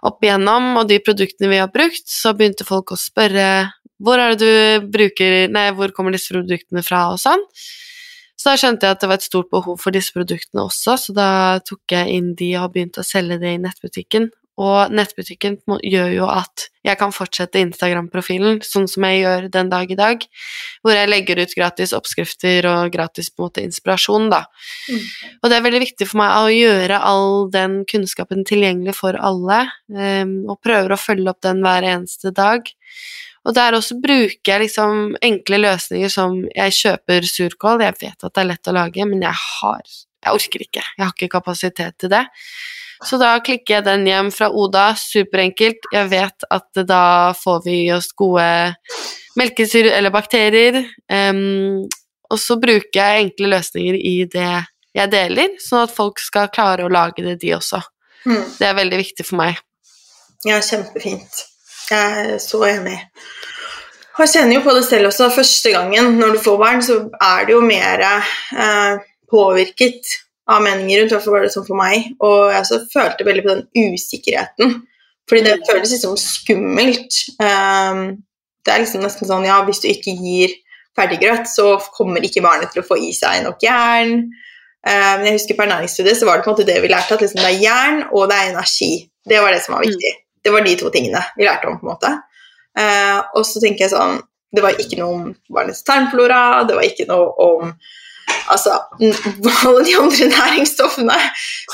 opp 0.07 0.23
igjennom, 0.23 0.77
og 0.79 0.89
de 0.91 1.01
produktene 1.03 1.51
vi 1.51 1.61
har 1.63 1.71
brukt, 1.75 2.07
så 2.07 2.35
begynte 2.35 2.67
folk 2.67 2.95
å 2.95 2.99
spørre 2.99 3.73
hvor 4.03 4.19
er 4.19 4.35
det 4.35 4.43
du 4.43 4.89
bruker 4.91 5.47
Nei, 5.55 5.69
hvor 5.79 5.93
kommer 5.95 6.15
disse 6.15 6.35
produktene 6.35 6.83
fra, 6.83 7.05
og 7.15 7.21
sånn. 7.23 7.43
Så 8.35 8.51
da 8.51 8.59
skjønte 8.59 8.89
jeg 8.89 8.97
at 8.97 9.03
det 9.03 9.11
var 9.11 9.21
et 9.21 9.27
stort 9.27 9.51
behov 9.55 9.77
for 9.79 9.95
disse 9.95 10.15
produktene 10.15 10.65
også, 10.67 10.97
så 10.99 11.15
da 11.15 11.29
tok 11.63 11.95
jeg 11.95 12.17
inn 12.17 12.33
de 12.39 12.49
og 12.59 12.73
begynte 12.75 13.03
å 13.03 13.07
selge 13.07 13.39
det 13.43 13.53
i 13.55 13.61
nettbutikken. 13.63 14.31
Og 14.61 14.93
nettbutikken 14.93 15.57
gjør 15.81 16.11
jo 16.13 16.27
at 16.29 16.67
jeg 16.85 16.99
kan 17.01 17.15
fortsette 17.15 17.61
Instagram-profilen 17.63 18.59
sånn 18.67 18.85
som 18.91 19.07
jeg 19.07 19.23
gjør 19.23 19.47
den 19.55 19.71
dag 19.73 19.91
i 19.91 19.97
dag, 19.97 20.27
hvor 20.85 20.93
jeg 20.93 21.09
legger 21.09 21.41
ut 21.41 21.55
gratis 21.57 21.95
oppskrifter 21.97 22.67
og 22.69 22.93
gratis 22.93 23.31
på 23.31 23.41
en 23.41 23.49
måte 23.49 23.65
inspirasjon, 23.65 24.29
da. 24.33 24.43
Mm. 24.91 25.07
Og 25.41 25.49
det 25.49 25.57
er 25.57 25.65
veldig 25.69 25.83
viktig 25.87 26.09
for 26.11 26.21
meg 26.21 26.35
å 26.37 26.53
gjøre 26.53 27.01
all 27.13 27.49
den 27.55 27.81
kunnskapen 27.89 28.45
tilgjengelig 28.49 28.97
for 28.99 29.17
alle, 29.17 29.65
um, 29.95 30.37
og 30.53 30.61
prøver 30.65 30.93
å 30.93 31.01
følge 31.01 31.33
opp 31.33 31.41
den 31.47 31.65
hver 31.65 31.89
eneste 31.95 32.35
dag. 32.37 32.69
Og 33.43 33.57
der 33.57 33.75
også 33.79 33.97
bruker 34.03 34.53
jeg 34.53 34.67
liksom 34.67 35.17
enkle 35.25 35.63
løsninger 35.65 36.13
som 36.13 36.37
jeg 36.53 36.77
kjøper 36.77 37.27
surkål, 37.27 37.87
jeg 37.89 37.99
vet 38.05 38.21
at 38.21 38.31
det 38.31 38.45
er 38.45 38.51
lett 38.53 38.71
å 38.71 38.77
lage, 38.77 39.09
men 39.09 39.25
jeg 39.25 39.47
har 39.49 39.83
Jeg 40.23 40.39
orker 40.39 40.63
ikke, 40.63 40.83
jeg 40.87 41.03
har 41.03 41.15
ikke 41.17 41.33
kapasitet 41.33 41.97
til 41.99 42.11
det. 42.13 42.21
Så 43.05 43.19
da 43.19 43.33
klikker 43.43 43.79
jeg 43.79 43.87
den 43.87 44.07
hjem 44.07 44.31
fra 44.35 44.49
Oda, 44.55 44.93
superenkelt. 44.99 45.89
Jeg 45.93 46.11
vet 46.13 46.47
at 46.55 46.83
da 46.87 47.05
får 47.37 47.65
vi 47.65 47.79
i 47.87 47.93
oss 47.95 48.13
gode 48.17 48.47
melkesyre 49.39 49.95
eller 49.97 50.15
bakterier. 50.15 50.83
Um, 51.11 51.83
og 52.33 52.41
så 52.41 52.57
bruker 52.61 52.99
jeg 53.01 53.27
enkle 53.27 53.51
løsninger 53.57 53.99
i 53.99 54.17
det 54.31 54.53
jeg 54.93 55.09
deler, 55.13 55.55
sånn 55.61 55.87
at 55.87 55.93
folk 55.95 56.21
skal 56.21 56.51
klare 56.53 56.85
å 56.85 56.93
lage 56.93 57.25
det, 57.25 57.39
de 57.41 57.55
også. 57.57 57.81
Mm. 58.29 58.43
Det 58.59 58.67
er 58.69 58.77
veldig 58.77 58.99
viktig 59.01 59.25
for 59.25 59.41
meg. 59.41 59.61
Ja, 60.45 60.59
kjempefint. 60.61 61.47
Jeg 61.89 62.27
er 62.27 62.37
så 62.43 62.61
enig. 62.69 62.99
Og 64.13 64.25
jeg 64.27 64.33
kjenner 64.35 64.59
jo 64.59 64.65
på 64.67 64.75
det 64.77 64.85
selv 64.85 65.09
også. 65.09 65.31
Første 65.33 65.73
gangen 65.73 66.19
når 66.21 66.37
du 66.37 66.43
får 66.45 66.59
barn, 66.61 66.85
så 66.85 66.99
er 67.17 67.49
det 67.49 67.55
jo 67.55 67.63
mer 67.65 68.05
eh, 68.05 69.01
påvirket 69.33 70.13
av 70.49 70.63
meninger 70.63 70.99
rundt. 71.01 71.13
I 71.13 71.15
hvert 71.15 71.25
fall 71.25 71.35
var 71.35 71.43
det 71.47 71.53
sånn 71.55 71.67
for 71.67 71.77
meg. 71.79 72.09
Og 72.21 72.51
jeg 72.53 72.61
også 72.65 72.81
følte 72.93 73.25
veldig 73.25 73.43
på 73.47 73.55
den 73.55 73.67
usikkerheten. 73.93 74.83
Fordi 75.29 75.43
det 75.45 75.59
Mm. 75.61 75.67
føles 75.71 75.91
liksom 75.93 76.17
skummelt. 76.19 77.13
Um, 77.41 78.23
det 78.65 78.73
er 78.75 78.81
liksom 78.81 79.03
nesten 79.03 79.27
sånn 79.29 79.45
ja, 79.47 79.63
hvis 79.65 79.81
du 79.81 79.89
ikke 79.89 80.15
gir 80.19 80.51
ferdiggrøt, 80.99 81.47
så 81.49 81.79
kommer 81.97 82.21
ikke 82.21 82.43
barnet 82.43 82.73
til 82.73 82.83
å 82.83 82.87
få 82.87 82.99
i 82.99 83.13
seg 83.13 83.43
nok 83.45 83.59
jern. 83.63 84.29
Men 84.85 85.25
jeg 85.25 85.33
husker 85.39 85.55
på 85.55 85.63
ernæringsstudiet 85.63 86.17
så 86.19 86.27
var 86.27 86.37
det 86.37 86.45
på 86.45 86.51
en 86.51 86.57
måte 86.57 86.67
det 86.67 86.83
vi 86.83 86.89
lærte, 86.89 87.13
at 87.15 87.21
liksom 87.21 87.39
det 87.41 87.45
er 87.55 87.63
jern 87.63 88.03
og 88.13 88.29
det 88.29 88.37
er 88.37 88.51
energi. 88.51 89.09
Det 89.29 89.39
var 89.41 89.53
det 89.53 89.63
som 89.63 89.75
var 89.77 89.83
Mm. 89.85 89.89
viktig. 89.91 90.13
Det 90.45 90.53
var 90.53 90.61
de 90.61 90.77
to 90.77 90.91
tingene 90.91 91.23
vi 91.39 91.45
lærte 91.45 91.67
om. 91.69 91.79
på 91.79 91.87
en 91.87 91.95
måte. 91.95 92.23
Uh, 92.77 93.23
og 93.37 93.45
så 93.47 93.61
tenker 93.61 93.85
jeg 93.87 93.91
sånn 93.91 94.23
Det 94.55 94.63
var 94.63 94.73
ikke 94.73 94.99
noe 94.99 95.15
om 95.15 95.37
barnets 95.51 95.83
tarmflora, 95.83 96.67
det 96.69 96.75
var 96.75 96.83
ikke 96.83 97.07
noe 97.09 97.33
om 97.41 97.75
altså, 98.53 98.79
alle 99.01 99.85
de 99.87 99.95
andre 99.99 100.29
næringsstoffene. 100.39 101.21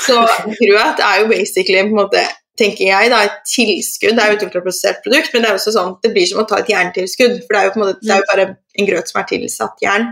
Så 0.06 0.20
grøt 0.60 1.02
er 1.04 1.22
jo 1.22 1.32
basically 1.32 1.82
på 1.82 1.94
en 1.94 2.02
måte 2.02 2.26
tenker 2.58 2.88
jeg 2.88 3.10
da, 3.12 3.20
et 3.26 3.42
tilskudd. 3.46 4.16
Det 4.16 4.22
er 4.22 4.32
jo 4.32 4.38
et 4.38 4.46
ultraprosessert 4.48 5.02
produkt, 5.04 5.30
men 5.32 5.44
det 5.44 5.50
er 5.50 5.58
også 5.58 5.74
sånn, 5.74 5.92
det 6.02 6.12
blir 6.14 6.26
som 6.26 6.42
å 6.42 6.46
ta 6.48 6.60
et 6.62 6.72
jerntilskudd. 6.72 7.36
For 7.44 7.54
det 7.54 7.60
er 7.60 7.68
jo, 7.68 7.74
på 7.74 7.80
en 7.80 7.84
måte, 7.84 8.00
det 8.02 8.14
er 8.14 8.22
jo 8.22 8.30
bare 8.32 8.46
en 8.78 8.88
grøt 8.88 9.10
som 9.12 9.20
er 9.20 9.28
tilsatt 9.30 9.84
jern. 9.84 10.08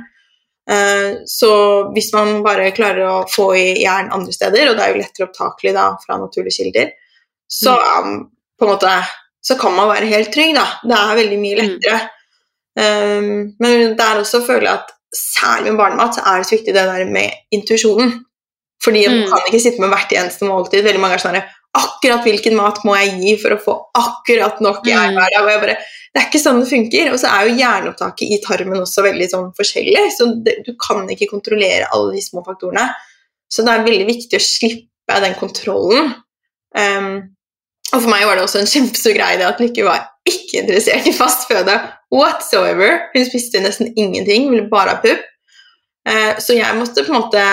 Uh, 0.67 1.23
så 1.31 1.51
hvis 1.95 2.11
man 2.15 2.41
bare 2.47 2.73
klarer 2.75 3.07
å 3.07 3.19
få 3.31 3.53
i 3.59 3.67
jern 3.85 4.11
andre 4.15 4.35
steder, 4.35 4.71
og 4.71 4.79
det 4.79 4.85
er 4.87 4.95
jo 4.95 5.03
lettere 5.03 5.29
opptakelig 5.29 5.77
da 5.77 5.87
fra 6.03 6.19
naturlige 6.23 6.59
kilder, 6.59 6.91
så, 7.47 7.77
um, 8.03 8.25
på 8.59 8.67
en 8.67 8.73
måte, 8.73 8.95
så 9.47 9.55
kan 9.61 9.77
man 9.77 9.91
være 9.93 10.11
helt 10.11 10.33
trygg, 10.35 10.57
da. 10.57 10.67
Det 10.83 10.99
er 10.99 11.19
veldig 11.21 11.41
mye 11.43 11.59
lettere. 11.61 12.01
Um, 12.77 13.33
men 13.63 13.97
det 13.99 14.07
er 14.07 14.23
også, 14.23 14.43
føler 14.47 14.71
jeg, 14.71 14.83
at 14.83 14.96
særlig 15.15 15.73
med 15.73 15.81
barnemat 15.81 16.17
så 16.17 16.25
er 16.27 16.41
det 16.41 16.49
så 16.49 16.57
viktig 16.57 16.75
det 16.75 16.87
der 16.89 17.11
med 17.11 17.55
intuisjonen. 17.55 18.17
Fordi 18.85 19.07
man 19.09 19.29
kan 19.31 19.47
ikke 19.49 19.63
sitte 19.63 19.83
med 19.83 19.91
hvert 19.91 20.13
eneste 20.15 20.47
måltid. 20.47 20.85
Veldig 20.85 21.01
mange 21.03 21.17
er 21.17 21.23
sånn 21.23 21.39
akkurat 21.77 22.25
hvilken 22.25 22.57
mat 22.57 22.83
må 22.87 22.95
jeg 22.97 23.15
gi 23.21 23.35
for 23.41 23.55
å 23.55 23.61
få 23.61 23.75
akkurat 23.99 24.61
nok 24.65 24.83
hver 24.87 25.15
dag. 25.17 25.39
Og 25.43 25.51
jeg 25.51 25.63
bare, 25.65 25.77
det 26.13 26.21
er 26.21 26.29
ikke 26.29 26.43
sånn 26.43 26.61
det 26.63 26.71
funker. 26.71 27.13
Og 27.13 27.21
så 27.21 27.31
er 27.33 27.47
jo 27.49 27.57
jernopptaket 27.61 28.35
i 28.37 28.41
tarmen 28.45 28.83
også 28.85 29.05
veldig 29.07 29.29
sånn 29.33 29.49
forskjellig, 29.57 30.05
så 30.17 30.29
det, 30.45 30.59
du 30.67 30.75
kan 30.81 31.05
ikke 31.13 31.31
kontrollere 31.33 31.89
alle 31.93 32.17
de 32.17 32.25
små 32.25 32.45
faktorene. 32.47 32.89
Så 33.53 33.65
det 33.67 33.73
er 33.73 33.87
veldig 33.87 34.09
viktig 34.09 34.39
å 34.39 34.45
slippe 34.45 35.21
den 35.23 35.37
kontrollen. 35.39 36.13
Um, 36.77 37.11
og 37.95 38.01
for 38.03 38.11
meg 38.11 38.27
var 38.27 38.39
det 38.39 38.45
også 38.47 38.61
en 38.61 38.71
kjempestor 38.71 39.15
greie 39.17 39.39
det 39.39 39.47
at 39.47 39.61
Lykke 39.63 39.85
var 39.87 40.09
ikke 40.27 40.65
interessert 40.65 41.07
i 41.07 41.15
fast 41.15 41.47
føde 41.47 41.77
whatsoever. 42.15 43.09
Hun 43.15 43.27
spiste 43.27 43.63
nesten 43.65 43.93
ingenting, 43.97 44.51
ville 44.53 44.69
bare 44.71 44.97
ha 44.97 45.03
pupp. 45.03 45.25
Uh, 46.07 46.37
så 46.43 46.55
jeg 46.55 46.79
måtte 46.79 47.03
på 47.03 47.13
en 47.13 47.19
måte 47.19 47.45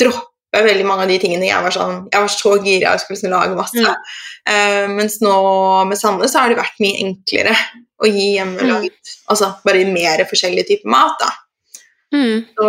droppe 0.00 0.62
veldig 0.64 0.86
mange 0.88 1.04
av 1.04 1.10
de 1.12 1.18
tingene 1.20 1.44
jeg 1.44 1.60
var 1.60 1.74
sånn 1.74 2.06
Jeg 2.08 2.22
var 2.22 2.30
så 2.32 2.52
gira 2.64 2.94
og 2.94 3.02
skulle 3.02 3.18
liksom 3.18 3.34
lage 3.34 3.58
masse. 3.58 3.82
Mm. 3.82 4.14
Uh, 4.48 4.84
mens 4.96 5.18
nå 5.20 5.34
med 5.90 6.00
Sanne 6.00 6.30
så 6.30 6.42
har 6.42 6.52
det 6.52 6.60
vært 6.60 6.80
mye 6.80 7.02
enklere 7.04 7.52
å 8.00 8.08
gi 8.08 8.30
hjemmelaget 8.36 8.96
mm. 8.96 9.18
Altså 9.32 9.50
bare 9.66 9.84
mer 9.90 10.22
forskjellige 10.30 10.70
typer 10.70 10.92
mat, 10.92 11.20
da. 11.20 11.30
Mm. 12.14 12.44
Så, 12.54 12.68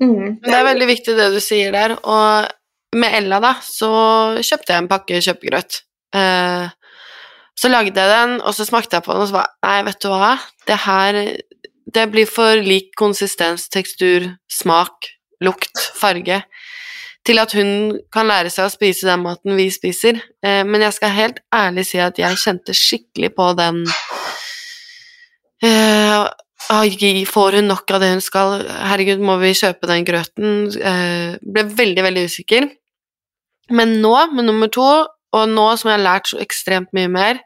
mm, 0.00 0.28
det, 0.38 0.46
det 0.46 0.56
er 0.56 0.68
veldig 0.68 0.88
viktig 0.88 1.16
det 1.18 1.30
du 1.34 1.40
sier 1.42 1.74
der. 1.74 1.96
Og 2.00 2.98
med 3.00 3.16
Ella, 3.18 3.40
da, 3.42 3.56
så 3.60 3.90
kjøpte 4.38 4.72
jeg 4.72 4.84
en 4.84 4.90
pakke 4.90 5.20
kjøpegrøt. 5.26 5.80
Uh, 6.14 6.70
så 7.58 7.70
lagde 7.70 7.94
jeg 7.94 8.10
den, 8.10 8.40
og 8.42 8.54
så 8.56 8.66
smakte 8.66 8.98
jeg 8.98 9.06
på 9.06 9.14
den, 9.14 9.22
og 9.24 9.30
så 9.30 9.38
var 9.38 9.52
Nei, 9.64 9.80
vet 9.86 10.00
du 10.02 10.08
hva, 10.10 10.32
det 10.66 10.78
her 10.84 11.18
Det 11.94 12.06
blir 12.10 12.26
for 12.26 12.58
lik 12.58 12.94
konsistens, 12.98 13.68
tekstur, 13.70 14.26
smak, 14.50 15.12
lukt, 15.44 15.78
farge 15.94 16.42
til 17.24 17.40
at 17.40 17.54
hun 17.56 17.98
kan 18.12 18.28
lære 18.28 18.52
seg 18.52 18.68
å 18.68 18.72
spise 18.72 19.08
den 19.08 19.22
maten 19.24 19.56
vi 19.56 19.70
spiser. 19.72 20.20
Eh, 20.44 20.62
men 20.68 20.84
jeg 20.84 20.96
skal 20.98 21.14
helt 21.14 21.40
ærlig 21.54 21.86
si 21.88 22.00
at 22.02 22.20
jeg 22.20 22.40
kjente 22.40 22.76
skikkelig 22.76 23.32
på 23.36 23.50
den 23.58 23.84
eh, 25.64 26.24
Får 26.64 27.58
hun 27.58 27.68
nok 27.68 27.90
av 27.92 28.00
det 28.00 28.08
hun 28.14 28.22
skal? 28.24 28.62
Herregud, 28.88 29.20
må 29.20 29.36
vi 29.42 29.50
kjøpe 29.56 29.88
den 29.90 30.04
grøten? 30.08 30.70
Eh, 30.72 31.34
ble 31.44 31.64
veldig, 31.68 32.04
veldig 32.06 32.22
usikker. 32.30 32.68
Men 33.76 33.98
nå, 34.00 34.14
med 34.32 34.48
nummer 34.48 34.70
to, 34.72 34.86
og 35.34 35.50
nå 35.50 35.66
som 35.76 35.90
jeg 35.90 35.98
har 35.98 36.06
lært 36.06 36.30
så 36.30 36.40
ekstremt 36.42 36.94
mye 36.96 37.10
mer, 37.10 37.40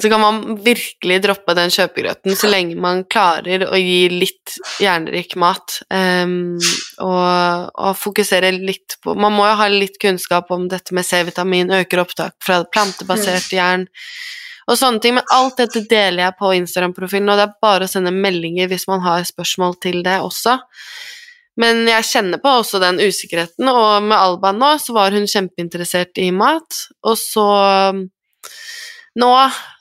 så 0.00 0.08
kan 0.08 0.20
man 0.20 0.38
virkelig 0.64 1.18
droppe 1.24 1.54
den 1.56 1.72
kjøpegrøten 1.72 2.36
så 2.38 2.48
lenge 2.50 2.78
man 2.80 3.02
klarer 3.10 3.66
å 3.68 3.78
gi 3.78 4.08
litt 4.12 4.54
jernrik 4.80 5.34
mat. 5.40 5.80
Um, 5.90 6.56
og, 7.02 7.70
og, 7.74 7.92
fokusere 7.98 8.52
litt 8.56 8.98
på 9.04 9.16
Man 9.18 9.34
må 9.36 9.48
jo 9.48 9.56
ha 9.60 9.68
litt 9.72 9.98
kunnskap 10.00 10.50
om 10.54 10.68
dette 10.70 10.94
med 10.96 11.06
C-vitamin, 11.06 11.72
øker 11.82 12.04
opptak 12.04 12.36
fra 12.44 12.62
plantebasert 12.64 13.50
mm. 13.50 13.56
jern 13.56 13.88
og 14.70 14.78
sånne 14.78 15.02
ting. 15.02 15.16
Men 15.18 15.32
alt 15.34 15.60
dette 15.60 15.84
deler 15.90 16.28
jeg 16.28 16.38
på 16.38 16.52
Instagram-profilen, 16.60 17.32
og 17.32 17.40
det 17.40 17.48
er 17.48 17.56
bare 17.62 17.88
å 17.88 17.90
sende 17.90 18.14
meldinger 18.14 18.70
hvis 18.70 18.86
man 18.90 19.02
har 19.04 19.26
spørsmål 19.28 19.80
til 19.82 20.04
det 20.06 20.20
også. 20.22 20.60
Men 21.58 21.82
jeg 21.88 22.06
kjenner 22.06 22.40
på 22.40 22.52
også 22.60 22.78
den 22.82 23.00
usikkerheten, 23.02 23.68
og 23.68 24.06
med 24.06 24.16
Alba 24.16 24.52
nå 24.54 24.76
så 24.80 24.94
var 24.96 25.14
hun 25.16 25.26
kjempeinteressert 25.28 26.20
i 26.22 26.30
mat, 26.34 26.84
og 27.02 27.18
så 27.18 27.48
nå, 29.18 29.32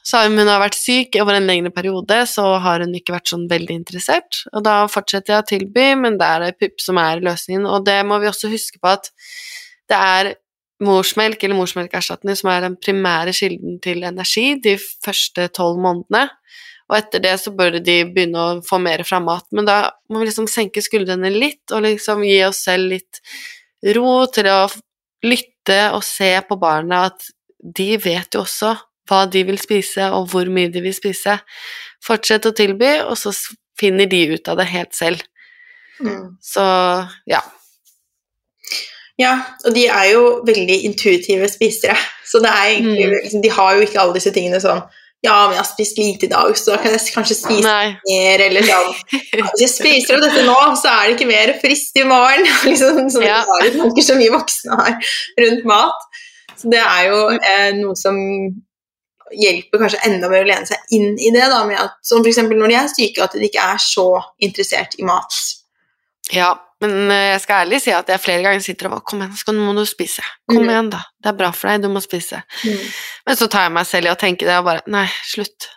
som 0.09 0.37
hun 0.39 0.49
har 0.49 0.61
vært 0.63 0.79
syk 0.79 1.19
over 1.21 1.37
en 1.37 1.47
lengre 1.47 1.71
periode, 1.73 2.17
så 2.31 2.45
har 2.63 2.81
hun 2.83 2.95
ikke 2.97 3.13
vært 3.13 3.29
sånn 3.31 3.45
veldig 3.51 3.77
interessert. 3.77 4.41
Og 4.53 4.65
da 4.65 4.81
fortsetter 4.89 5.35
jeg 5.35 5.43
å 5.43 5.49
tilby, 5.51 5.85
men 6.01 6.17
det 6.19 6.29
er 6.29 6.57
pupp 6.57 6.81
som 6.81 6.97
er 7.01 7.21
løsningen. 7.23 7.67
Og 7.69 7.85
det 7.85 7.99
må 8.09 8.17
vi 8.23 8.29
også 8.31 8.49
huske 8.51 8.81
på 8.81 8.89
at 8.95 9.11
det 9.89 9.99
er 9.99 10.31
morsmelk 10.83 11.43
eller 11.43 11.59
morsmelkerstatning 11.59 12.37
som 12.39 12.49
er 12.53 12.63
den 12.65 12.77
primære 12.79 13.33
kilden 13.35 13.77
til 13.83 14.05
energi 14.07 14.53
de 14.63 14.77
første 14.79 15.49
tolv 15.55 15.81
månedene. 15.83 16.29
Og 16.89 16.97
etter 16.97 17.21
det 17.21 17.35
så 17.41 17.53
bør 17.53 17.77
de 17.77 17.99
begynne 18.09 18.41
å 18.41 18.59
få 18.65 18.79
mer 18.81 19.03
fra 19.05 19.21
mat. 19.21 19.45
Men 19.55 19.67
da 19.69 19.79
må 20.09 20.21
vi 20.21 20.29
liksom 20.29 20.49
senke 20.49 20.81
skuldrene 20.81 21.31
litt 21.33 21.73
og 21.75 21.85
liksom 21.85 22.25
gi 22.25 22.39
oss 22.47 22.63
selv 22.65 22.95
litt 22.95 23.21
ro 23.95 24.25
til 24.33 24.49
å 24.49 24.61
lytte 25.25 25.81
og 25.93 26.03
se 26.05 26.31
på 26.47 26.57
barna 26.59 27.05
at 27.11 27.29
de 27.59 27.91
vet 28.01 28.35
jo 28.35 28.43
også 28.45 28.73
hva 29.09 29.23
de 29.29 29.41
vil 29.47 29.57
spise, 29.59 30.05
og 30.13 30.29
hvor 30.31 30.49
mye 30.53 30.69
de 30.71 30.83
vil 30.85 30.93
spise. 30.93 31.39
Fortsett 32.05 32.45
å 32.45 32.53
tilby, 32.55 32.99
og 33.03 33.17
så 33.17 33.33
finner 33.79 34.09
de 34.09 34.21
ut 34.35 34.51
av 34.51 34.59
det 34.59 34.67
helt 34.69 34.93
selv. 34.95 35.23
Mm. 35.99 36.37
Så 36.45 36.63
ja. 37.29 37.41
Ja, 39.19 39.33
og 39.65 39.75
de 39.75 39.87
er 39.91 40.11
jo 40.13 40.23
veldig 40.47 40.77
intuitive 40.87 41.49
spisere. 41.51 41.97
Så 42.23 42.39
det 42.43 42.51
er 42.53 42.75
egentlig, 42.75 43.07
mm. 43.09 43.15
liksom, 43.23 43.41
de 43.43 43.51
har 43.51 43.75
jo 43.75 43.87
ikke 43.87 43.99
alle 43.99 44.15
disse 44.15 44.31
tingene 44.35 44.61
sånn 44.63 44.85
ja, 45.25 45.35
men 45.47 45.57
jeg 45.57 45.59
har 45.59 45.67
spist 45.67 45.97
lite 45.99 46.27
i 46.27 46.31
dag, 46.31 46.53
så 46.55 46.77
kan 46.79 46.93
jeg 46.95 47.11
kanskje 47.11 47.35
spise 47.35 47.65
Nei. 47.65 47.89
mer, 48.07 48.43
eller 48.45 48.63
sånn 48.63 48.93
Hvis 49.49 49.63
jeg 49.65 49.71
spiser 49.73 50.15
opp 50.15 50.23
dette 50.23 50.45
nå, 50.47 50.55
så 50.79 50.93
er 50.93 51.09
det 51.09 51.17
ikke 51.17 51.27
mer 51.27 51.51
frist 51.59 51.99
i 51.99 52.05
morgen. 52.07 52.47
liksom, 52.69 53.01
sånn 53.11 53.27
ja. 53.27 53.41
tanker 53.75 54.05
som 54.05 54.21
vi 54.21 54.29
voksne 54.31 54.79
har 54.79 55.11
rundt 55.43 55.67
mat. 55.67 56.07
Så 56.59 56.71
det 56.71 56.79
er 56.83 57.09
jo 57.09 57.19
eh, 57.35 57.67
noe 57.81 57.99
som 57.99 58.15
hjelper 59.35 59.83
kanskje 59.83 60.01
enda 60.07 60.31
mer 60.31 60.45
å 60.45 60.49
lene 60.49 60.67
seg 60.67 60.95
inn 60.95 61.11
i 61.19 61.33
det, 61.35 61.45
da, 61.51 61.61
med 61.67 61.77
at, 61.83 61.99
som 62.05 62.23
f.eks. 62.23 62.39
når 62.47 62.71
de 62.71 62.79
er 62.79 62.89
syke, 62.91 63.27
at 63.27 63.35
de 63.35 63.45
ikke 63.49 63.67
er 63.75 63.83
så 63.83 64.07
interessert 64.47 64.95
i 64.99 65.05
mat. 65.07 65.35
Ja, 66.33 66.53
men 66.83 67.11
eh, 67.11 67.25
jeg 67.33 67.41
skal 67.43 67.65
ærlig 67.65 67.81
si 67.83 67.93
at 67.95 68.09
jeg 68.11 68.23
flere 68.23 68.45
ganger 68.45 68.63
sitter 68.63 68.89
og 68.89 68.95
bare 68.95 69.07
Kom 69.11 69.23
igjen, 69.23 69.35
skal, 69.41 69.57
nå 69.57 69.67
må 69.67 69.75
du 69.77 69.83
spise. 69.89 70.23
Kom 70.49 70.63
mm. 70.63 70.71
igjen, 70.71 70.91
da. 70.93 71.01
Det 71.19 71.31
er 71.31 71.39
bra 71.41 71.51
for 71.55 71.71
deg, 71.71 71.83
du 71.83 71.91
må 71.91 72.03
spise. 72.03 72.41
Mm. 72.63 72.85
Men 73.27 73.39
så 73.41 73.49
tar 73.51 73.67
jeg 73.67 73.75
meg 73.75 73.89
selv 73.89 74.09
i 74.09 74.13
å 74.13 74.19
tenke 74.19 74.47
det 74.47 74.55
og 74.59 74.69
bare 74.69 74.85
Nei, 74.91 75.07
slutt. 75.27 75.71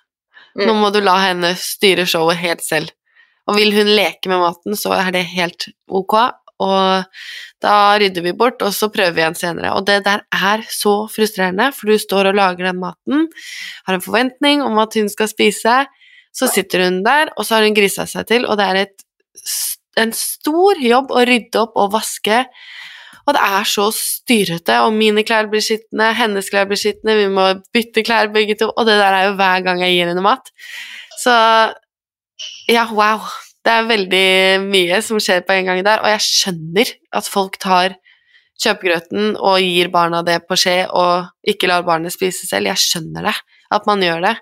Mm. 0.55 0.67
Nå 0.69 0.77
må 0.79 0.93
du 0.95 1.01
la 1.03 1.17
henne 1.25 1.55
styre 1.59 2.07
showet 2.09 2.41
helt 2.43 2.65
selv. 2.65 2.93
Og 3.51 3.59
vil 3.59 3.75
hun 3.75 3.91
leke 3.91 4.31
med 4.31 4.39
maten, 4.39 4.77
så 4.79 4.93
er 4.95 5.11
det 5.15 5.25
helt 5.33 5.67
ok, 5.91 6.15
og 6.63 7.23
da 7.63 7.75
rydder 7.99 8.23
vi 8.23 8.35
bort, 8.39 8.63
og 8.63 8.75
så 8.75 8.89
prøver 8.93 9.15
vi 9.17 9.23
igjen 9.25 9.39
senere. 9.39 9.73
Og 9.75 9.87
det 9.89 10.03
der 10.07 10.25
er 10.31 10.65
så 10.71 10.95
frustrerende, 11.11 11.71
for 11.75 11.91
du 11.91 11.99
står 11.99 12.31
og 12.31 12.39
lager 12.39 12.71
den 12.71 12.81
maten, 12.83 13.27
har 13.87 13.99
en 13.99 14.05
forventning 14.05 14.63
om 14.63 14.79
at 14.83 14.95
hun 14.99 15.11
skal 15.13 15.31
spise, 15.31 15.81
så 16.33 16.49
sitter 16.49 16.87
hun 16.87 17.03
der, 17.05 17.33
og 17.37 17.47
så 17.47 17.59
har 17.59 17.67
hun 17.67 17.77
grisa 17.77 18.07
seg 18.09 18.29
til, 18.31 18.47
og 18.47 18.61
det 18.61 18.69
er 18.69 18.81
et, 18.87 19.07
en 20.01 20.15
stor 20.17 20.81
jobb 20.81 21.13
å 21.13 21.25
rydde 21.29 21.61
opp 21.61 21.77
og 21.81 21.93
vaske. 21.97 22.45
Og 23.23 23.37
det 23.37 23.43
er 23.45 23.69
så 23.71 23.87
styrete, 23.95 24.81
og 24.83 24.97
mine 24.97 25.23
klær 25.27 25.47
blir 25.51 25.63
skitne, 25.63 26.09
hennes 26.19 26.49
klær 26.51 26.67
blir 26.71 26.81
skitne, 26.81 27.15
vi 27.21 27.29
må 27.31 27.45
bytte 27.75 28.03
klær 28.03 28.33
begge 28.35 28.57
to, 28.59 28.73
og 28.73 28.89
det 28.89 28.97
der 28.99 29.15
er 29.15 29.29
jo 29.29 29.37
hver 29.39 29.63
gang 29.63 29.83
jeg 29.85 29.95
gir 29.95 30.11
henne 30.11 30.25
mat. 30.25 30.51
Så 31.23 31.35
ja, 32.71 32.89
wow. 32.91 33.23
Det 33.63 33.71
er 33.71 33.87
veldig 33.87 34.29
mye 34.65 34.97
som 35.07 35.21
skjer 35.23 35.45
på 35.47 35.55
en 35.55 35.69
gang 35.69 35.85
der, 35.87 36.01
og 36.03 36.11
jeg 36.11 36.25
skjønner 36.27 36.89
at 37.15 37.29
folk 37.31 37.61
tar 37.63 37.95
kjøpegrøten 38.63 39.37
og 39.39 39.63
gir 39.63 39.91
barna 39.93 40.23
det 40.27 40.41
på 40.49 40.59
skje 40.59 40.77
og 40.91 41.31
ikke 41.47 41.71
lar 41.71 41.87
barnet 41.87 42.15
spise 42.15 42.49
selv. 42.49 42.71
Jeg 42.73 42.83
skjønner 42.83 43.31
det, 43.31 43.37
at 43.75 43.87
man 43.87 44.03
gjør 44.03 44.27
det. 44.27 44.35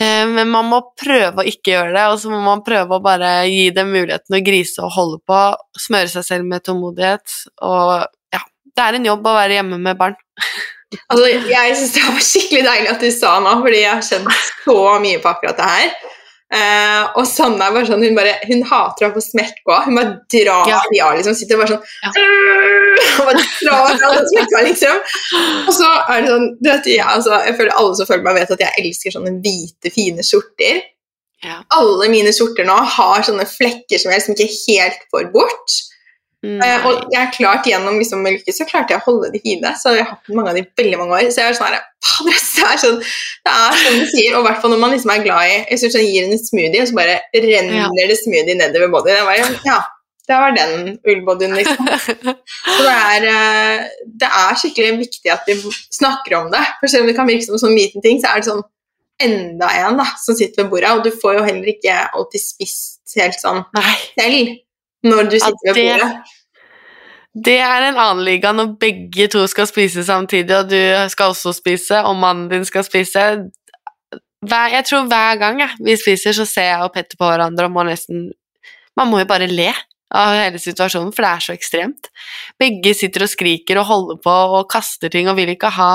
Eh, 0.00 0.26
men 0.28 0.50
man 0.52 0.68
må 0.68 0.82
prøve 0.98 1.40
å 1.40 1.46
ikke 1.48 1.72
gjøre 1.72 1.94
det, 1.94 2.04
og 2.12 2.20
så 2.20 2.32
må 2.32 2.40
man 2.44 2.64
prøve 2.66 2.98
å 2.98 3.04
bare 3.04 3.30
gi 3.48 3.70
dem 3.76 3.94
muligheten 3.94 4.36
å 4.36 4.42
grise 4.44 4.84
og 4.84 4.92
holde 4.96 5.20
på, 5.24 5.40
smøre 5.86 6.10
seg 6.12 6.26
selv 6.26 6.48
med 6.50 6.64
tålmodighet, 6.66 7.36
og 7.64 7.92
ja, 8.34 8.42
det 8.76 8.84
er 8.84 8.98
en 8.98 9.08
jobb 9.08 9.28
å 9.30 9.36
være 9.38 9.56
hjemme 9.60 9.80
med 9.80 10.00
barn. 10.00 10.18
Altså, 11.10 11.30
jeg 11.50 11.78
syns 11.78 11.94
det 11.96 12.04
var 12.06 12.22
skikkelig 12.22 12.66
deilig 12.68 12.90
at 12.92 13.00
du 13.02 13.08
sa 13.10 13.32
nå, 13.42 13.56
fordi 13.64 13.80
jeg 13.80 13.90
har 13.90 14.04
kjent 14.06 14.28
så 14.62 14.76
mye 15.02 15.22
på 15.22 15.32
akkurat 15.32 15.58
det 15.58 15.70
her. 15.72 16.12
Eh, 16.54 17.02
og 17.18 17.24
Sanne 17.26 17.58
er 17.66 17.72
bare 17.74 17.88
sånn, 17.88 18.04
hun, 18.06 18.14
bare, 18.14 18.36
hun 18.46 18.60
hater 18.68 19.08
å 19.08 19.14
få 19.16 19.22
smekk 19.24 19.64
òg. 19.66 19.88
Hun 19.88 19.96
bare 19.98 20.12
drar 20.30 20.68
Ja. 20.70 20.80
i 20.94 21.00
av, 21.02 21.16
liksom. 21.18 21.34
Sitter 21.34 21.58
bare 21.58 21.72
sånn 21.74 21.82
Ja. 22.04 22.12
og 23.18 23.26
bare 23.26 23.42
drar 23.62 24.04
av 24.10 24.20
smekka, 24.30 24.62
liksom. 24.68 25.00
Og 25.66 25.72
så 25.74 25.88
er 26.08 26.22
det 26.22 26.30
sånn 26.30 26.46
vet, 26.62 26.86
jeg, 26.86 27.02
altså, 27.04 27.40
jeg 27.46 27.56
føler 27.58 27.74
Alle 27.76 27.96
som 27.98 28.06
følger 28.06 28.22
meg, 28.28 28.34
vet 28.38 28.54
at 28.54 28.62
jeg 28.62 28.84
elsker 28.84 29.16
sånne 29.16 29.34
hvite, 29.42 29.92
fine 29.92 30.22
skjorter. 30.22 30.82
Ja. 31.44 31.58
Alle 31.76 32.08
mine 32.08 32.30
skjorter 32.32 32.64
nå 32.64 32.76
har 32.94 33.22
sånne 33.26 33.44
flekker 33.50 33.98
som 34.00 34.10
jeg 34.12 34.22
liksom 34.22 34.38
ikke 34.38 34.54
helt 34.70 35.02
får 35.12 35.32
bort. 35.34 35.80
Eh, 36.46 36.58
Nei. 36.60 36.70
og 36.86 37.08
jeg 37.10 37.32
klart 37.34 37.66
gjennom 37.66 37.96
liksom, 37.98 38.20
med 38.22 38.36
lykke, 38.36 38.52
så 38.54 38.66
klarte 38.68 38.94
jeg 38.94 39.02
å 39.02 39.06
holde 39.08 39.32
de 39.34 39.56
det, 39.62 39.72
Så 39.80 39.96
jeg 39.96 40.04
har 40.04 40.12
hatt 40.14 40.30
mange 40.36 40.52
av 40.52 40.58
de 40.58 40.62
i 40.62 40.68
veldig 40.78 41.00
mange 41.00 41.16
år. 41.18 41.30
Så 41.34 41.42
jeg 41.42 41.50
er 41.50 41.58
sånn 41.58 41.72
her, 41.72 41.80
det 42.26 42.36
er 42.68 42.78
sånn 42.82 43.00
det 43.00 43.54
er 43.56 43.80
sånn 43.82 43.98
du 43.98 44.06
sier, 44.12 44.36
og 44.36 44.44
i 44.44 44.46
hvert 44.46 44.62
fall 44.62 44.72
når 44.74 44.82
man 44.84 44.94
liksom 44.94 45.12
er 45.14 45.24
glad 45.24 45.50
i 45.50 45.56
Jeg 45.56 45.80
synes 45.82 45.98
jeg 45.98 46.08
gir 46.12 46.28
en 46.28 46.40
smoothie, 46.44 46.84
og 46.84 46.90
så 46.90 46.98
bare 47.00 47.18
renner 47.34 48.08
det 48.12 48.18
smoothie 48.22 48.58
nedover 48.58 48.92
bodyen. 48.94 49.18
Jeg 49.18 49.28
bare, 49.30 49.58
ja, 49.66 49.80
det 50.26 50.38
var 50.42 50.54
den 50.56 50.96
ullbodyen, 51.06 51.54
liksom. 51.54 51.90
Så 52.76 52.78
det 52.86 52.94
er, 52.94 53.26
eh, 53.32 54.06
det 54.22 54.30
er 54.44 54.56
skikkelig 54.62 54.96
viktig 55.02 55.30
at 55.34 55.46
vi 55.50 55.58
snakker 55.94 56.38
om 56.40 56.48
det. 56.54 56.62
For 56.80 56.90
selv 56.90 57.06
om 57.06 57.10
det 57.10 57.16
kan 57.18 57.28
virke 57.30 57.46
som 57.46 57.58
en 57.58 57.62
sånn 57.62 57.78
liten 57.78 58.02
ting, 58.04 58.18
så 58.22 58.32
er 58.32 58.42
det 58.42 58.50
sånn 58.50 58.64
enda 59.22 59.68
en 59.80 59.96
da, 60.02 60.06
som 60.20 60.36
sitter 60.36 60.64
ved 60.64 60.72
bordet, 60.74 60.92
og 60.92 61.04
du 61.06 61.10
får 61.14 61.38
jo 61.38 61.44
heller 61.46 61.70
ikke 61.72 61.94
alltid 62.12 62.42
spist 62.42 63.16
helt 63.16 63.38
sånn 63.40 63.62
Nei. 63.76 63.94
selv 64.18 64.56
når 65.06 65.30
du 65.30 65.36
Ja, 65.38 65.46
sitter 65.46 65.70
ved 65.70 65.78
bordet. 65.78 66.34
Det 67.36 67.58
er 67.60 67.90
en 67.90 67.98
annen 68.00 68.24
liga 68.24 68.52
når 68.56 68.76
begge 68.80 69.26
to 69.28 69.42
skal 69.50 69.68
spise 69.68 70.04
samtidig, 70.06 70.56
og 70.56 70.70
du 70.70 70.78
skal 71.12 71.34
også 71.34 71.52
spise, 71.52 71.98
og 72.00 72.16
mannen 72.16 72.48
din 72.48 72.64
skal 72.64 72.84
spise. 72.86 73.24
Hver, 74.46 74.70
jeg 74.72 74.86
tror 74.88 75.08
hver 75.10 75.36
gang 75.40 75.60
jeg, 75.60 75.76
vi 75.84 75.96
spiser, 76.00 76.32
så 76.36 76.46
ser 76.48 76.70
jeg 76.70 76.86
og 76.86 76.94
Petter 76.94 77.18
på 77.18 77.28
hverandre 77.28 77.68
og 77.68 77.74
må 77.74 77.84
nesten 77.88 78.30
Man 78.96 79.10
må 79.10 79.18
jo 79.20 79.28
bare 79.28 79.48
le 79.50 79.68
av 80.16 80.32
hele 80.32 80.60
situasjonen, 80.62 81.12
for 81.12 81.26
det 81.26 81.30
er 81.30 81.42
så 81.44 81.52
ekstremt. 81.52 82.08
Begge 82.56 82.94
sitter 82.96 83.26
og 83.26 83.28
skriker 83.28 83.82
og 83.82 83.88
holder 83.90 84.20
på 84.24 84.36
og 84.56 84.68
kaster 84.72 85.12
ting 85.12 85.28
og 85.28 85.36
vil 85.36 85.52
ikke 85.52 85.68
ha 85.76 85.90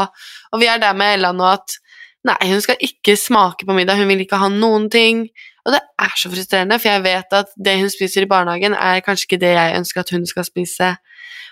Og 0.52 0.62
vi 0.62 0.68
er 0.70 0.78
der 0.78 0.94
med 0.94 1.16
Ella 1.16 1.32
nå 1.34 1.48
at 1.48 1.80
nei, 2.28 2.38
hun 2.52 2.62
skal 2.62 2.78
ikke 2.84 3.16
smake 3.18 3.66
på 3.66 3.74
middag, 3.74 3.98
hun 3.98 4.12
vil 4.12 4.22
ikke 4.22 4.38
ha 4.38 4.52
noen 4.52 4.90
ting. 4.94 5.24
Og 5.66 5.74
det 5.74 5.82
er 5.82 6.14
så 6.18 6.30
frustrerende, 6.30 6.78
for 6.78 6.92
jeg 6.92 7.04
vet 7.08 7.34
at 7.34 7.56
det 7.58 7.80
hun 7.80 7.90
spiser 7.90 8.28
i 8.28 8.30
barnehagen, 8.30 8.76
er 8.78 9.02
kanskje 9.06 9.26
ikke 9.30 9.42
det 9.42 9.56
jeg 9.56 9.80
ønsker 9.80 10.04
at 10.04 10.14
hun 10.14 10.28
skal 10.30 10.46
spise. 10.46 10.92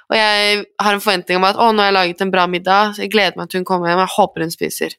Og 0.10 0.18
jeg 0.18 0.64
har 0.82 0.96
en 0.96 1.04
forventning 1.04 1.38
om 1.38 1.46
at 1.46 1.60
å, 1.60 1.70
nå 1.70 1.84
har 1.84 1.92
jeg 1.92 1.98
laget 1.98 2.24
en 2.26 2.34
bra 2.34 2.48
middag, 2.50 2.96
så 2.96 3.06
jeg 3.06 3.14
gleder 3.14 3.38
meg 3.38 3.52
til 3.52 3.62
hun 3.62 3.68
kommer 3.68 3.92
hjem, 3.92 4.02
jeg 4.02 4.16
håper 4.16 4.46
hun 4.46 4.54
spiser. 4.54 4.98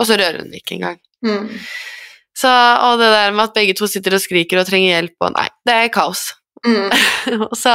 Og 0.00 0.08
så 0.08 0.16
rører 0.16 0.40
hun 0.40 0.48
det 0.52 0.62
ikke 0.62 0.78
engang. 0.78 0.98
Mm. 1.24 1.50
Så, 2.36 2.48
og 2.86 2.98
det 3.00 3.12
der 3.12 3.36
med 3.36 3.46
at 3.48 3.54
begge 3.56 3.76
to 3.76 3.88
sitter 3.88 4.16
og 4.16 4.24
skriker 4.24 4.60
og 4.60 4.68
trenger 4.68 4.94
hjelp, 4.94 5.16
og 5.24 5.36
nei, 5.36 5.46
det 5.68 5.76
er 5.76 5.92
kaos. 5.92 6.30
Mm. 6.66 6.88
Og 7.46 7.52
så 7.54 7.72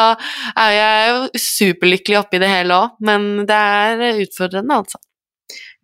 er 0.57 0.71
jeg 0.73 1.11
jo 1.11 1.39
superlykkelig 1.39 2.17
oppi 2.19 2.41
det 2.41 2.49
hele 2.49 2.75
òg, 2.75 2.97
men 3.07 3.45
det 3.47 3.55
er 3.55 4.21
utfordrende, 4.25 4.82
altså. 4.82 4.99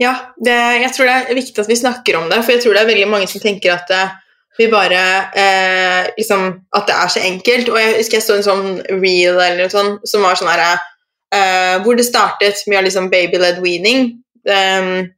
Ja, 0.01 0.13
det, 0.43 0.55
jeg 0.83 0.91
tror 0.95 1.09
det 1.09 1.15
er 1.17 1.37
viktig 1.37 1.63
at 1.63 1.69
vi 1.71 1.77
snakker 1.79 2.19
om 2.19 2.27
det, 2.29 2.41
for 2.43 2.53
jeg 2.53 2.63
tror 2.63 2.75
det 2.75 2.83
er 2.83 2.89
veldig 2.91 3.07
mange 3.09 3.29
som 3.31 3.41
tenker 3.43 3.73
at 3.73 3.93
eh, 3.93 4.17
vi 4.57 4.67
bare 4.71 5.01
eh, 5.37 6.07
liksom, 6.17 6.47
At 6.75 6.87
det 6.89 6.95
er 6.97 7.11
så 7.13 7.23
enkelt. 7.23 7.69
Og 7.73 7.79
jeg 7.81 7.97
husker 7.99 8.17
jeg 8.19 8.25
så 8.25 8.37
en 8.37 8.45
sånn 8.45 8.69
reel 9.01 9.35
eller 9.35 9.63
noe 9.63 9.73
sånt 9.73 10.07
som 10.09 10.25
var 10.25 10.39
sånn 10.39 10.51
her 10.51 10.63
eh, 10.67 11.75
Hvor 11.83 11.97
det 11.97 12.07
startet 12.07 12.63
med 12.71 12.87
liksom 12.87 13.11
baby-led 13.13 13.61
weaning. 13.63 14.15
Um, 14.47 15.09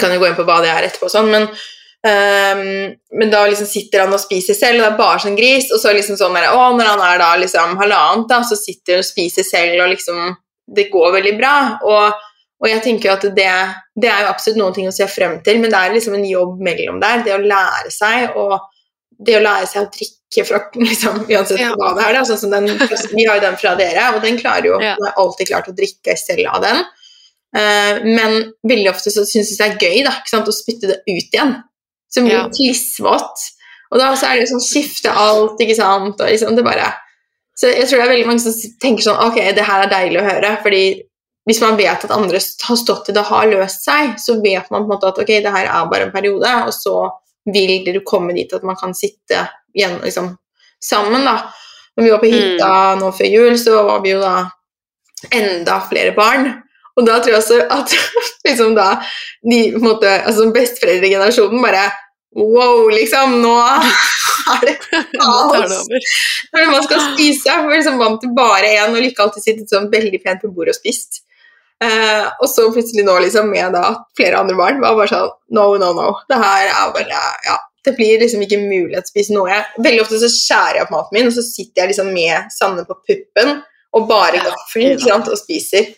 kan 0.00 0.12
jo 0.12 0.18
gå 0.18 0.28
inn 0.28 0.36
på 0.38 0.46
hva 0.48 0.58
det 0.64 0.70
er 0.72 0.88
etterpå, 0.88 1.06
sånn, 1.12 1.28
men 1.30 1.44
um, 1.46 2.62
men 3.14 3.30
da 3.30 3.44
liksom 3.46 3.68
sitter 3.68 4.02
han 4.02 4.14
og 4.16 4.22
spiser 4.22 4.56
selv, 4.58 4.80
og 4.80 4.82
det 4.82 4.88
er 4.88 4.98
bare 4.98 5.22
sånn 5.22 5.38
gris. 5.38 5.68
Og 5.70 5.78
så 5.78 5.92
liksom 5.94 6.18
sånn 6.18 6.34
der, 6.34 6.48
å, 6.50 6.72
når 6.74 6.90
han 6.90 7.02
er 7.06 7.20
da 7.22 7.30
liksom 7.38 7.76
halvannet, 7.78 8.26
da, 8.32 8.40
så 8.48 8.58
sitter 8.58 8.98
han 8.98 9.04
og 9.04 9.10
spiser 9.10 9.46
selv, 9.46 9.76
og 9.84 9.92
liksom 9.94 10.40
Det 10.64 10.86
går 10.88 11.10
veldig 11.12 11.32
bra. 11.36 11.56
Og, 11.84 12.20
og 12.64 12.68
jeg 12.70 12.80
tenker 12.80 13.10
at 13.12 13.26
det, 13.36 13.50
det 14.00 14.08
er 14.08 14.22
jo 14.24 14.30
absolutt 14.30 14.56
noen 14.56 14.72
ting 14.72 14.86
å 14.88 14.94
se 14.96 15.04
frem 15.12 15.36
til, 15.44 15.58
men 15.60 15.68
det 15.68 15.80
er 15.80 15.92
liksom 15.92 16.16
en 16.16 16.24
jobb 16.24 16.62
mellom 16.64 17.02
der. 17.02 17.20
Det 17.26 17.34
å 17.34 17.42
lære 17.42 17.92
seg, 17.92 18.38
og 18.40 18.56
det 19.26 19.36
å 19.38 19.42
lære 19.44 19.66
seg 19.70 19.82
å 19.86 19.90
drikke 19.94 20.44
fra 20.48 20.60
liksom, 20.74 21.20
Uansett 21.30 21.60
Ja. 21.60 21.72
hva 21.78 21.92
det 21.96 22.04
er, 22.08 22.12
da. 22.18 22.22
Sånn 22.28 22.38
som 22.42 22.50
den, 22.54 22.66
vi 23.14 23.26
har 23.28 23.38
jo 23.38 23.44
den 23.44 23.56
fra 23.60 23.74
dere, 23.78 24.08
og 24.16 24.22
den 24.24 24.38
klarer 24.40 24.66
jo 24.72 24.80
Ja. 24.82 24.96
Har 25.00 25.14
alltid 25.24 25.48
klart 25.52 25.68
å 25.70 25.76
drikke 25.76 26.16
selv 26.18 26.46
av 26.52 26.62
den. 26.64 26.84
Uh, 27.54 28.00
men 28.02 28.52
veldig 28.66 28.90
ofte 28.90 29.12
så 29.14 29.22
syns 29.28 29.52
jeg 29.54 29.58
det 29.60 29.68
er 29.68 29.84
gøy 29.86 30.04
da, 30.08 30.14
å 30.42 30.52
spytte 30.54 30.88
det 30.90 31.00
ut 31.06 31.30
igjen. 31.36 31.56
Så 32.10 32.22
blir 32.24 32.34
Ja. 32.34 32.48
klissvått. 32.48 33.50
Og 33.92 34.00
da 34.00 34.12
så 34.18 34.26
er 34.26 34.40
det 34.40 34.48
jo 34.48 34.56
sånn 34.56 34.64
skifte 34.66 35.10
alt, 35.14 35.60
ikke 35.62 35.76
sant. 35.78 36.18
Og 36.20 36.26
liksom 36.28 36.56
det 36.56 36.64
bare 36.64 36.92
Så 37.56 37.68
jeg 37.70 37.86
tror 37.86 38.00
det 38.00 38.06
er 38.08 38.14
veldig 38.16 38.26
mange 38.26 38.40
som 38.42 38.52
tenker 38.82 39.02
sånn 39.06 39.20
Ok, 39.28 39.36
det 39.54 39.62
her 39.62 39.84
er 39.84 39.90
deilig 39.92 40.18
å 40.20 40.26
høre. 40.26 40.56
fordi 40.62 41.02
hvis 41.46 41.60
man 41.60 41.76
vet 41.76 42.02
at 42.04 42.10
andre 42.10 42.40
har 42.40 42.76
stått 42.76 43.10
i 43.10 43.12
det 43.12 43.20
og 43.20 43.26
har 43.26 43.46
løst 43.46 43.84
seg, 43.84 44.16
så 44.18 44.40
vet 44.42 44.70
man 44.72 44.82
på 44.82 44.88
en 44.88 44.98
måte 44.98 45.06
at 45.10 45.18
ok, 45.20 45.26
det 45.44 45.52
her 45.52 45.66
er 45.66 45.86
bare 45.90 46.06
en 46.08 46.10
periode, 46.14 46.48
og 46.66 46.72
så 46.72 47.10
vil 47.52 47.84
dere 47.84 48.04
komme 48.06 48.34
dit 48.36 48.52
at 48.56 48.64
man 48.64 48.78
kan 48.80 48.94
sitte 48.96 49.46
igjen 49.74 49.98
liksom, 50.04 50.32
sammen. 50.80 51.24
da. 51.26 51.38
Når 51.94 52.04
vi 52.04 52.12
var 52.12 52.22
på 52.22 52.30
hytta 52.32 52.70
nå 52.98 53.10
før 53.14 53.30
jul, 53.30 53.58
så 53.60 53.82
var 53.86 54.00
vi 54.04 54.14
jo 54.14 54.22
da 54.22 54.36
enda 55.34 55.78
flere 55.88 56.14
barn. 56.16 56.48
Og 56.94 57.06
da 57.06 57.18
tror 57.18 57.34
jeg 57.34 57.42
også 57.42 57.60
at 57.74 57.94
liksom 58.48 58.74
da 58.78 58.88
de 59.42 59.60
på 59.74 59.82
en 59.82 59.86
måte, 59.88 60.10
altså 60.22 60.50
besteforeldregenerasjonen 60.54 61.62
bare 61.64 61.90
Wow, 62.34 62.88
liksom, 62.90 63.36
nå 63.44 63.52
er 63.62 64.64
det 64.66 64.72
kaos 64.82 65.84
når 66.50 66.64
man 66.72 66.82
skal 66.82 67.04
spise. 67.12 67.46
For 67.46 67.70
liksom 67.70 68.00
vant 68.00 68.18
til 68.24 68.32
bare 68.34 68.72
én 68.74 68.90
og 68.90 69.06
ikke 69.06 69.22
alltid 69.22 69.44
sittet 69.44 69.70
sånn 69.70 69.86
veldig 69.92 70.18
pent 70.24 70.42
på 70.42 70.50
bordet 70.50 70.74
og 70.74 70.80
spist. 70.80 71.22
Eh, 71.82 72.26
og 72.40 72.48
så 72.48 72.68
plutselig 72.72 73.02
nå 73.04 73.16
liksom 73.24 73.48
med 73.50 73.72
da 73.74 73.88
flere 74.16 74.38
andre 74.40 74.54
barn 74.56 74.78
var 74.80 74.94
bare 74.96 75.10
sånn 75.10 75.30
No, 75.50 75.74
no, 75.76 75.92
no. 75.92 76.12
Det 76.30 76.36
her 76.38 76.68
er 76.70 76.92
bare 76.94 77.22
Ja. 77.46 77.56
Det 77.84 77.92
blir 77.98 78.18
liksom 78.22 78.40
ikke 78.40 78.56
mulig 78.62 78.96
å 78.96 79.02
spise 79.04 79.34
noe. 79.34 79.58
Veldig 79.76 80.00
ofte 80.06 80.16
så 80.22 80.30
skjærer 80.32 80.78
jeg 80.78 80.82
opp 80.86 80.90
maten 80.94 81.12
min, 81.18 81.26
og 81.28 81.34
så 81.36 81.42
sitter 81.44 81.82
jeg 81.82 81.90
liksom 81.92 82.12
med 82.14 82.46
Sanne 82.54 82.86
på 82.88 82.94
puppen 83.04 83.58
og 83.92 84.08
bare 84.08 84.40
gaffelen 84.40 85.20
og 85.28 85.36
spiser. 85.36 85.90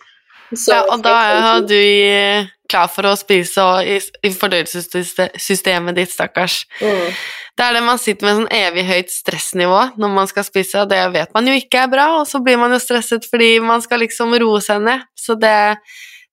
Så- 0.53 0.72
Ja, 0.72 0.83
og 0.91 1.03
da 1.03 1.14
er 1.14 1.61
du 1.62 1.74
i- 1.74 2.51
klar 2.68 2.89
for 2.91 3.03
å 3.05 3.14
spise 3.16 3.59
og 3.62 3.87
i, 3.87 4.01
i 4.24 4.31
fordøyelsessystemet 4.35 5.95
ditt, 5.95 6.11
stakkars. 6.11 6.64
Mm. 6.81 7.12
Det 7.57 7.65
er 7.65 7.77
det 7.79 7.85
man 7.87 8.01
sitter 8.01 8.27
med 8.27 8.37
sånn 8.37 8.51
evig 8.53 8.85
høyt 8.85 9.13
stressnivå 9.13 9.79
når 9.97 10.11
man 10.13 10.29
skal 10.29 10.45
spise, 10.45 10.83
og 10.83 10.91
det 10.91 11.01
vet 11.15 11.31
man 11.33 11.47
jo 11.49 11.55
ikke 11.57 11.87
er 11.87 11.93
bra, 11.93 12.09
og 12.19 12.27
så 12.29 12.43
blir 12.45 12.61
man 12.61 12.75
jo 12.75 12.81
stresset 12.83 13.25
fordi 13.31 13.55
man 13.65 13.85
skal 13.85 14.03
liksom 14.05 14.35
roe 14.43 14.61
seg 14.65 14.83
ned, 14.85 15.07
så 15.17 15.39
det 15.41 15.53
er 15.71 15.79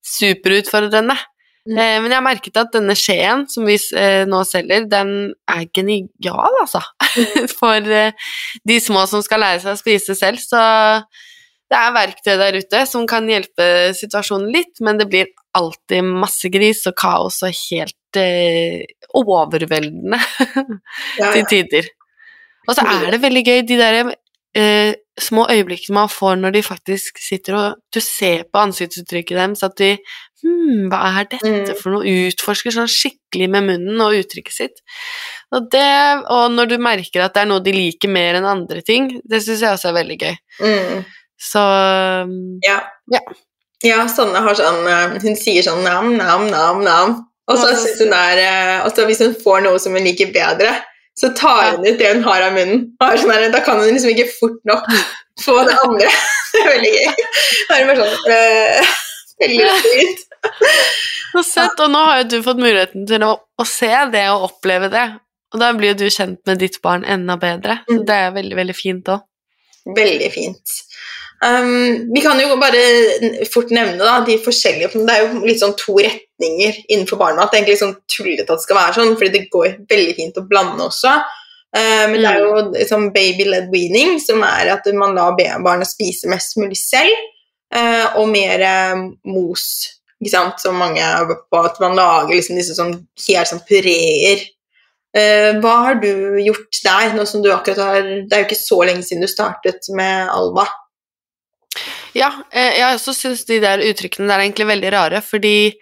superutfordrende. 0.03 1.15
Mm. 1.63 1.77
Eh, 1.77 1.97
men 2.03 2.11
jeg 2.11 2.17
har 2.17 2.25
merket 2.25 2.59
at 2.59 2.73
denne 2.75 2.95
skjeen 2.99 3.45
som 3.47 3.63
vi 3.67 3.77
eh, 3.95 4.25
nå 4.27 4.41
selger, 4.47 4.83
den 4.91 5.13
er 5.47 5.63
genial, 5.71 6.59
altså. 6.59 6.83
For 7.59 7.87
eh, 7.87 8.33
de 8.67 8.79
små 8.83 9.05
som 9.07 9.23
skal 9.23 9.45
lære 9.45 9.63
seg 9.63 9.77
å 9.77 9.79
spise 9.79 10.17
selv, 10.19 10.43
så 10.43 10.59
det 11.71 11.79
er 11.79 11.93
verktøy 11.95 12.33
der 12.37 12.57
ute 12.59 12.83
som 12.89 13.05
kan 13.09 13.27
hjelpe 13.29 13.67
situasjonen 13.97 14.51
litt, 14.53 14.81
men 14.83 14.99
det 14.99 15.07
blir 15.09 15.31
alltid 15.57 16.05
masse 16.05 16.49
gris 16.53 16.83
og 16.89 16.95
kaos 16.99 17.39
og 17.45 17.53
helt 17.53 18.19
eh, 18.19 18.83
overveldende 19.13 20.19
Ja, 21.21 21.31
til 21.33 21.47
tider. 21.49 21.87
Og 22.67 22.77
så 22.77 22.85
er 22.87 23.09
det 23.11 23.21
veldig 23.23 23.43
gøy, 23.47 23.61
de 23.67 23.79
der 23.79 24.13
eh, 24.55 24.93
små 25.19 25.47
øyeblikkene 25.51 25.97
man 25.97 26.11
får 26.11 26.37
når 26.41 26.55
de 26.55 26.61
faktisk 26.65 27.19
sitter 27.21 27.57
og 27.59 27.81
Du 27.93 27.99
ser 28.01 28.45
på 28.49 28.61
ansiktsuttrykket 28.63 29.37
deres 29.37 29.65
at 29.67 29.75
de 29.81 29.97
Hm, 30.43 30.89
hva 30.91 30.99
er 31.21 31.27
dette 31.31 31.47
Mm. 31.47 31.75
for 31.79 31.93
noe? 31.93 32.03
Utforsker 32.27 32.73
sånn 32.75 32.89
skikkelig 32.91 33.49
med 33.49 33.63
munnen 33.63 34.01
og 34.03 34.11
uttrykket 34.11 34.51
sitt. 34.51 34.81
Og, 35.55 35.69
det, 35.71 35.85
og 36.27 36.51
når 36.51 36.67
du 36.67 36.77
merker 36.83 37.23
at 37.23 37.33
det 37.33 37.43
er 37.45 37.47
noe 37.47 37.63
de 37.63 37.71
liker 37.71 38.11
mer 38.11 38.35
enn 38.35 38.47
andre 38.49 38.81
ting, 38.83 39.07
det 39.23 39.39
syns 39.39 39.63
jeg 39.63 39.71
også 39.71 39.93
er 39.93 39.97
veldig 40.01 40.17
gøy. 40.19 40.35
Mm. 40.59 41.05
Så 41.41 41.59
um, 42.23 42.59
Ja. 42.65 42.79
Ja. 43.11 43.19
Ja, 43.83 44.05
Sanne 44.07 44.39
har 44.39 44.55
sånn 44.55 44.85
eh, 44.87 45.17
Hun 45.25 45.33
sier 45.35 45.63
sånn 45.65 45.81
nam, 45.83 46.13
nam, 46.15 46.45
nam, 46.51 46.77
nam. 46.85 47.15
Og 47.51 47.57
så 47.59 47.73
syns 47.75 47.99
hun 47.99 48.13
er 48.15 48.39
eh, 48.39 48.85
og 48.85 48.93
så 48.95 49.03
hvis 49.09 49.19
hun 49.19 49.33
får 49.43 49.65
noe 49.65 49.79
som 49.83 49.91
hun 49.97 50.05
liker 50.07 50.29
bedre, 50.31 50.69
så 51.19 51.33
tar 51.35 51.73
hun 51.75 51.83
ut 51.83 51.97
det 51.99 52.13
hun 52.13 52.23
har 52.23 52.45
av 52.45 52.53
munnen. 52.55 52.85
Sånn 53.19 53.33
der, 53.33 53.49
da 53.51 53.59
kan 53.65 53.81
hun 53.81 53.89
liksom 53.91 54.13
ikke 54.13 54.29
fort 54.37 54.61
nok 54.69 54.87
få 55.45 55.57
det 55.67 55.75
andre. 55.83 56.07
Det 56.53 56.61
er 56.61 56.69
veldig 56.69 56.89
gøy. 56.93 57.21
Da 57.67 57.75
er 57.75 57.81
hun 57.81 57.89
bare 57.89 58.05
sånn 58.05 58.33
øh, 58.37 58.91
Veldig 59.43 59.69
fint. 59.83 60.19
Så 61.33 61.41
søtt, 61.47 61.79
og 61.81 61.89
nå 61.91 62.01
har 62.05 62.19
jo 62.21 62.27
du 62.29 62.35
fått 62.45 62.59
muligheten 62.61 63.07
til 63.09 63.23
å, 63.25 63.31
å 63.41 63.65
se 63.67 63.89
det 64.13 64.21
og 64.31 64.45
oppleve 64.51 64.87
det. 64.93 65.03
Og 65.53 65.59
da 65.61 65.71
blir 65.75 65.91
jo 65.91 66.03
du 66.03 66.13
kjent 66.13 66.39
med 66.47 66.61
ditt 66.61 66.77
barn 66.85 67.03
enda 67.03 67.35
bedre. 67.41 67.79
Så 67.89 67.97
Mm. 67.99 68.03
det 68.07 68.19
er 68.27 68.31
veldig, 68.37 68.55
veldig 68.61 68.75
fint 68.77 69.09
òg. 69.11 69.25
Veldig 69.97 70.29
fint. 70.31 70.75
Um, 71.43 72.13
vi 72.15 72.21
kan 72.23 72.39
jo 72.39 72.55
bare 72.55 72.81
fort 73.51 73.71
nevne 73.75 73.99
da, 73.99 74.21
de 74.23 74.37
forskjellige 74.39 74.93
Det 74.95 75.11
er 75.11 75.25
jo 75.25 75.41
litt 75.43 75.59
sånn 75.59 75.73
to 75.75 75.97
retninger 75.99 76.77
innenfor 76.87 77.19
barnemat. 77.19 77.51
Det 77.51 77.57
er 77.57 77.63
egentlig 77.63 77.79
sånn 77.81 77.97
tullete 78.07 78.47
at 78.47 78.61
det 78.61 78.63
skal 78.63 78.79
være 78.79 78.95
sånn, 78.95 79.15
fordi 79.19 79.31
det 79.33 79.49
går 79.51 79.73
veldig 79.89 80.13
fint 80.19 80.39
å 80.39 80.45
blande 80.47 80.85
også. 80.87 81.17
Eh, 81.73 82.05
men 82.11 82.19
det 82.21 82.29
er 82.29 82.43
jo 82.45 82.61
liksom 82.69 83.09
baby-led 83.15 83.67
weaning, 83.73 84.15
som 84.23 84.43
er 84.45 84.71
at 84.75 84.87
man 84.95 85.17
lar 85.17 85.35
barna 85.35 85.87
spise 85.89 86.29
mest 86.31 86.55
mulig 86.61 86.77
selv, 86.79 87.27
uh, 87.75 88.13
og 88.21 88.29
mer 88.29 88.61
uh, 88.61 89.01
mos, 89.25 89.65
ikke 90.21 90.31
sant, 90.35 90.61
som 90.61 90.77
mange 90.79 91.01
er 91.03 91.25
på, 91.27 91.59
at 91.59 91.81
man 91.83 91.97
lager 91.97 92.37
liksom 92.37 92.59
disse 92.59 92.77
sånn 92.77 92.93
helt 93.25 93.51
sånn 93.51 93.65
pureer. 93.67 94.49
Hva 95.13 95.73
har 95.85 95.99
du 96.01 96.39
gjort 96.41 96.79
der, 96.81 97.11
nå 97.13 97.21
som 97.29 97.43
du 97.43 97.51
akkurat 97.53 97.77
har 97.85 98.07
Det 98.25 98.33
er 98.33 98.39
jo 98.41 98.47
ikke 98.47 98.57
så 98.57 98.79
lenge 98.81 99.05
siden 99.05 99.21
du 99.21 99.29
startet 99.29 99.85
med 99.93 100.31
Alba. 100.33 100.63
Ja, 102.13 102.29
jeg 102.53 102.85
også 102.93 103.13
syns 103.17 103.45
de 103.49 103.57
der 103.63 103.81
uttrykkene 103.81 104.29
der 104.29 104.37
er 104.37 104.45
egentlig 104.45 104.69
veldig 104.69 104.93
rare, 104.93 105.21
fordi 105.25 105.73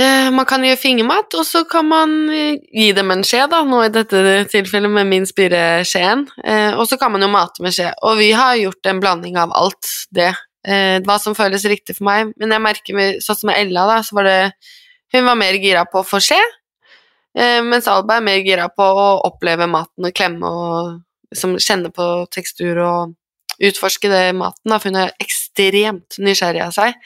Eh, 0.00 0.30
man 0.32 0.46
kan 0.48 0.62
gjøre 0.64 0.78
fingermat, 0.80 1.34
og 1.36 1.44
så 1.44 1.64
kan 1.68 1.88
man 1.90 2.12
eh, 2.32 2.60
gi 2.72 2.90
dem 2.96 3.10
en 3.12 3.24
skje, 3.26 3.42
da, 3.50 3.60
nå 3.66 3.82
i 3.84 3.90
dette 3.92 4.20
tilfellet 4.52 4.92
med 4.92 5.08
min 5.10 5.26
spireskjeen. 5.28 6.22
Eh, 6.44 6.78
og 6.78 6.86
så 6.88 6.96
kan 7.00 7.12
man 7.12 7.24
jo 7.26 7.30
mate 7.32 7.64
med 7.64 7.74
skje. 7.76 7.90
Og 8.06 8.16
vi 8.20 8.30
har 8.36 8.56
gjort 8.60 8.88
en 8.88 9.02
blanding 9.02 9.36
av 9.40 9.52
alt 9.56 9.96
det. 10.14 10.32
Hva 10.60 11.14
som 11.16 11.32
føles 11.32 11.62
riktig 11.64 11.94
for 11.96 12.04
meg. 12.04 12.34
Men 12.36 12.50
jeg 12.52 12.60
merker, 12.60 12.98
sånn 13.24 13.36
som 13.38 13.48
med 13.48 13.62
Ella, 13.62 13.86
da, 13.88 13.94
så 14.04 14.18
var 14.18 14.26
det 14.28 14.40
Hun 15.14 15.24
var 15.24 15.38
mer 15.40 15.56
gira 15.56 15.86
på 15.88 16.02
å 16.02 16.06
få 16.06 16.20
skje, 16.22 16.36
mens 17.66 17.88
Alba 17.90 18.18
er 18.20 18.26
mer 18.26 18.44
gira 18.44 18.68
på 18.70 18.84
å 18.84 19.06
oppleve 19.26 19.66
maten 19.66 20.06
og 20.06 20.12
klemme 20.14 20.46
og 20.46 21.00
liksom 21.32 21.56
kjenne 21.58 21.90
på 21.96 22.06
tekstur 22.30 22.78
og 22.84 23.16
utforske 23.68 24.10
det 24.10 24.24
maten, 24.38 24.74
for 24.74 24.88
hun 24.90 24.98
er 25.02 25.14
ekstremt 25.22 26.18
nysgjerrig 26.22 26.64
av 26.64 26.74
seg. 26.76 26.98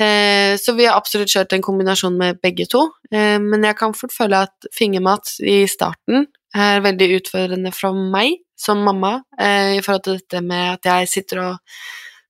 Eh, 0.00 0.56
så 0.56 0.72
vi 0.78 0.86
har 0.88 0.96
absolutt 0.96 1.32
kjørt 1.32 1.52
en 1.52 1.64
kombinasjon 1.64 2.16
med 2.16 2.40
begge 2.40 2.64
to, 2.72 2.86
eh, 3.12 3.36
men 3.42 3.66
jeg 3.66 3.76
kan 3.76 3.96
fort 3.96 4.14
føle 4.16 4.46
at 4.46 4.70
fingermat 4.72 5.34
i 5.44 5.66
starten 5.68 6.24
er 6.56 6.80
veldig 6.84 7.10
utfordrende 7.18 7.72
for 7.74 7.92
meg 7.92 8.40
som 8.58 8.80
mamma 8.84 9.20
eh, 9.38 9.76
i 9.76 9.82
forhold 9.84 10.06
til 10.06 10.16
dette 10.18 10.40
med 10.44 10.78
at 10.78 10.88
jeg 10.88 11.10
sitter 11.12 11.42
og 11.44 11.58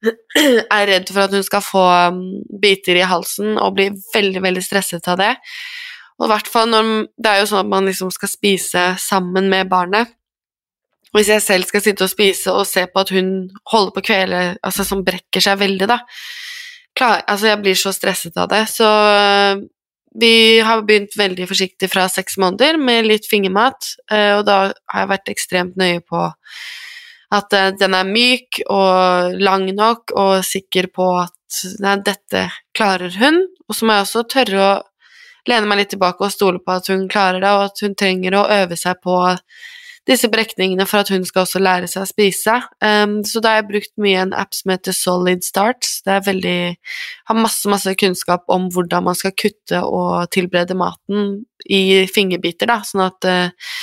er 0.77 0.89
redd 0.89 1.11
for 1.13 1.27
at 1.27 1.35
hun 1.37 1.45
skal 1.47 1.63
få 1.65 1.85
mm, 2.17 2.21
biter 2.63 2.99
i 2.99 3.07
halsen 3.07 3.59
og 3.59 3.77
blir 3.77 3.97
veldig, 4.15 4.43
veldig 4.43 4.65
stresset 4.65 5.07
av 5.13 5.21
det. 5.21 5.35
Og 6.21 6.27
i 6.27 6.31
hvert 6.33 6.49
fall 6.53 6.69
når 6.69 6.89
Det 7.17 7.31
er 7.31 7.41
jo 7.41 7.51
sånn 7.51 7.65
at 7.65 7.71
man 7.71 7.87
liksom 7.89 8.11
skal 8.13 8.31
spise 8.33 8.87
sammen 9.01 9.49
med 9.53 9.71
barnet. 9.71 10.11
Hvis 11.17 11.31
jeg 11.33 11.43
selv 11.43 11.67
skal 11.67 11.83
sitte 11.83 12.07
og 12.07 12.13
spise 12.13 12.53
og 12.55 12.69
se 12.69 12.85
på 12.87 13.03
at 13.03 13.11
hun 13.15 13.51
holder 13.73 13.95
på 13.95 14.03
å 14.03 14.07
kvele, 14.07 14.43
altså 14.63 14.87
som 14.87 15.03
brekker 15.07 15.43
seg 15.43 15.59
veldig, 15.59 15.89
da, 15.91 15.99
klar, 16.97 17.25
altså 17.27 17.51
jeg 17.51 17.63
blir 17.65 17.79
så 17.79 17.93
stresset 17.95 18.39
av 18.39 18.51
det. 18.53 18.63
Så 18.71 18.87
øh, 18.87 19.65
vi 20.21 20.35
har 20.67 20.85
begynt 20.87 21.17
veldig 21.19 21.49
forsiktig 21.51 21.91
fra 21.91 22.07
seks 22.11 22.39
måneder 22.43 22.79
med 22.79 23.09
litt 23.09 23.27
fingermat, 23.31 23.95
øh, 24.13 24.37
og 24.39 24.45
da 24.47 24.61
har 24.71 25.05
jeg 25.05 25.11
vært 25.15 25.33
ekstremt 25.35 25.81
nøye 25.81 26.03
på 26.07 26.29
at 27.31 27.59
øh, 27.59 27.73
den 27.79 27.95
er 27.95 28.07
myk 28.07 28.63
og 28.67 29.35
lang 29.43 29.69
nok, 29.75 30.15
og 30.15 30.47
sikker 30.47 30.91
på 30.95 31.11
at 31.25 31.63
nei, 31.83 31.97
dette 32.07 32.47
klarer 32.77 33.15
hun. 33.19 33.43
Og 33.69 33.77
så 33.77 33.87
må 33.87 33.99
jeg 33.99 34.07
også 34.07 34.25
tørre 34.31 34.63
å 34.63 34.73
lene 35.51 35.67
meg 35.71 35.83
litt 35.83 35.93
tilbake 35.95 36.27
og 36.27 36.35
stole 36.35 36.63
på 36.63 36.75
at 36.75 36.91
hun 36.91 37.07
klarer 37.11 37.43
det, 37.43 37.51
og 37.55 37.69
at 37.71 37.85
hun 37.85 37.95
trenger 37.99 38.39
å 38.39 38.49
øve 38.61 38.79
seg 38.79 38.99
på 39.03 39.19
disse 40.11 40.31
brekningene 40.31 40.87
for 40.89 41.05
at 41.05 41.11
hun 41.13 41.25
skal 41.27 41.45
også 41.45 41.63
lære 41.63 41.89
seg 41.91 42.05
å 42.05 42.09
spise. 42.09 42.57
Um, 42.83 43.21
så 43.27 43.43
da 43.43 43.55
har 43.55 43.63
jeg 43.63 43.71
brukt 43.71 43.93
mye 44.03 44.25
en 44.25 44.35
app 44.37 44.57
som 44.57 44.75
heter 44.75 44.97
Solid 44.97 45.45
Starts. 45.47 46.01
Det 46.07 46.17
er 46.17 46.27
veldig 46.27 46.59
Har 47.31 47.39
masse, 47.39 47.71
masse 47.71 47.95
kunnskap 47.99 48.45
om 48.51 48.69
hvordan 48.75 49.07
man 49.07 49.19
skal 49.19 49.37
kutte 49.39 49.83
og 49.87 50.31
tilberede 50.35 50.77
maten 50.79 51.45
i 51.69 52.07
fingerbiter, 52.11 52.71
da, 52.71 52.81
sånn 52.87 53.05
at 53.07 53.29
uh, 53.29 53.75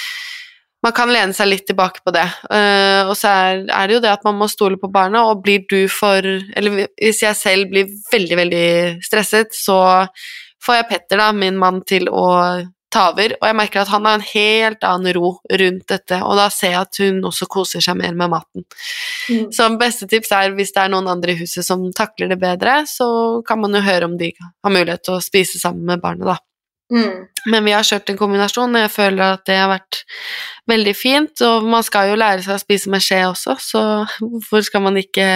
man 0.86 0.94
kan 0.96 1.10
lene 1.12 1.36
seg 1.36 1.50
litt 1.50 1.66
tilbake 1.70 2.04
på 2.06 2.14
det. 2.16 2.26
Uh, 2.52 3.08
og 3.10 3.16
så 3.18 3.32
er, 3.32 3.64
er, 3.66 3.88
det 3.88 3.98
jo 3.98 4.04
det 4.04 4.14
at 4.14 4.26
man 4.28 4.38
må 4.40 4.50
stole 4.52 4.80
på 4.82 4.92
barna, 4.94 5.26
og 5.30 5.44
blir 5.46 5.64
du 5.70 5.80
for 5.92 6.22
Eller 6.22 6.88
hvis 6.98 7.24
jeg 7.24 7.40
selv 7.40 7.72
blir 7.72 7.90
veldig, 8.12 8.42
veldig 8.44 8.68
stresset, 9.06 9.56
så 9.56 9.80
får 10.64 10.82
jeg 10.82 10.90
Petter, 10.92 11.22
da, 11.22 11.32
min 11.36 11.58
mann, 11.60 11.82
til 11.88 12.10
å 12.12 12.28
taver, 12.94 13.36
og 13.42 13.46
jeg 13.50 13.58
merker 13.60 13.82
at 13.82 13.92
han 13.92 14.06
har 14.08 14.18
en 14.18 14.26
helt 14.30 14.86
annen 14.88 15.14
ro 15.18 15.32
rundt 15.62 15.86
dette, 15.92 16.20
og 16.24 16.40
da 16.40 16.48
ser 16.54 16.74
jeg 16.74 16.86
at 16.86 17.00
hun 17.04 17.20
også 17.28 17.48
koser 17.52 17.84
seg 17.84 17.98
mer 18.00 18.16
med 18.16 18.32
maten. 18.32 18.64
Mm. 19.28 19.50
Så 19.56 19.68
beste 19.80 20.08
tips 20.10 20.32
er 20.36 20.56
hvis 20.56 20.72
det 20.76 20.86
er 20.86 20.94
noen 20.94 21.10
andre 21.12 21.36
i 21.36 21.40
huset 21.42 21.68
som 21.68 21.84
takler 21.96 22.32
det 22.32 22.40
bedre, 22.42 22.80
så 22.88 23.08
kan 23.48 23.60
man 23.64 23.76
jo 23.76 23.84
høre 23.84 24.08
om 24.08 24.16
de 24.20 24.32
har 24.40 24.74
mulighet 24.74 25.04
til 25.08 25.18
å 25.18 25.24
spise 25.24 25.60
sammen 25.62 25.88
med 25.90 26.04
barnet, 26.04 26.28
da. 26.30 26.38
Mm. 26.94 27.28
Men 27.52 27.68
vi 27.68 27.74
har 27.76 27.84
kjørt 27.84 28.14
en 28.14 28.20
kombinasjon, 28.20 28.76
og 28.76 28.86
jeg 28.86 28.94
føler 28.94 29.36
at 29.36 29.44
det 29.50 29.60
har 29.60 29.72
vært 29.74 30.02
veldig 30.72 30.96
fint, 30.96 31.44
og 31.44 31.68
man 31.68 31.84
skal 31.84 32.14
jo 32.14 32.20
lære 32.20 32.46
seg 32.46 32.56
å 32.56 32.64
spise 32.64 32.92
med 32.94 33.04
skje 33.04 33.26
også, 33.28 33.58
så 33.60 33.84
hvorfor 34.22 34.64
skal 34.64 34.88
man 34.88 35.00
ikke 35.00 35.28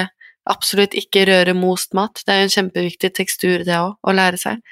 absolutt 0.49 0.95
ikke 0.97 1.27
røre 1.27 1.53
most 1.57 1.91
mat? 1.97 2.23
Det 2.23 2.33
er 2.33 2.41
jo 2.41 2.47
en 2.47 2.55
kjempeviktig 2.55 3.11
tekstur, 3.19 3.65
det 3.67 3.75
òg, 3.77 3.99
å 3.99 4.15
lære 4.15 4.39
seg. 4.39 4.63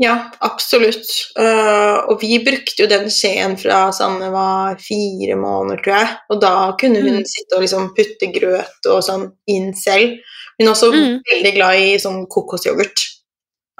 Ja, 0.00 0.14
absolutt. 0.40 1.10
Uh, 1.36 2.08
og 2.08 2.22
vi 2.22 2.38
brukte 2.44 2.86
jo 2.86 2.88
den 2.88 3.10
skjeen 3.12 3.58
fra 3.60 3.90
Sanne 3.92 4.30
var 4.32 4.78
fire 4.80 5.36
måneder, 5.36 5.82
tror 5.84 5.96
jeg. 5.98 6.14
Og 6.32 6.40
da 6.40 6.52
kunne 6.80 7.02
hun 7.04 7.18
mm. 7.20 7.28
sitte 7.28 7.58
og 7.58 7.64
liksom 7.66 7.90
putte 7.96 8.30
grøt 8.32 8.88
og 8.88 9.02
sånn 9.04 9.26
inn 9.52 9.74
selv. 9.76 10.16
Hun 10.56 10.64
er 10.64 10.72
også 10.72 10.88
mm. 10.94 11.18
veldig 11.28 11.52
glad 11.58 11.82
i 11.82 11.90
sånn 12.00 12.24
kokosyoghurt. 12.32 13.04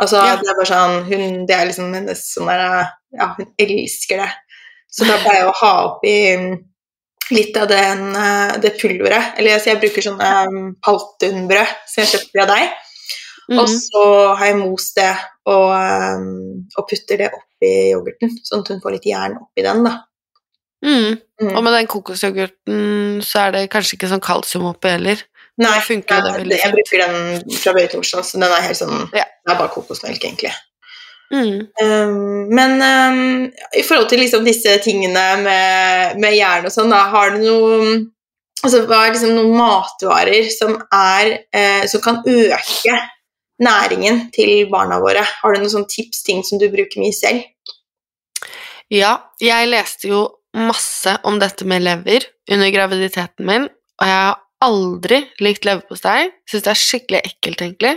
Altså, 0.00 0.20
ja. 0.20 0.36
det 0.40 0.48
er 0.48 0.56
bare 0.56 0.68
sånn 0.68 0.94
hun, 1.10 1.24
Det 1.48 1.56
er 1.56 1.66
liksom 1.68 1.90
hennes 1.92 2.22
sånn 2.32 2.48
der 2.48 2.62
Ja, 3.16 3.32
hun 3.36 3.50
elsker 3.60 4.22
det. 4.22 4.30
Så 4.90 5.08
da 5.08 5.18
pleier 5.22 5.44
jeg 5.44 5.48
å 5.50 5.58
ha 5.60 5.72
oppi 5.86 6.14
mm, 6.40 6.54
litt 7.30 7.56
av 7.60 7.68
den, 7.70 8.06
eh, 8.18 8.54
det 8.62 8.74
pulveret. 8.80 9.36
Eller 9.38 9.54
jeg, 9.54 9.66
jeg 9.70 9.80
bruker 9.82 10.04
sånne 10.04 10.30
um, 10.50 10.70
paltunbrød 10.82 11.74
som 11.86 12.02
jeg 12.02 12.12
kjøpte 12.12 12.44
av 12.44 12.50
deg. 12.50 12.72
Mm. 13.50 13.60
Og 13.60 13.70
så 13.70 14.06
har 14.38 14.50
jeg 14.50 14.58
most 14.60 14.98
det 14.98 15.12
og, 15.50 15.72
um, 15.74 16.62
og, 16.76 16.86
putter 16.90 17.20
det 17.20 17.32
oppi 17.34 17.72
yoghurten, 17.90 18.32
sånn 18.46 18.64
at 18.64 18.72
hun 18.72 18.80
får 18.84 18.96
litt 18.96 19.10
jern 19.10 19.36
oppi 19.40 19.66
den, 19.66 19.82
da. 19.86 19.96
Mm. 20.80 21.18
Mm. 21.42 21.50
Og 21.50 21.60
med 21.66 21.74
den 21.76 21.90
kokosyoghurten 21.92 23.20
så 23.26 23.44
er 23.46 23.56
det 23.56 23.66
kanskje 23.72 23.98
ikke 23.98 24.08
sånn 24.12 24.24
kalsium 24.24 24.70
oppi 24.70 24.94
heller? 24.94 25.20
Nei, 25.60 25.74
jeg, 25.76 26.04
jeg 26.08 26.72
bruker 26.72 27.02
den 27.02 27.56
fra 27.60 27.74
Bøye 27.76 27.90
Torsdag, 27.92 28.24
så 28.24 28.40
den 28.40 28.48
er 28.48 28.64
helt 28.64 28.78
sånn 28.78 29.02
ja. 29.12 29.26
Det 29.28 29.52
er 29.52 29.58
bare 29.58 29.72
kokosmelk, 29.74 30.22
egentlig. 30.22 30.52
Mm. 31.30 31.66
Um, 31.82 32.48
men 32.50 32.80
um, 32.82 33.20
i 33.76 33.82
forhold 33.86 34.08
til 34.10 34.22
liksom 34.24 34.46
disse 34.46 34.72
tingene 34.82 35.26
med, 35.44 36.16
med 36.22 36.34
jern 36.34 36.66
og 36.66 36.74
sånn, 36.74 36.90
da, 36.90 37.04
har 37.12 37.36
du 37.36 37.44
noe 37.44 37.84
Altså, 38.60 38.82
hva 38.84 39.06
er 39.06 39.14
liksom 39.14 39.30
noen 39.38 39.54
matvarer 39.56 40.50
som, 40.52 40.74
er, 40.92 41.30
eh, 41.56 41.86
som 41.88 42.02
kan 42.04 42.18
øke 42.28 42.96
næringen 43.60 44.28
til 44.34 44.66
barna 44.72 45.00
våre. 45.02 45.22
Har 45.22 45.54
du 45.54 45.60
noen 45.60 45.72
sånne 45.72 45.90
tips, 45.90 46.22
ting 46.26 46.44
som 46.46 46.60
du 46.60 46.68
bruker 46.72 47.02
mye 47.02 47.14
selv? 47.16 47.44
Ja, 48.90 49.16
jeg 49.42 49.70
leste 49.70 50.10
jo 50.10 50.24
masse 50.56 51.14
om 51.28 51.38
dette 51.38 51.66
med 51.68 51.84
lever 51.84 52.26
under 52.50 52.72
graviditeten 52.74 53.46
min, 53.46 53.68
og 54.00 54.08
jeg 54.08 54.22
har 54.26 54.40
aldri 54.64 55.20
likt 55.44 55.66
leverpostei. 55.68 56.30
Syns 56.50 56.66
det 56.66 56.72
er 56.72 56.80
skikkelig 56.80 57.20
ekkelt, 57.28 57.62
egentlig. 57.64 57.94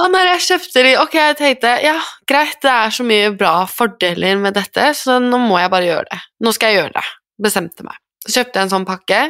Og 0.00 0.08
når 0.12 0.32
jeg 0.34 0.44
kjøpte 0.48 0.84
de 0.84 0.96
Ok, 1.00 1.14
jeg 1.16 1.38
tenkte 1.38 1.76
ja, 1.84 1.94
greit, 2.28 2.58
det 2.64 2.74
er 2.74 2.92
så 2.92 3.06
mye 3.06 3.30
bra 3.32 3.54
fordeler 3.70 4.42
med 4.42 4.58
dette, 4.58 4.90
så 4.98 5.20
nå 5.22 5.40
må 5.46 5.60
jeg 5.62 5.72
bare 5.72 5.88
gjøre 5.88 6.08
det. 6.10 6.20
Nå 6.44 6.52
skal 6.56 6.72
jeg 6.72 6.82
gjøre 6.82 6.96
det. 6.98 7.06
Bestemte 7.40 7.86
meg. 7.86 7.96
Så 8.26 8.34
kjøpte 8.36 8.58
jeg 8.58 8.66
en 8.66 8.74
sånn 8.74 8.88
pakke, 8.88 9.20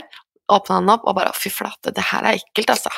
åpna 0.52 0.80
den 0.80 0.92
opp 0.94 1.08
og 1.08 1.16
bare 1.18 1.32
fy 1.36 1.52
flate, 1.52 1.94
det 1.96 2.04
her 2.10 2.26
er 2.26 2.38
ekkelt, 2.40 2.74
altså. 2.76 2.92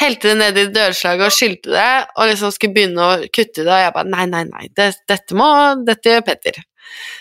Helte 0.00 0.32
det 0.32 0.36
ned 0.40 0.58
i 0.58 0.66
dørslaget 0.74 1.28
og 1.28 1.34
skylte 1.34 1.70
det, 1.70 1.90
og 2.18 2.30
liksom 2.30 2.54
skulle 2.54 2.74
begynne 2.74 3.04
å 3.04 3.18
kutte 3.28 3.62
det, 3.62 3.70
og 3.70 3.82
jeg 3.84 3.94
bare 3.94 4.10
nei, 4.10 4.24
nei, 4.30 4.44
nei, 4.48 4.68
det, 4.74 4.88
dette 5.10 5.36
må 5.38 5.48
Dette 5.86 6.16
gjør 6.16 6.24
Petter. 6.26 6.58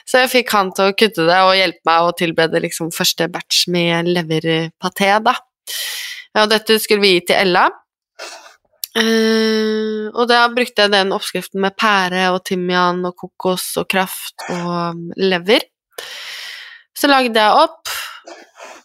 Så 0.10 0.24
jeg 0.24 0.32
fikk 0.32 0.54
han 0.56 0.72
til 0.76 0.89
å 0.89 0.96
kutte 0.98 1.28
det 1.28 1.39
og 1.46 1.56
hjelpe 1.58 1.88
meg 1.88 2.08
å 2.08 2.16
tilberede 2.18 2.62
liksom 2.66 2.91
første 2.96 3.30
batch 3.32 3.68
med 3.74 4.10
leverpaté, 4.10 5.14
da. 5.24 5.38
Og 6.41 6.50
dette 6.50 6.80
skulle 6.82 7.04
vi 7.04 7.16
gi 7.16 7.26
til 7.30 7.39
Ella. 7.44 7.68
Uh, 8.94 10.14
og 10.14 10.28
da 10.30 10.44
brukte 10.54 10.86
jeg 10.86 10.94
den 10.94 11.14
oppskriften 11.16 11.64
med 11.64 11.74
pære 11.80 12.28
og 12.34 12.44
timian 12.46 13.02
og 13.08 13.16
kokos 13.18 13.72
og 13.82 13.88
kraft 13.89 14.46
og 14.54 15.00
lever. 15.18 15.66
Så 16.94 17.10
lagde 17.10 17.41
jeg 17.41 17.64
opp, 17.64 17.89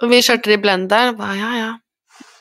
og 0.02 0.12
vi 0.12 0.22
kjørte 0.22 0.50
det 0.50 0.58
i 0.58 0.62
blender. 0.62 1.12
og 1.14 1.36
ja, 1.36 1.52
ja. 1.58 1.70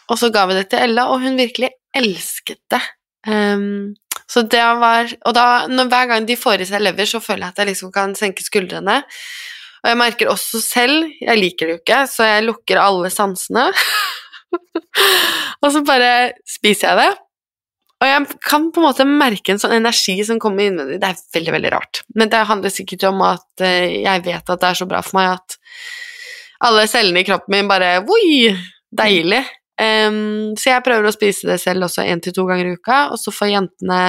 Og 0.07 0.19
så 0.19 0.29
ga 0.31 0.45
vi 0.47 0.55
det 0.57 0.69
til 0.71 0.85
Ella, 0.85 1.07
og 1.11 1.23
hun 1.23 1.39
virkelig 1.39 1.71
elsket 1.95 2.61
det. 2.71 2.81
Um, 3.27 3.95
så 4.29 4.43
det 4.47 4.63
var 4.79 5.09
Og 5.27 5.33
da, 5.35 5.67
når, 5.67 5.89
hver 5.91 6.05
gang 6.07 6.27
de 6.27 6.37
får 6.39 6.63
i 6.63 6.67
seg 6.69 6.83
lever, 6.83 7.07
så 7.09 7.19
føler 7.19 7.47
jeg 7.47 7.55
at 7.55 7.61
jeg 7.61 7.69
liksom 7.73 7.91
kan 7.95 8.15
senke 8.15 8.45
skuldrene. 8.45 9.01
Og 9.83 9.89
jeg 9.91 9.99
merker 9.99 10.31
også 10.31 10.61
selv 10.63 11.11
Jeg 11.21 11.39
liker 11.39 11.67
det 11.67 11.75
jo 11.75 11.81
ikke, 11.81 12.01
så 12.11 12.27
jeg 12.27 12.47
lukker 12.47 12.81
alle 12.81 13.11
sansene. 13.13 13.69
og 15.63 15.71
så 15.73 15.83
bare 15.87 16.11
spiser 16.47 16.91
jeg 16.91 17.01
det. 17.03 17.11
Og 17.97 18.05
jeg 18.05 18.39
kan 18.45 18.67
på 18.69 18.81
en 18.81 18.85
måte 18.85 19.05
merke 19.09 19.53
en 19.53 19.61
sånn 19.61 19.79
energi 19.79 20.19
som 20.25 20.39
kommer 20.41 20.67
innvendig. 20.67 20.99
Det 21.01 21.07
er 21.09 21.21
veldig, 21.39 21.53
veldig 21.55 21.71
rart. 21.73 22.03
Men 22.13 22.29
det 22.29 22.43
handler 22.49 22.73
sikkert 22.73 23.07
om 23.09 23.23
at 23.25 23.63
eh, 23.65 24.03
jeg 24.03 24.25
vet 24.27 24.51
at 24.53 24.61
det 24.61 24.69
er 24.69 24.77
så 24.77 24.85
bra 24.89 25.01
for 25.05 25.17
meg 25.17 25.31
at 25.33 25.57
alle 26.65 26.87
cellene 26.89 27.21
i 27.21 27.27
kroppen 27.27 27.53
min 27.53 27.69
bare 27.69 27.99
Oi! 28.01 28.51
Deilig. 28.97 29.43
Um, 29.77 30.55
så 30.57 30.71
jeg 30.71 30.83
prøver 30.85 31.05
å 31.05 31.13
spise 31.13 31.45
det 31.51 31.59
selv 31.61 31.85
også 31.85 32.05
én 32.07 32.21
til 32.23 32.33
to 32.33 32.47
ganger 32.47 32.71
i 32.71 32.77
uka, 32.79 33.01
og 33.13 33.19
så 33.21 33.33
får 33.35 33.51
jentene 33.51 33.99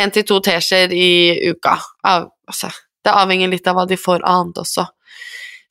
én 0.00 0.12
til 0.14 0.24
to 0.28 0.38
teskjeer 0.44 0.94
i 0.96 1.50
uka. 1.50 1.74
Av, 2.08 2.28
altså, 2.48 2.70
det 3.04 3.12
avhenger 3.12 3.52
litt 3.52 3.68
av 3.68 3.76
hva 3.76 3.84
de 3.90 3.98
får 4.00 4.24
annet 4.24 4.62
også. 4.62 4.86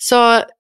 Så 0.04 0.20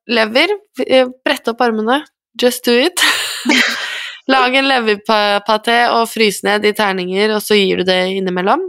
lever, 0.10 0.56
eh, 0.88 1.12
brett 1.26 1.52
opp 1.52 1.62
armene, 1.62 2.00
just 2.40 2.66
do 2.66 2.74
it. 2.80 3.04
Lag 4.32 4.56
en 4.56 4.70
leverpaté 4.72 5.78
og 5.92 6.08
frys 6.08 6.42
ned 6.48 6.66
i 6.66 6.74
terninger, 6.74 7.36
og 7.36 7.44
så 7.44 7.60
gir 7.60 7.82
du 7.82 7.90
det 7.92 8.00
innimellom. 8.16 8.64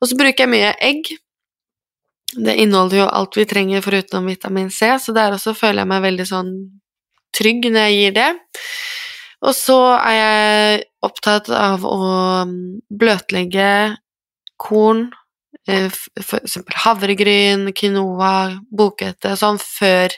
Og 0.00 0.08
så 0.08 0.16
bruker 0.20 0.44
jeg 0.44 0.52
mye 0.52 0.74
egg. 0.84 1.10
Det 2.30 2.54
inneholder 2.62 3.00
jo 3.00 3.08
alt 3.10 3.36
vi 3.38 3.46
trenger 3.48 3.82
foruten 3.82 4.28
vitamin 4.28 4.70
C, 4.70 4.92
så 5.02 5.14
der 5.16 5.34
også 5.34 5.54
føler 5.56 5.82
jeg 5.82 5.90
meg 5.90 6.04
veldig 6.04 6.26
sånn 6.28 6.52
trygg 7.34 7.66
når 7.70 7.88
jeg 7.88 7.96
gir 7.96 8.16
det. 8.18 8.28
Og 9.40 9.56
så 9.56 9.78
er 9.96 10.16
jeg 10.16 10.84
opptatt 11.06 11.48
av 11.54 11.86
å 11.88 11.98
mm, 12.46 12.54
bløtlegge 13.00 13.70
korn, 14.60 15.08
f.eks. 15.64 16.00
for 16.20 16.42
eksempel 16.42 16.78
havregryn, 16.84 17.70
quinoa, 17.76 18.60
bokhvete, 18.68 19.32
sånn 19.40 19.58
før 19.62 20.12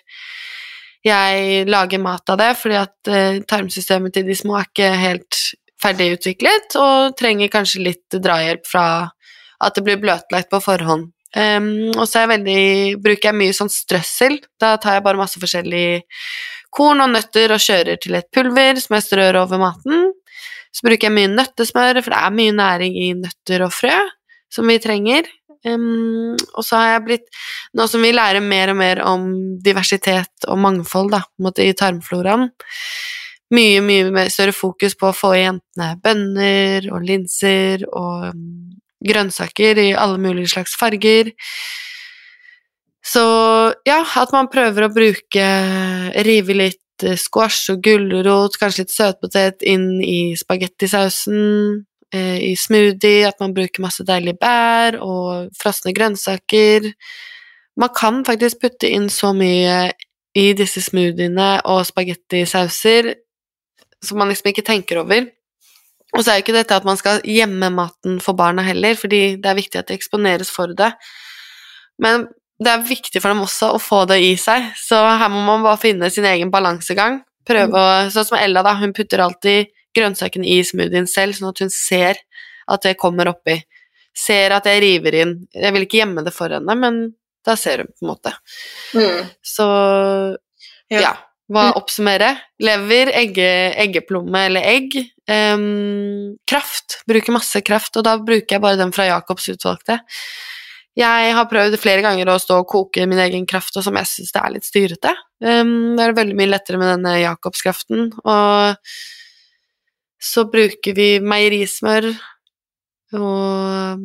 jeg 1.06 1.64
lager 1.70 2.02
mat 2.02 2.30
av 2.30 2.38
det, 2.38 2.52
fordi 2.58 2.78
at 2.78 3.10
eh, 3.10 3.40
tarmsystemet 3.48 4.14
til 4.14 4.26
de 4.28 4.36
små 4.38 4.58
er 4.58 4.68
ikke 4.68 4.90
helt 5.00 5.40
ferdigutviklet 5.82 6.76
og 6.78 7.16
trenger 7.18 7.50
kanskje 7.50 7.82
litt 7.88 8.20
drahjelp 8.22 8.68
fra 8.68 8.86
at 9.62 9.78
det 9.78 9.84
blir 9.86 9.98
bløtlagt 10.02 10.50
på 10.50 10.62
forhånd. 10.62 11.10
Um, 11.32 11.92
og 11.96 12.04
så 12.08 12.26
veldig, 12.28 13.00
bruker 13.02 13.30
jeg 13.30 13.38
mye 13.38 13.56
sånn 13.56 13.72
strøssel. 13.72 14.38
Da 14.60 14.74
tar 14.80 14.98
jeg 14.98 15.06
bare 15.06 15.20
masse 15.20 15.40
forskjellig 15.40 16.02
korn 16.72 17.04
og 17.04 17.12
nøtter 17.12 17.52
og 17.54 17.62
kjører 17.62 18.00
til 18.00 18.16
et 18.18 18.28
pulver 18.32 18.80
som 18.80 18.96
jeg 18.98 19.06
strør 19.06 19.42
over 19.44 19.60
maten. 19.60 20.10
Så 20.72 20.86
bruker 20.86 21.08
jeg 21.08 21.16
mye 21.16 21.30
nøttesmør, 21.32 22.00
for 22.00 22.14
det 22.14 22.20
er 22.20 22.36
mye 22.36 22.56
næring 22.56 22.98
i 23.00 23.12
nøtter 23.18 23.64
og 23.66 23.72
frø 23.76 23.96
som 24.52 24.68
vi 24.68 24.78
trenger. 24.82 25.28
Um, 25.64 26.34
og 26.56 26.64
så 26.66 26.80
har 26.80 26.88
jeg 26.96 27.02
blitt 27.06 27.28
Nå 27.78 27.84
som 27.86 28.02
vi 28.02 28.08
lærer 28.10 28.42
mer 28.42 28.72
og 28.72 28.78
mer 28.80 28.98
om 29.06 29.28
diversitet 29.62 30.48
og 30.50 30.58
mangfold 30.58 31.12
da, 31.14 31.20
i 31.62 31.68
tarmfloraen, 31.78 32.48
mye, 33.54 33.84
mye 33.84 34.24
større 34.32 34.54
fokus 34.56 34.96
på 34.98 35.12
å 35.12 35.14
få 35.14 35.30
i 35.36 35.44
jentene 35.44 35.92
bønner 36.02 36.88
og 36.90 37.06
linser 37.06 37.86
og 37.92 38.32
um, 38.32 38.71
grønnsaker 39.06 39.80
i 39.82 39.92
alle 39.98 40.20
mulige 40.22 40.52
slags 40.54 40.76
farger. 40.78 41.32
Så 43.02 43.22
ja, 43.86 44.00
at 44.02 44.32
man 44.34 44.50
prøver 44.52 44.86
å 44.86 44.92
bruke 44.94 45.46
Rive 46.22 46.54
litt 46.54 47.06
eh, 47.06 47.18
squash 47.18 47.72
og 47.74 47.82
gulrot, 47.82 48.58
kanskje 48.60 48.84
litt 48.84 48.94
søtpotet 48.94 49.64
inn 49.66 49.96
i 50.06 50.36
spagettisausen, 50.38 51.82
eh, 52.14 52.38
i 52.46 52.54
smoothie, 52.58 53.26
at 53.26 53.42
man 53.42 53.56
bruker 53.56 53.82
masse 53.82 54.06
deilige 54.06 54.38
bær 54.42 55.00
og 55.02 55.50
frosne 55.58 55.94
grønnsaker. 55.96 56.92
Man 57.74 57.90
kan 57.96 58.22
faktisk 58.28 58.62
putte 58.62 58.86
inn 58.86 59.10
så 59.10 59.32
mye 59.34 59.90
i 60.38 60.46
disse 60.56 60.80
smoothiene 60.84 61.58
og 61.68 61.82
spagettisauser 61.88 63.12
som 64.02 64.18
man 64.18 64.30
liksom 64.30 64.50
ikke 64.50 64.64
tenker 64.66 65.02
over. 65.02 65.26
Og 66.12 66.20
så 66.20 66.32
er 66.32 66.38
jo 66.38 66.44
ikke 66.44 66.56
dette 66.58 66.76
at 66.76 66.86
man 66.86 66.98
skal 67.00 67.22
gjemme 67.24 67.70
maten 67.72 68.18
for 68.20 68.36
barna 68.36 68.64
heller, 68.66 68.96
fordi 69.00 69.38
det 69.40 69.48
er 69.48 69.58
viktig 69.58 69.80
at 69.80 69.88
de 69.88 69.96
eksponeres 69.96 70.50
for 70.52 70.74
det. 70.76 70.90
Men 72.02 72.26
det 72.62 72.72
er 72.72 72.84
viktig 72.86 73.22
for 73.22 73.32
dem 73.32 73.42
også 73.44 73.72
å 73.76 73.80
få 73.82 74.02
det 74.10 74.20
i 74.22 74.34
seg, 74.40 74.70
så 74.78 75.00
her 75.08 75.30
må 75.32 75.40
man 75.46 75.64
bare 75.64 75.80
finne 75.80 76.10
sin 76.12 76.28
egen 76.28 76.52
balansegang. 76.52 77.22
Prøve 77.48 77.78
å, 77.78 78.10
Sånn 78.12 78.28
som 78.28 78.38
Ella, 78.38 78.62
da, 78.62 78.76
hun 78.78 78.92
putter 78.94 79.24
alltid 79.24 79.72
grønnsakene 79.96 80.46
i 80.48 80.60
smoothien 80.64 81.08
selv, 81.10 81.36
sånn 81.36 81.50
at 81.50 81.64
hun 81.64 81.72
ser 81.74 82.20
at 82.70 82.84
det 82.84 82.94
kommer 83.00 83.32
oppi. 83.32 83.58
Ser 84.14 84.54
at 84.54 84.68
jeg 84.68 84.82
river 84.84 85.16
inn. 85.22 85.34
Jeg 85.56 85.74
vil 85.74 85.86
ikke 85.86 86.02
gjemme 86.02 86.24
det 86.26 86.34
for 86.36 86.52
henne, 86.52 86.76
men 86.78 87.02
da 87.42 87.56
ser 87.58 87.82
hun 87.82 87.90
på 87.90 88.04
en 88.04 88.12
måte. 88.12 88.34
Mm. 88.94 89.32
Så 89.42 89.66
ja. 90.92 91.00
ja. 91.00 91.12
Hva 91.52 91.68
mm. 91.68 91.76
oppsummere? 91.80 92.30
Lever, 92.64 93.10
egge, 93.18 93.48
eggeplomme 93.84 94.46
eller 94.48 94.64
egg. 94.70 94.96
Um, 95.28 96.38
kraft. 96.48 97.02
Bruker 97.08 97.34
masse 97.36 97.60
kraft, 97.66 97.96
og 98.00 98.06
da 98.06 98.16
bruker 98.20 98.56
jeg 98.56 98.64
bare 98.64 98.80
den 98.80 98.94
fra 98.94 99.08
Jacobs 99.10 99.50
utvalgte. 99.52 99.98
Jeg 100.98 101.32
har 101.32 101.48
prøvd 101.48 101.78
flere 101.80 102.04
ganger 102.04 102.28
å 102.28 102.40
stå 102.40 102.58
og 102.60 102.68
koke 102.68 103.06
min 103.08 103.20
egen 103.24 103.46
kraft, 103.48 103.76
og 103.80 103.84
som 103.84 103.96
jeg 103.96 104.10
syns 104.10 104.34
det 104.34 104.42
er 104.42 104.54
litt 104.56 104.68
styrete. 104.68 105.14
Um, 105.44 105.94
det 105.96 106.04
er 106.04 106.16
veldig 106.18 106.36
mye 106.38 106.52
lettere 106.52 106.80
med 106.80 106.92
denne 106.94 107.16
Jacobskraften. 107.22 108.10
Og 108.22 108.92
så 110.22 110.46
bruker 110.48 110.96
vi 110.96 111.08
meierismør 111.24 112.12
og 113.18 114.04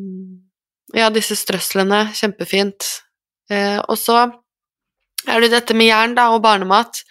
ja, 0.95 1.07
disse 1.15 1.35
strøslene. 1.39 2.07
Kjempefint. 2.17 2.87
Uh, 3.51 3.79
og 3.87 3.95
så 3.99 4.25
er 5.27 5.43
det 5.43 5.53
dette 5.53 5.75
med 5.77 5.89
jern 5.89 6.15
da, 6.17 6.29
og 6.33 6.43
barnemat 6.45 7.03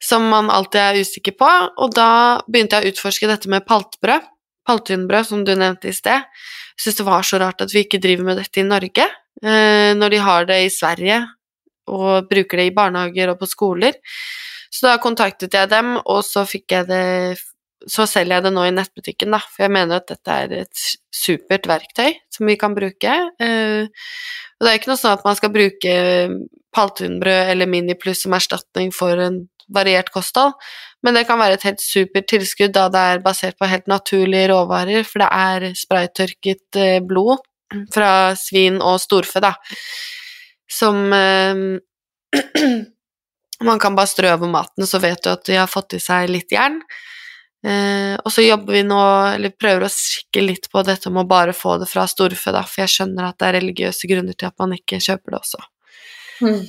som 0.00 0.24
man 0.32 0.48
alltid 0.52 0.80
er 0.80 1.00
usikker 1.04 1.36
på, 1.36 1.48
og 1.76 1.92
da 1.96 2.40
begynte 2.48 2.78
jeg 2.78 2.88
å 2.88 2.94
utforske 2.94 3.28
dette 3.28 3.50
med 3.52 3.66
paltbrød. 3.68 4.28
Paltynbrød, 4.68 5.26
som 5.26 5.42
du 5.44 5.52
nevnte 5.56 5.90
i 5.90 5.96
sted. 5.96 6.24
Jeg 6.24 6.84
syns 6.84 7.00
det 7.00 7.06
var 7.08 7.26
så 7.26 7.40
rart 7.42 7.64
at 7.64 7.72
vi 7.74 7.82
ikke 7.84 8.00
driver 8.00 8.28
med 8.28 8.40
dette 8.40 8.62
i 8.62 8.64
Norge, 8.64 9.06
eh, 9.42 9.92
når 9.96 10.14
de 10.14 10.22
har 10.24 10.48
det 10.48 10.58
i 10.64 10.72
Sverige 10.72 11.20
og 11.90 12.28
bruker 12.30 12.60
det 12.60 12.68
i 12.70 12.74
barnehager 12.76 13.32
og 13.32 13.40
på 13.40 13.48
skoler. 13.50 13.96
Så 14.70 14.86
da 14.86 15.00
kontaktet 15.02 15.56
jeg 15.56 15.68
dem, 15.72 15.96
og 15.98 16.22
så 16.24 16.46
fikk 16.48 16.76
jeg 16.76 16.88
det 16.88 17.40
så 17.88 18.04
selger 18.08 18.38
jeg 18.38 18.44
det 18.46 18.52
nå 18.54 18.64
i 18.68 18.74
nettbutikken, 18.74 19.32
da, 19.32 19.40
for 19.40 19.64
jeg 19.64 19.72
mener 19.72 20.00
at 20.00 20.10
dette 20.10 20.36
er 20.44 20.56
et 20.62 20.82
supert 21.14 21.68
verktøy 21.70 22.12
som 22.32 22.48
vi 22.50 22.56
kan 22.60 22.74
bruke. 22.76 23.14
Eh, 23.40 23.86
og 23.86 24.66
det 24.66 24.72
er 24.72 24.80
ikke 24.80 24.92
noe 24.92 25.00
sånn 25.00 25.16
at 25.16 25.24
man 25.24 25.38
skal 25.38 25.52
bruke 25.54 25.94
paltunbrød 26.76 27.54
eller 27.54 27.70
Mini 27.70 27.96
Pluss 27.98 28.24
som 28.26 28.36
erstatning 28.36 28.92
for 28.94 29.18
en 29.20 29.42
variert 29.70 30.10
kosthold, 30.12 30.56
men 31.04 31.14
det 31.16 31.24
kan 31.28 31.38
være 31.40 31.56
et 31.56 31.66
helt 31.68 31.82
supert 31.82 32.26
tilskudd 32.30 32.74
da 32.74 32.88
det 32.92 33.02
er 33.12 33.22
basert 33.24 33.56
på 33.58 33.68
helt 33.70 33.86
naturlige 33.90 34.50
råvarer, 34.50 35.06
for 35.06 35.22
det 35.22 35.30
er 35.30 35.68
spraytørket 35.78 36.80
eh, 36.80 36.98
blod 37.06 37.40
fra 37.94 38.34
svin 38.38 38.80
og 38.82 38.98
storfe, 39.02 39.42
da, 39.42 39.54
som 40.70 40.98
eh, 41.14 41.62
man 43.68 43.80
kan 43.82 43.96
bare 43.96 44.10
strø 44.10 44.34
over 44.34 44.50
maten, 44.50 44.86
så 44.86 45.00
vet 45.02 45.22
du 45.24 45.30
at 45.32 45.46
de 45.46 45.58
har 45.60 45.70
fått 45.70 45.96
i 45.96 46.02
seg 46.02 46.30
litt 46.32 46.52
jern. 46.52 46.80
Eh, 47.60 48.16
og 48.24 48.32
så 48.32 48.42
jobber 48.44 48.78
vi 48.78 48.82
nå, 48.88 49.00
eller 49.34 49.52
prøver 49.52 49.84
å 49.84 49.92
kikke 49.92 50.44
litt 50.46 50.70
på 50.72 50.82
dette 50.86 51.12
med 51.12 51.26
å 51.26 51.28
bare 51.28 51.52
få 51.56 51.76
det 51.82 51.90
fra 51.90 52.06
storfe, 52.08 52.54
da, 52.56 52.62
for 52.64 52.84
jeg 52.84 52.94
skjønner 52.94 53.28
at 53.28 53.36
det 53.40 53.48
er 53.48 53.58
religiøse 53.58 54.08
grunner 54.08 54.36
til 54.36 54.48
at 54.48 54.56
man 54.62 54.72
ikke 54.76 55.00
kjøper 55.02 55.34
det 55.34 55.40
også. 55.42 55.60
Mm. 56.40 56.62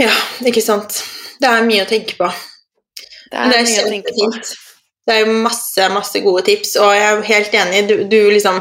Ja, 0.00 0.14
ikke 0.48 0.64
sant. 0.64 1.02
Det 1.40 1.48
er 1.48 1.66
mye 1.66 1.84
å 1.84 1.90
tenke 1.90 2.16
på. 2.16 2.28
Det 3.30 3.36
er, 3.36 3.52
det 3.52 3.58
er 3.60 3.68
mye 3.68 3.84
å 3.84 3.90
tenke 3.92 4.16
på. 4.16 4.30
Det 5.08 5.16
er 5.16 5.26
jo 5.26 5.40
masse, 5.42 5.88
masse 5.92 6.22
gode 6.24 6.44
tips, 6.46 6.76
og 6.80 6.92
jeg 6.94 7.08
er 7.08 7.26
helt 7.28 7.56
enig. 7.64 7.82
Du, 7.88 7.96
du 8.08 8.18
liksom 8.30 8.60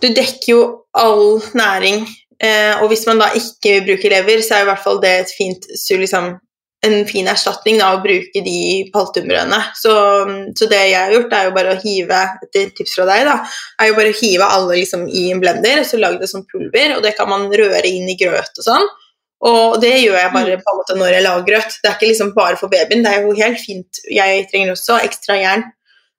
Du 0.00 0.06
dekker 0.16 0.48
jo 0.48 0.60
all 0.96 1.42
næring, 1.52 2.06
eh, 2.40 2.78
og 2.80 2.86
hvis 2.88 3.02
man 3.04 3.18
da 3.20 3.26
ikke 3.36 3.82
bruker 3.84 4.14
lever, 4.14 4.40
så 4.40 4.56
er 4.56 4.62
i 4.64 4.68
hvert 4.70 4.80
fall 4.80 4.96
det 5.02 5.10
et 5.12 5.34
fint 5.36 5.66
liksom, 5.68 6.30
en 6.86 7.02
fin 7.08 7.28
erstatning 7.28 7.76
da, 7.80 7.90
å 7.92 8.00
bruke 8.04 8.42
de 8.44 8.60
paltumbrødene. 8.94 9.58
Så, 9.76 9.92
så, 10.56 10.68
det 10.70 10.80
jeg 10.80 10.96
har 10.96 11.12
gjort, 11.14 11.34
er 11.36 11.48
jo 11.48 11.54
bare 11.56 11.74
å 11.74 11.80
hive 11.82 12.20
etter 12.46 12.72
tips 12.76 12.96
fra 12.96 13.06
deg, 13.10 13.26
da, 13.28 13.36
er 13.80 13.90
jo 13.90 13.98
bare 13.98 14.14
å 14.14 14.18
hive 14.20 14.48
alle 14.56 14.78
liksom, 14.80 15.04
i 15.08 15.26
en 15.34 15.42
blender, 15.42 15.82
og 15.82 15.88
så 15.90 16.00
lage 16.00 16.22
det 16.22 16.30
som 16.32 16.46
pulver, 16.48 16.96
og 16.96 17.04
det 17.04 17.14
kan 17.18 17.28
man 17.30 17.50
røre 17.52 17.84
inn 17.88 18.08
i 18.08 18.16
grøt 18.20 18.62
og 18.62 18.66
sånn. 18.66 18.88
Og 19.50 19.78
det 19.80 19.94
gjør 20.02 20.18
jeg 20.18 20.32
bare 20.34 20.56
på 20.60 20.72
en 20.72 20.78
måte 20.82 20.96
når 21.00 21.14
jeg 21.14 21.24
lager 21.24 21.44
grøt. 21.46 21.76
Det 21.80 21.88
er 21.88 21.94
ikke 21.96 22.08
liksom 22.10 22.32
bare 22.36 22.58
for 22.60 22.72
babyen, 22.72 23.04
det 23.04 23.12
er 23.12 23.22
jo 23.24 23.36
helt 23.38 23.60
fint. 23.60 24.00
Jeg 24.12 24.42
trenger 24.50 24.74
også 24.74 24.98
ekstra 25.00 25.38
jern. 25.40 25.64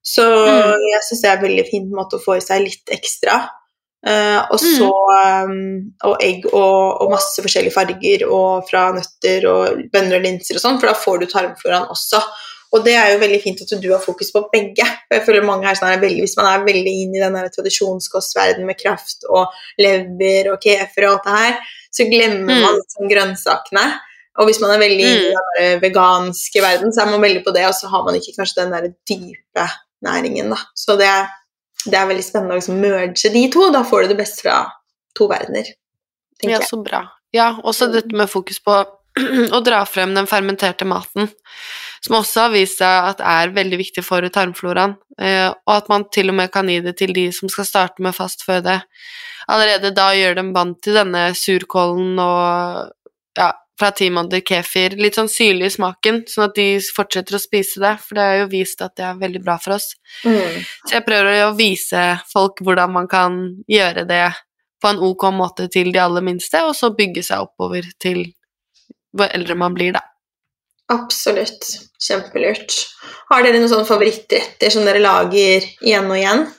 Så 0.01 0.25
mm. 0.25 0.85
jeg 0.89 1.05
syns 1.05 1.21
det 1.21 1.29
er 1.29 1.35
en 1.37 1.43
veldig 1.43 1.65
fin 1.67 1.91
måte 1.93 2.17
å 2.17 2.23
få 2.23 2.39
i 2.39 2.41
seg 2.41 2.63
litt 2.65 2.93
ekstra. 2.93 3.37
Uh, 4.01 4.39
og 4.49 4.57
så 4.57 4.87
um, 4.89 5.91
og 6.09 6.23
egg 6.25 6.47
og, 6.49 7.03
og, 7.03 7.11
masse 7.11 7.43
forskjellige 7.43 7.75
farger 7.75 8.23
og 8.25 8.63
fra 8.65 8.87
nøtter 8.95 9.45
og 9.45 9.83
bønner 9.93 10.17
og 10.17 10.23
linser 10.25 10.57
og 10.57 10.63
sånn, 10.63 10.79
for 10.81 10.89
da 10.89 10.95
får 10.97 11.21
du 11.21 11.27
tarmfloraen 11.29 11.91
også. 11.93 12.21
Og 12.71 12.85
det 12.85 12.95
er 12.95 13.11
jo 13.11 13.19
veldig 13.21 13.39
fint 13.43 13.61
at 13.65 13.73
du 13.83 13.89
har 13.91 14.01
fokus 14.01 14.31
på 14.31 14.45
begge. 14.53 14.85
For 15.03 15.17
jeg 15.17 15.25
føler 15.25 15.45
mange 15.45 15.67
her 15.67 15.75
sånn 15.77 15.91
er 15.91 15.99
veldig, 16.01 16.23
Hvis 16.23 16.37
man 16.39 16.47
er 16.47 16.63
veldig 16.63 16.93
inn 17.03 17.17
i 17.17 17.21
den 17.21 17.35
tradisjonskostverdenen 17.51 18.69
med 18.69 18.79
kraft 18.79 19.27
og 19.27 19.51
lever 19.81 20.53
og 20.53 20.63
kefer 20.63 21.09
og 21.09 21.17
alt 21.17 21.27
det 21.27 21.35
her, 21.35 21.75
så 21.91 22.07
glemmer 22.07 22.47
mm. 22.47 22.63
man 22.63 22.79
liksom 22.79 23.11
grønnsakene. 23.11 23.85
Og 24.39 24.47
hvis 24.47 24.61
man 24.63 24.71
er 24.71 24.79
veldig 24.79 25.09
mm. 25.09 25.25
i 25.27 25.35
den 25.35 25.81
veganske 25.83 26.63
verden, 26.63 26.95
så 26.95 27.03
er 27.03 27.11
man 27.11 27.25
veldig 27.25 27.43
på 27.43 27.53
det, 27.55 27.65
og 27.67 27.75
så 27.75 27.91
har 27.91 28.05
man 28.07 28.15
ikke 28.15 28.37
kanskje 28.37 28.61
den 28.61 28.75
der 28.77 28.87
dype 29.11 29.67
næringen, 30.07 30.53
da. 30.55 30.61
Så 30.71 30.95
det, 30.99 31.11
det 31.89 31.97
er 31.97 32.09
veldig 32.09 32.25
spennende 32.25 32.55
å 32.55 32.61
liksom 32.61 32.81
merge 32.81 33.33
de 33.33 33.43
to. 33.53 33.69
Da 33.73 33.83
får 33.87 34.05
du 34.05 34.13
det 34.13 34.19
beste 34.21 34.45
fra 34.45 34.57
to 35.17 35.27
verdener, 35.31 35.67
Ja, 36.41 36.61
så 36.65 36.79
bra. 36.81 37.03
Ja, 37.35 37.53
også 37.63 37.87
dette 37.91 38.15
med 38.17 38.29
fokus 38.29 38.59
på 38.63 38.73
å 39.55 39.59
dra 39.63 39.83
frem 39.85 40.15
den 40.15 40.27
fermenterte 40.29 40.87
maten, 40.87 41.29
som 42.01 42.17
også 42.21 42.47
har 42.47 42.53
vist 42.55 42.79
seg 42.81 43.09
at 43.11 43.21
er 43.23 43.53
veldig 43.55 43.79
viktig 43.81 44.03
for 44.05 44.25
tarmfloraen, 44.33 44.95
eh, 45.19 45.49
og 45.51 45.73
at 45.75 45.91
man 45.91 46.07
til 46.13 46.31
og 46.31 46.39
med 46.39 46.51
kan 46.53 46.69
gi 46.71 46.79
det 46.83 46.95
til 46.99 47.13
de 47.15 47.27
som 47.35 47.51
skal 47.51 47.67
starte 47.67 48.03
med 48.03 48.15
fast 48.17 48.45
føde. 48.47 48.79
Allerede 49.51 49.93
da 49.95 50.11
gjør 50.15 50.39
dem 50.39 50.51
vant 50.55 50.79
til 50.83 50.97
denne 50.97 51.29
surkålen 51.37 52.19
og 52.23 52.91
fra 53.81 53.89
ti 53.97 54.11
måneder 54.13 54.43
kefir, 54.45 54.93
litt 55.01 55.17
sånn 55.17 55.29
syrlig 55.31 55.71
i 55.71 55.73
smaken, 55.75 56.21
sånn 56.29 56.47
at 56.47 56.55
de 56.57 56.67
fortsetter 56.95 57.37
å 57.37 57.41
spise 57.41 57.81
det, 57.81 57.95
for 58.03 58.19
det 58.19 58.27
er 58.27 58.37
jo 58.43 58.51
vist 58.51 58.83
at 58.85 58.93
det 58.99 59.07
er 59.07 59.19
veldig 59.21 59.41
bra 59.43 59.57
for 59.61 59.75
oss. 59.77 59.91
Mm. 60.21 60.61
Så 60.85 60.95
jeg 60.99 61.07
prøver 61.07 61.41
å 61.47 61.55
vise 61.57 62.05
folk 62.29 62.61
hvordan 62.61 62.93
man 62.93 63.09
kan 63.11 63.41
gjøre 63.71 64.05
det 64.09 64.27
på 64.81 64.91
en 64.91 65.01
ok 65.09 65.27
måte 65.33 65.67
til 65.73 65.91
de 65.93 66.01
aller 66.01 66.25
minste, 66.25 66.63
og 66.65 66.75
så 66.77 66.93
bygge 66.97 67.25
seg 67.25 67.49
oppover 67.49 67.89
til 68.01 68.23
hvor 69.11 69.33
eldre 69.33 69.57
man 69.59 69.75
blir, 69.75 69.97
da. 69.97 70.05
Absolutt. 70.91 71.67
Kjempelurt. 72.01 72.73
Har 73.31 73.45
dere 73.45 73.59
noen 73.59 73.71
sånne 73.71 73.87
favorittretter 73.87 74.73
som 74.73 74.87
dere 74.87 75.03
lager 75.03 75.63
igjen 75.81 76.09
og 76.09 76.17
igjen? 76.17 76.49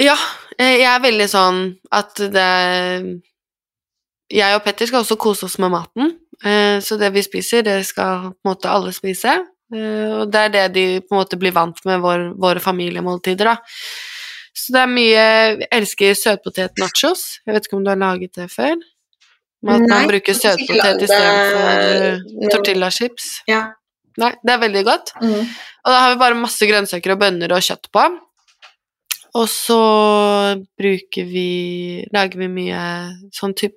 Ja, 0.00 0.16
eh, 0.56 0.78
jeg 0.80 0.88
er 0.88 1.02
veldig 1.04 1.26
sånn 1.28 1.58
at 1.92 2.16
det 2.32 2.50
Jeg 4.30 4.54
og 4.56 4.62
Petter 4.64 4.86
skal 4.86 5.02
også 5.02 5.16
kose 5.18 5.46
oss 5.48 5.56
med 5.58 5.72
maten, 5.74 6.12
eh, 6.44 6.78
så 6.84 6.98
det 7.00 7.08
vi 7.12 7.22
spiser, 7.26 7.62
det 7.66 7.80
skal 7.88 8.30
på 8.30 8.44
en 8.46 8.52
måte 8.52 8.70
alle 8.70 8.92
spise. 8.94 9.32
Eh, 9.74 10.12
Og 10.20 10.30
det 10.30 10.40
er 10.40 10.48
det 10.54 10.64
de 10.74 10.84
på 11.00 11.14
en 11.14 11.20
måte 11.24 11.38
blir 11.38 11.52
vant 11.54 11.78
med 11.84 12.00
vår, 12.00 12.34
våre 12.38 12.60
familiemåltider, 12.62 13.44
da. 13.44 13.56
Så 14.54 14.72
det 14.74 14.80
er 14.82 14.86
mye 14.90 15.10
Jeg 15.60 15.68
elsker 15.72 16.14
søtpotet-nachos. 16.18 17.40
Jeg 17.46 17.54
vet 17.54 17.66
ikke 17.66 17.76
om 17.78 17.84
du 17.84 17.90
har 17.90 17.96
laget 18.00 18.32
det 18.34 18.48
før? 18.50 18.74
Med 19.62 19.74
at 19.74 19.80
Nei, 19.80 19.88
man 19.88 20.08
bruker 20.08 20.34
søtpotet 20.34 21.02
istedenfor 21.06 22.24
men- 22.40 22.50
tortillachips. 22.50 23.42
Ja. 23.48 23.72
Nei, 24.18 24.32
det 24.44 24.52
er 24.52 24.58
veldig 24.58 24.84
godt. 24.84 25.12
Mm. 25.22 25.46
Og 25.84 25.92
da 25.92 25.98
har 26.00 26.14
vi 26.14 26.18
bare 26.18 26.34
masse 26.34 26.66
grønnsaker 26.66 27.12
og 27.14 27.20
bønner 27.20 27.52
og 27.52 27.62
kjøtt 27.62 27.90
på. 27.92 28.04
Og 29.38 29.46
så 29.48 29.78
bruker 30.78 31.24
vi 31.30 32.04
Lager 32.12 32.38
vi 32.42 32.48
mye 32.48 32.80
sånn 33.32 33.54
type 33.54 33.76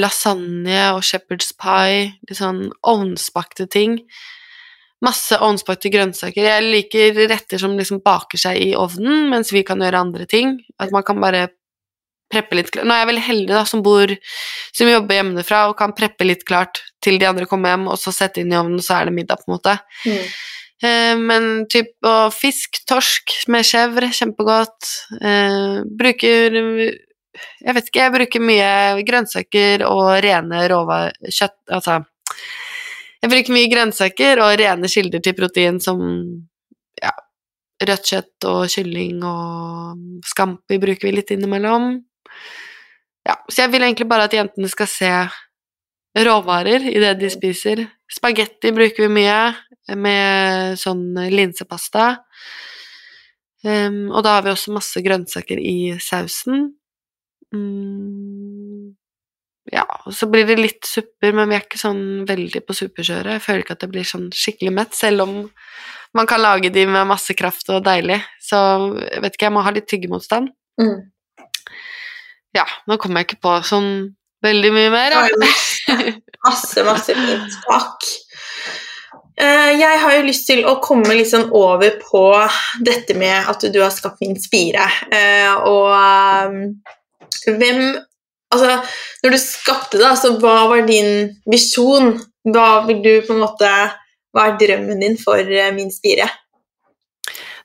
lasagne 0.00 0.80
og 0.94 1.04
shepherd's 1.04 1.52
pie, 1.58 2.10
litt 2.28 2.40
sånn 2.40 2.68
ovnsbakte 2.88 3.68
ting. 3.70 4.00
Masse 5.04 5.36
ovnsbakte 5.44 5.92
grønnsaker. 5.94 6.42
Jeg 6.42 6.64
liker 6.64 7.20
retter 7.30 7.60
som 7.62 7.76
liksom 7.78 8.00
baker 8.02 8.40
seg 8.40 8.58
i 8.58 8.72
ovnen, 8.78 9.28
mens 9.30 9.52
vi 9.54 9.62
kan 9.66 9.82
gjøre 9.84 10.00
andre 10.08 10.26
ting. 10.30 10.56
At 10.80 10.90
man 10.94 11.06
kan 11.06 11.20
bare 11.22 11.46
preppe 12.28 12.58
litt 12.58 12.72
klart. 12.72 12.88
Nå 12.88 12.94
er 12.94 13.04
jeg 13.04 13.10
veldig 13.12 13.26
heldig, 13.28 13.52
da, 13.54 13.64
som 13.68 13.82
bor 13.84 14.10
Som 14.76 14.90
jobber 14.90 15.16
hjemmefra 15.16 15.62
og 15.70 15.78
kan 15.78 15.94
preppe 15.96 16.26
litt 16.26 16.44
klart 16.48 16.82
til 17.04 17.16
de 17.20 17.28
andre 17.28 17.46
kommer 17.48 17.72
hjem, 17.72 17.86
og 17.88 17.98
så 18.00 18.12
sette 18.14 18.42
inn 18.42 18.52
i 18.52 18.58
ovnen, 18.58 18.80
og 18.80 18.84
så 18.84 18.98
er 18.98 19.08
det 19.08 19.16
middag, 19.16 19.40
på 19.40 19.48
en 19.48 19.54
måte. 19.54 19.76
Mm. 20.04 20.24
Eh, 20.88 21.14
men 21.18 21.46
typ 21.70 21.94
og 22.06 22.34
fisk, 22.34 22.82
torsk 22.90 23.32
med 23.50 23.66
chèvre, 23.66 24.10
kjempegodt. 24.14 24.90
Eh, 25.22 25.78
bruker 25.98 26.58
Jeg 27.64 27.76
vet 27.76 27.88
ikke, 27.88 28.04
jeg 28.04 28.14
bruker 28.14 28.44
mye 28.44 28.70
grønnsaker 29.08 29.84
og 29.88 30.10
rene 30.24 30.64
råvarekjøtt 30.72 31.74
altså 31.74 32.00
Jeg 33.22 33.32
bruker 33.32 33.54
mye 33.56 33.70
grønnsaker 33.72 34.42
og 34.44 34.54
rene 34.60 34.90
kilder 34.90 35.22
til 35.24 35.34
protein 35.38 35.80
som 35.82 36.02
ja, 37.02 37.14
rødt 37.82 38.12
kjøtt 38.12 38.46
og 38.50 38.60
kylling 38.70 39.24
og 39.26 40.22
scampi 40.26 40.78
bruker 40.78 41.08
vi 41.08 41.16
litt 41.16 41.32
innimellom. 41.34 41.96
Ja, 43.26 43.34
så 43.50 43.64
jeg 43.64 43.74
vil 43.74 43.84
egentlig 43.84 44.08
bare 44.08 44.28
at 44.28 44.36
jentene 44.38 44.70
skal 44.70 44.88
se 44.90 45.12
råvarer 46.18 46.86
i 46.88 46.98
det 47.02 47.16
de 47.20 47.30
spiser. 47.32 47.84
Spagetti 48.08 48.72
bruker 48.72 49.04
vi 49.04 49.10
mye, 49.18 49.40
med 49.96 50.78
sånn 50.80 51.12
linsepasta. 51.32 52.10
Um, 53.64 54.08
og 54.12 54.22
da 54.24 54.36
har 54.36 54.44
vi 54.46 54.52
også 54.52 54.74
masse 54.74 55.00
grønnsaker 55.04 55.58
i 55.60 55.96
sausen. 56.02 56.68
Mm, 57.54 58.94
ja, 59.72 59.84
så 60.12 60.26
blir 60.30 60.46
det 60.48 60.56
litt 60.58 60.88
supper, 60.88 61.32
men 61.36 61.48
vi 61.50 61.56
er 61.58 61.64
ikke 61.66 61.80
sånn 61.80 62.02
veldig 62.28 62.62
på 62.68 62.76
superkjøret. 62.76 63.34
Jeg 63.36 63.44
føler 63.44 63.64
ikke 63.64 63.76
at 63.76 63.84
det 63.84 63.90
blir 63.92 64.08
sånn 64.08 64.28
skikkelig 64.34 64.72
mett, 64.78 64.96
selv 64.96 65.24
om 65.26 65.34
man 66.16 66.28
kan 66.30 66.40
lage 66.40 66.70
de 66.72 66.86
med 66.88 67.08
masse 67.10 67.34
kraft 67.36 67.68
og 67.74 67.82
deilig. 67.84 68.20
Så 68.40 68.56
jeg 69.04 69.22
vet 69.24 69.36
ikke, 69.36 69.48
jeg 69.50 69.56
må 69.58 69.64
ha 69.66 69.72
litt 69.76 69.88
tyggemotstand. 69.90 70.48
Mm. 70.80 70.96
Ja, 72.56 72.64
nå 72.88 72.96
kommer 73.00 73.20
jeg 73.20 73.28
ikke 73.28 73.42
på 73.44 73.56
sånn 73.68 73.90
veldig 74.44 74.70
mye 74.72 74.92
mer. 74.94 75.18
Ja. 75.18 75.26
Masse, 76.48 76.84
masse 76.86 77.12
fint. 77.18 77.54
Takk. 77.66 78.04
Eh, 79.42 79.72
Jeg 79.80 79.98
har 80.04 80.12
jo 80.14 80.22
lyst 80.28 80.46
til 80.46 80.60
å 80.70 80.76
komme 80.82 81.16
litt 81.18 81.26
sånn 81.32 81.48
over 81.54 81.96
på 81.98 82.20
dette 82.86 83.16
med 83.18 83.48
at 83.50 83.66
du 83.74 83.78
har 83.82 83.90
skapt 83.92 84.22
min 84.22 84.38
spire. 84.38 84.86
Eh, 85.10 85.50
Og 85.66 85.90
eh, 85.90 86.54
hvem 87.46 87.98
Altså, 88.48 88.78
når 89.22 89.34
du 89.34 89.38
skapte 89.42 89.98
det, 90.00 90.10
så 90.16 90.30
hva 90.40 90.68
var 90.70 90.86
din 90.88 91.34
visjon? 91.52 92.14
Hva 92.48 92.86
vil 92.86 93.02
du 93.04 93.10
på 93.26 93.34
en 93.34 93.42
måte 93.44 93.72
Hva 94.32 94.46
er 94.46 94.54
drømmen 94.60 95.02
din 95.04 95.18
for 95.20 95.40
eh, 95.40 95.68
min 95.76 95.90
spire? 95.92 96.28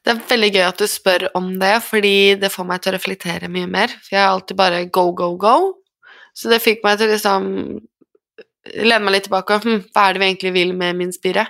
Det 0.04 0.12
er 0.12 0.26
veldig 0.28 0.50
gøy 0.52 0.66
at 0.66 0.82
du 0.82 0.88
spør 0.92 1.30
om 1.40 1.54
det, 1.62 1.78
fordi 1.86 2.36
det 2.40 2.52
får 2.52 2.68
meg 2.68 2.84
til 2.84 2.92
å 2.92 2.96
reflektere 2.98 3.52
mye 3.52 3.70
mer. 3.72 3.94
For 4.04 4.18
jeg 4.18 4.20
er 4.20 4.32
alltid 4.34 4.60
bare 4.60 4.82
go, 4.92 5.06
go, 5.16 5.30
go. 5.40 5.56
Så 6.36 6.52
det 6.52 6.60
fikk 6.64 6.84
meg 6.84 7.00
til 7.00 7.08
å 7.08 7.14
liksom 7.14 7.46
lene 8.84 9.04
meg 9.04 9.16
litt 9.16 9.28
tilbake 9.28 9.56
og 9.56 9.68
hm, 9.68 9.82
hva 9.92 10.08
er 10.08 10.16
det 10.16 10.22
vi 10.24 10.28
egentlig 10.32 10.54
vil 10.56 10.74
med 10.76 11.00
min 11.00 11.16
spire? 11.16 11.46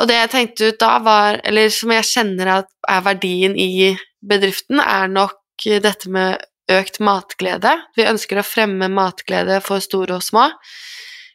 Og 0.00 0.08
det 0.10 0.16
jeg 0.16 0.32
tenkte 0.32 0.70
ut 0.70 0.78
da, 0.80 0.94
var 1.04 1.40
Eller 1.46 1.68
som 1.74 1.90
jeg 1.92 2.08
kjenner 2.08 2.54
at 2.54 2.70
er 2.88 3.02
verdien 3.04 3.56
i 3.58 3.92
bedriften, 4.20 4.80
er 4.80 5.10
nok 5.10 5.38
dette 5.82 6.08
med 6.12 6.40
økt 6.78 7.00
matglede. 7.04 7.74
Vi 7.98 8.06
ønsker 8.08 8.40
å 8.40 8.46
fremme 8.46 8.90
matglede 8.92 9.60
for 9.64 9.82
store 9.84 10.18
og 10.18 10.24
små. 10.24 10.48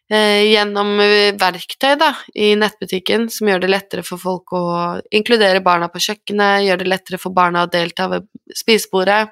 Eh, 0.05 0.51
gjennom 0.51 0.99
verktøy 1.41 1.95
da, 1.97 2.11
i 2.37 2.51
nettbutikken 2.59 3.25
som 3.33 3.49
gjør 3.49 3.63
det 3.63 3.71
lettere 3.71 4.03
for 4.05 4.21
folk 4.21 4.53
å 4.53 4.65
inkludere 5.09 5.63
barna 5.65 5.89
på 5.89 6.03
kjøkkenet, 6.07 6.67
gjør 6.67 6.83
det 6.83 6.91
lettere 6.91 7.21
for 7.21 7.33
barna 7.33 7.65
å 7.65 7.71
delta 7.71 8.05
ved 8.11 8.27
spisebordet. 8.53 9.23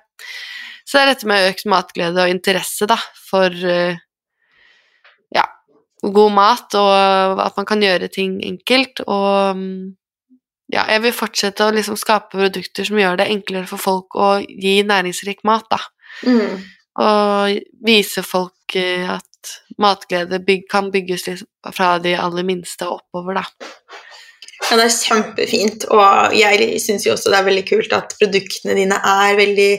Så 0.84 0.98
det 0.98 1.04
er 1.04 1.12
dette 1.14 1.30
med 1.30 1.50
økt 1.52 1.68
matglede 1.70 2.26
og 2.26 2.32
interesse 2.32 2.88
da, 2.90 2.98
for 3.30 3.54
eh, 3.54 4.02
ja, 5.34 5.46
god 6.04 6.34
mat, 6.36 6.76
og 6.80 7.44
at 7.46 7.60
man 7.60 7.70
kan 7.70 7.84
gjøre 7.84 8.10
ting 8.12 8.40
enkelt. 8.44 9.06
Og 9.08 9.62
ja, 10.74 10.88
jeg 10.90 11.04
vil 11.06 11.16
fortsette 11.16 11.66
å 11.66 11.74
liksom 11.76 11.98
skape 12.00 12.34
produkter 12.34 12.88
som 12.88 13.00
gjør 13.00 13.22
det 13.22 13.30
enklere 13.32 13.70
for 13.70 13.82
folk 13.82 14.18
å 14.18 14.36
gi 14.42 14.80
næringsrik 14.88 15.46
mat, 15.48 15.70
da. 15.72 15.80
Mm. 16.26 16.62
Og 17.04 17.60
vise 17.86 18.24
folk 18.26 18.78
eh, 18.78 19.10
at 19.10 19.54
matglede 19.82 20.40
byg 20.46 20.68
kan 20.72 20.92
bygges 20.94 21.28
fra 21.74 21.98
de 22.04 22.14
aller 22.20 22.46
minste 22.48 22.88
oppover, 22.88 23.42
da. 23.42 23.72
Ja, 24.64 24.78
det 24.80 24.86
er 24.86 24.94
kjempefint, 24.96 25.88
og 25.92 26.36
jeg 26.38 26.80
syns 26.82 27.04
jo 27.06 27.16
også 27.16 27.34
det 27.34 27.40
er 27.40 27.50
veldig 27.50 27.66
kult 27.68 27.96
at 27.98 28.16
produktene 28.20 28.78
dine 28.78 28.96
er 28.96 29.36
veldig 29.36 29.72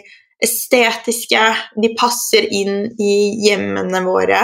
estetiske, 0.44 1.44
de 1.80 1.90
passer 1.96 2.46
inn 2.52 2.90
i 3.00 3.14
hjemmene 3.46 4.02
våre. 4.04 4.42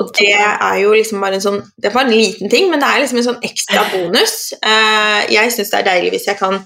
Og 0.00 0.08
det 0.16 0.32
er 0.32 0.76
jo 0.80 0.94
liksom 0.96 1.20
bare 1.20 1.36
en 1.36 1.42
sånn 1.44 1.58
Det 1.76 1.90
er 1.90 1.92
bare 1.92 2.08
en 2.08 2.16
liten 2.16 2.48
ting, 2.48 2.70
men 2.72 2.80
det 2.80 2.88
er 2.88 3.02
liksom 3.02 3.18
en 3.20 3.26
sånn 3.26 3.42
ekstra 3.44 3.82
bonus. 3.92 4.36
Eh, 4.56 5.18
jeg 5.34 5.52
syns 5.52 5.72
det 5.72 5.82
er 5.82 5.88
deilig 5.90 6.14
hvis 6.14 6.30
jeg 6.30 6.38
kan 6.40 6.62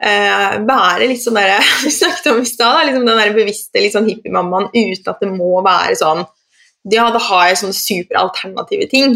eh, 0.00 0.58
bære 0.68 1.08
litt 1.10 1.22
sånn 1.24 1.36
derre 1.38 1.58
Vi 1.84 1.90
snakket 1.90 2.30
om 2.32 2.40
i 2.42 2.48
stad, 2.48 2.86
liksom 2.86 3.06
den 3.06 3.18
der 3.20 3.34
bevisste 3.36 3.82
litt 3.82 3.92
sånn 3.96 4.08
hippiemammaen 4.08 4.70
uten 4.72 5.12
at 5.12 5.20
det 5.20 5.30
må 5.34 5.62
være 5.66 5.96
sånn 6.00 6.24
Ja, 6.90 7.10
da 7.14 7.18
har 7.22 7.48
jeg 7.48 7.60
sånne 7.60 7.76
superalternative 7.78 8.88
ting. 8.90 9.12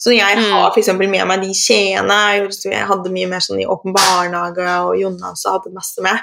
Så 0.00 0.14
jeg 0.16 0.38
Mm. 0.38 0.46
har 0.54 0.72
eksempel 0.80 1.10
med 1.12 1.26
meg 1.28 1.42
de 1.42 1.50
skjeene. 1.52 2.16
Jeg 2.64 2.86
hadde 2.88 3.10
mye 3.12 3.28
mer 3.28 3.42
sånn 3.44 3.60
i 3.60 3.66
åpen 3.68 3.92
barnehage, 3.92 4.64
og 4.86 4.94
Jonas 4.96 5.42
hadde 5.44 5.74
masse 5.74 6.00
med. 6.00 6.16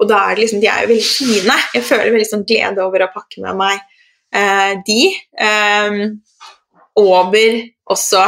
Og 0.00 0.08
da 0.08 0.16
er 0.24 0.34
det 0.34 0.42
liksom, 0.42 0.60
de 0.60 0.66
er 0.66 0.80
jo 0.82 0.88
veldig 0.90 1.06
fine. 1.06 1.54
Jeg 1.74 1.84
føler 1.86 2.10
veldig 2.10 2.26
sånn 2.32 2.42
glede 2.48 2.82
over 2.82 3.04
å 3.06 3.12
pakke 3.14 3.38
med 3.44 3.54
meg 3.60 3.78
eh, 4.34 4.74
de. 4.86 5.14
eh, 5.38 6.10
over 6.98 7.62
også 7.90 8.24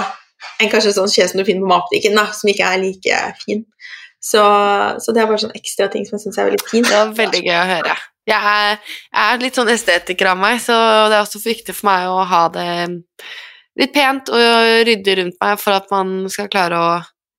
en 0.63 0.71
kanskje 0.71 0.95
sånn 0.95 1.11
skje 1.11 1.27
som 1.31 1.41
du 1.41 1.45
finner 1.49 1.65
på 1.67 1.73
matbutikken, 1.73 2.19
som 2.39 2.51
ikke 2.51 2.71
er 2.71 2.79
like 2.83 3.21
fin. 3.43 3.65
Så, 4.23 4.43
så 5.03 5.13
det 5.15 5.23
er 5.23 5.31
bare 5.31 5.43
sånn 5.43 5.55
ekstra 5.59 5.89
ting 5.91 6.05
som 6.07 6.15
jeg 6.17 6.29
syns 6.29 6.39
er 6.39 6.51
veldig 6.51 6.67
fint. 6.71 6.87
Det 6.87 6.99
var 6.99 7.15
veldig 7.19 7.41
gøy 7.43 7.57
å 7.59 7.69
høre. 7.73 7.95
Jeg 8.31 8.39
er, 8.39 8.77
jeg 9.11 9.23
er 9.35 9.41
litt 9.43 9.57
sånn 9.59 9.71
estetiker 9.73 10.29
av 10.31 10.39
meg, 10.39 10.61
så 10.63 10.75
det 11.11 11.17
er 11.17 11.25
også 11.25 11.41
viktig 11.43 11.75
for 11.75 11.89
meg 11.91 12.07
å 12.07 12.21
ha 12.31 12.43
det 12.55 12.67
litt 13.81 13.95
pent 13.95 14.31
og 14.31 14.69
ryddig 14.87 15.17
rundt 15.19 15.41
meg 15.43 15.59
for 15.59 15.75
at 15.75 15.91
man 15.91 16.21
skal 16.31 16.53
klare 16.53 16.79
å 16.79 16.93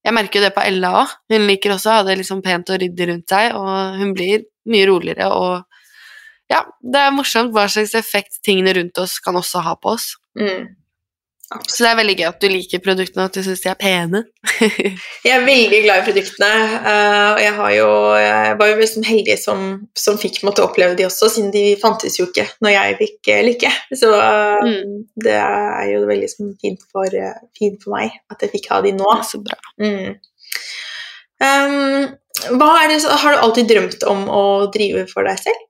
Jeg 0.03 0.11
merker 0.11 0.41
jo 0.41 0.43
det 0.43 0.51
på 0.51 0.63
Ella 0.67 0.89
òg. 0.99 1.11
Hun 1.31 1.45
liker 1.47 1.71
også 1.71 1.87
å 1.87 1.93
ha 1.95 2.03
det 2.03 2.17
liksom 2.19 2.41
pent 2.43 2.67
og 2.73 2.81
ryddig 2.81 3.05
rundt 3.07 3.31
seg, 3.31 3.53
og 3.55 4.01
hun 4.01 4.11
blir 4.11 4.43
mye 4.67 4.89
roligere 4.89 5.29
og 5.31 5.63
Ja, 6.51 6.59
det 6.83 6.99
er 6.99 7.15
morsomt 7.15 7.53
hva 7.55 7.63
slags 7.71 7.95
effekt 7.95 8.41
tingene 8.43 8.73
rundt 8.75 8.99
oss 8.99 9.15
kan 9.23 9.39
også 9.39 9.61
ha 9.63 9.77
på 9.79 9.93
oss. 9.95 10.09
Mm. 10.35 10.67
Så 11.67 11.83
det 11.83 11.89
er 11.89 11.97
veldig 11.99 12.15
gøy 12.19 12.25
at 12.29 12.41
du 12.43 12.47
liker 12.51 12.81
produktene, 12.83 13.23
og 13.25 13.31
at 13.31 13.37
du 13.37 13.45
syns 13.45 13.63
de 13.63 13.69
er 13.71 13.77
pene. 13.79 14.21
Jeg 15.25 15.33
er 15.35 15.45
veldig 15.45 15.79
glad 15.85 16.01
i 16.01 16.05
produktene, 16.07 16.49
eh, 16.79 17.27
og 17.33 17.41
jeg, 17.43 17.53
har 17.57 17.73
jo, 17.77 17.89
jeg 18.19 18.57
var 18.59 18.71
jo 18.71 18.79
liksom 18.81 19.05
heldig 19.07 19.37
som, 19.39 19.61
som 19.97 20.19
fikk 20.19 20.41
måtte 20.47 20.65
oppleve 20.65 20.97
de 20.99 21.07
også, 21.07 21.29
siden 21.31 21.53
de 21.53 21.63
fantes 21.81 22.19
jo 22.19 22.27
ikke 22.27 22.45
når 22.65 22.75
jeg 22.75 22.97
fikk 22.99 23.31
eh, 23.33 23.43
lykke. 23.49 23.73
Så 23.95 24.11
eh, 24.17 24.41
Mm. 24.63 24.99
det 25.25 25.35
er 25.35 25.87
jo 25.91 26.03
veldig 26.07 26.27
sånn 26.31 26.53
fint, 26.61 26.83
for, 26.93 27.15
fint 27.57 27.81
for 27.83 27.95
meg 27.95 28.13
at 28.31 28.43
jeg 28.43 28.51
fikk 28.53 28.69
ha 28.71 28.79
de 28.85 28.93
nå. 28.95 29.09
Så 29.27 29.39
bra. 29.43 29.57
Mm. 29.81 30.13
Um, 31.43 32.13
er 32.49 32.87
det, 32.91 32.99
har 33.03 33.35
du 33.35 33.43
alltid 33.43 33.69
drømt 33.71 34.05
om 34.09 34.25
å 34.31 34.43
drive 34.73 35.05
for 35.11 35.27
deg 35.27 35.39
selv? 35.41 35.67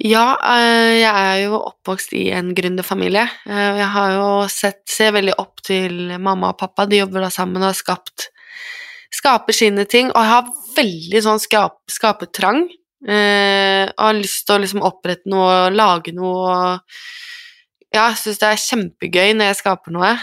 Ja, 0.00 0.38
eh, 0.40 0.96
jeg 1.02 1.12
er 1.12 1.38
jo 1.44 1.58
oppvokst 1.60 2.14
i 2.16 2.30
en 2.32 2.54
gründerfamilie. 2.56 3.26
Eh, 3.44 3.78
Jeg 3.80 3.88
har 3.92 4.12
jo 4.14 4.28
sett, 4.48 4.80
ser 4.88 5.12
veldig 5.12 5.34
opp 5.38 5.60
til 5.60 6.16
mamma 6.18 6.54
og 6.54 6.58
pappa. 6.58 6.86
De 6.86 7.02
jobber 7.02 7.20
da 7.20 7.28
sammen 7.28 7.60
og 7.60 7.68
har 7.68 7.76
skapt 7.76 8.30
skaper 9.12 9.52
sine 9.52 9.84
ting. 9.84 10.08
Og 10.08 10.16
jeg 10.16 10.30
har 10.30 10.48
veldig 10.76 11.22
sånn 11.22 11.42
skap, 11.42 11.76
skapertrang. 11.90 12.70
Eh, 13.06 13.90
og 13.92 14.06
har 14.06 14.16
lyst 14.16 14.46
til 14.46 14.56
å 14.56 14.62
liksom 14.62 14.80
opprette 14.82 15.28
noe 15.28 15.66
og 15.66 15.76
lage 15.76 16.14
noe. 16.16 16.80
Ja, 17.92 18.08
jeg 18.08 18.20
syns 18.22 18.38
det 18.40 18.48
er 18.48 18.64
kjempegøy 18.64 19.34
når 19.36 19.50
jeg 19.50 19.60
skaper 19.60 19.92
noe. 19.92 20.14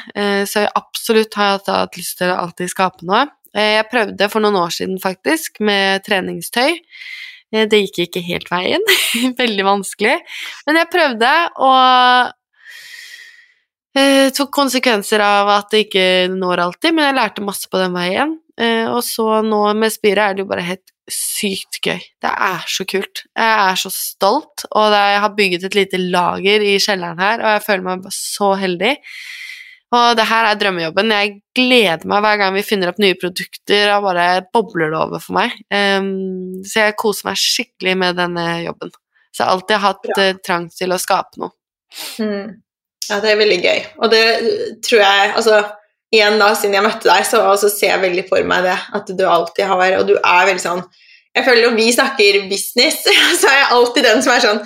Så 0.48 0.64
jeg 0.64 0.72
absolutt 0.74 1.36
har 1.36 1.50
jeg 1.52 1.66
hatt 1.68 1.98
lyst 2.00 2.18
til 2.18 2.32
å 2.32 2.38
alltid 2.46 2.72
skape 2.72 3.06
noe. 3.06 3.26
Jeg 3.54 3.90
prøvde 3.92 4.30
for 4.32 4.40
noen 4.40 4.56
år 4.56 4.72
siden 4.72 5.02
faktisk 5.04 5.60
med 5.60 6.06
treningstøy. 6.08 6.80
Eh, 7.54 7.68
Det 7.70 7.80
gikk 7.86 8.00
ikke 8.08 8.26
helt 8.28 8.50
veien. 8.52 8.84
Veldig 9.41 9.66
vanskelig. 9.68 10.18
Men 10.68 10.82
jeg 10.82 10.91
prøvde, 10.93 11.32
og 11.64 12.34
eh, 13.98 14.28
tok 14.36 14.52
konsekvenser 14.56 15.24
av 15.24 15.54
at 15.60 15.72
det 15.74 15.86
ikke 15.88 16.08
når 16.34 16.66
alltid, 16.68 16.95
men 16.98 17.10
jeg 17.10 17.18
lærte 17.20 17.45
masse 17.45 17.72
på 17.72 17.82
den 17.82 17.95
veien. 17.98 18.36
Eh, 18.60 18.86
og 18.89 19.02
så 19.06 19.41
nå 19.45 19.64
med 19.78 19.93
Spire 19.93 20.30
er 20.32 20.38
det 20.38 20.45
jo 20.45 20.52
bare 20.52 20.66
helt 20.68 20.88
sykt 21.08 21.80
gøy. 21.86 22.02
Det 22.20 22.32
er 22.50 22.64
så 22.68 22.84
kult. 22.89 23.24
Jeg 23.32 23.60
er 23.72 23.78
så 23.80 23.91
stolt, 23.93 24.66
og 24.76 24.91
jeg 24.91 25.22
har 25.24 25.36
bygget 25.38 25.64
et 25.70 25.78
lite 25.78 26.00
lager 26.04 26.66
i 26.66 26.76
kjelleren 26.84 27.22
her, 27.22 27.39
og 27.43 27.54
jeg 27.56 27.64
føler 27.70 27.86
meg 27.88 28.10
så 28.12 28.50
heldig. 28.60 28.95
Og 29.96 30.18
det 30.20 30.26
her 30.28 30.50
er 30.50 30.60
drømmejobben. 30.60 31.12
Jeg 31.16 31.34
gleder 31.56 32.08
meg 32.12 32.24
hver 32.26 32.40
gang 32.42 32.56
vi 32.58 32.66
finner 32.66 32.92
opp 32.92 33.00
nye 33.00 33.16
produkter, 33.20 33.94
og 33.96 34.10
bare 34.10 34.28
bobler 34.52 34.92
det 34.92 35.00
over 35.00 35.24
for 35.24 35.38
meg. 35.38 35.56
Um, 35.72 36.60
så 36.68 36.90
jeg 36.90 36.98
koser 37.00 37.30
meg 37.30 37.40
skikkelig 37.40 37.96
med 38.02 38.20
denne 38.20 38.48
jobben. 38.66 38.92
Så 39.32 39.44
jeg 39.44 39.48
har 39.48 39.56
alltid 39.56 39.84
hatt 39.84 40.12
eh, 40.18 40.38
trang 40.44 40.68
til 40.74 40.92
å 40.92 41.00
skape 41.00 41.40
noe. 41.40 41.54
Mm. 42.20 42.58
Ja, 43.08 43.20
det 43.24 43.32
er 43.32 43.40
veldig 43.40 43.58
gøy. 43.64 43.84
Og 44.02 44.12
det 44.12 44.24
tror 44.84 45.04
jeg 45.04 45.34
Altså, 45.40 45.60
igjen 46.12 46.40
da, 46.42 46.50
siden 46.58 46.76
jeg 46.76 46.84
møtte 46.88 47.08
deg, 47.08 47.28
så, 47.30 47.44
så 47.62 47.70
ser 47.72 47.94
jeg 47.94 48.04
veldig 48.04 48.26
for 48.28 48.50
meg 48.50 48.66
det. 48.68 48.76
At 48.98 49.12
du 49.14 49.24
alltid 49.30 49.70
har 49.70 50.00
Og 50.02 50.10
du 50.10 50.16
er 50.18 50.50
veldig 50.50 50.64
sånn 50.64 50.82
Jeg 51.38 51.46
føler 51.46 51.68
når 51.68 51.78
vi 51.78 51.88
snakker 51.94 52.42
business, 52.50 53.06
så 53.40 53.52
er 53.52 53.62
jeg 53.62 53.70
alltid 53.78 54.10
den 54.10 54.26
som 54.26 54.34
er 54.34 54.44
sånn 54.44 54.64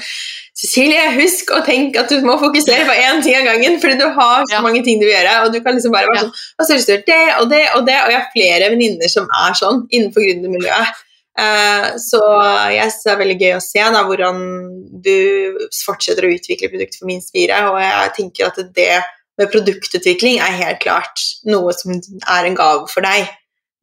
Cecilie, 0.58 1.04
husk 1.16 1.52
å 1.56 1.62
tenke 1.64 2.02
at 2.02 2.10
du 2.12 2.20
må 2.26 2.36
fokusere 2.42 2.84
på 2.86 2.96
én 3.00 3.22
ting 3.24 3.38
av 3.40 3.46
gangen, 3.48 3.78
fordi 3.80 3.98
du 4.02 4.08
har 4.10 4.44
så 4.44 4.58
Ja. 4.58 4.62
mange 4.62 4.84
ting 4.84 5.00
du 5.00 5.06
vil 5.06 5.16
gjøre, 5.16 5.46
og 5.46 5.54
du 5.54 5.62
kan 5.62 5.76
liksom 5.76 5.92
bare 5.94 6.08
være 6.08 6.16
Ja. 6.16 6.22
sånn 6.24 6.34
Og 6.60 6.66
så 6.68 6.74
har 6.74 7.04
det 7.08 7.24
og 7.40 7.50
det 7.50 7.70
og 7.76 7.86
det, 7.86 7.98
og 8.04 8.12
jeg 8.12 8.20
har 8.20 8.28
flere 8.36 8.70
venninner 8.70 9.08
som 9.10 9.24
er 9.32 9.54
sånn 9.54 9.88
innenfor 9.92 10.22
gründermiljøet. 10.22 10.88
Eh, 11.40 11.92
så 11.98 12.20
jeg 12.76 12.92
synes 12.92 13.04
det 13.04 13.12
er 13.14 13.22
veldig 13.24 13.40
gøy 13.40 13.54
å 13.56 13.62
se 13.64 13.80
da, 13.80 14.04
hvordan 14.04 15.02
du 15.02 15.58
fortsetter 15.86 16.24
å 16.28 16.34
utvikle 16.36 16.70
produktet 16.70 17.00
for 17.00 17.06
Min 17.08 17.22
Spire, 17.22 17.72
og 17.72 17.80
jeg 17.80 18.14
tenker 18.18 18.48
at 18.48 18.74
det 18.76 19.02
med 19.40 19.52
produktutvikling 19.52 20.38
er 20.40 20.52
helt 20.52 20.80
klart 20.82 21.18
noe 21.46 21.72
som 21.74 21.94
er 21.94 22.46
en 22.46 22.56
gave 22.56 22.88
for 22.90 23.02
deg. 23.02 23.30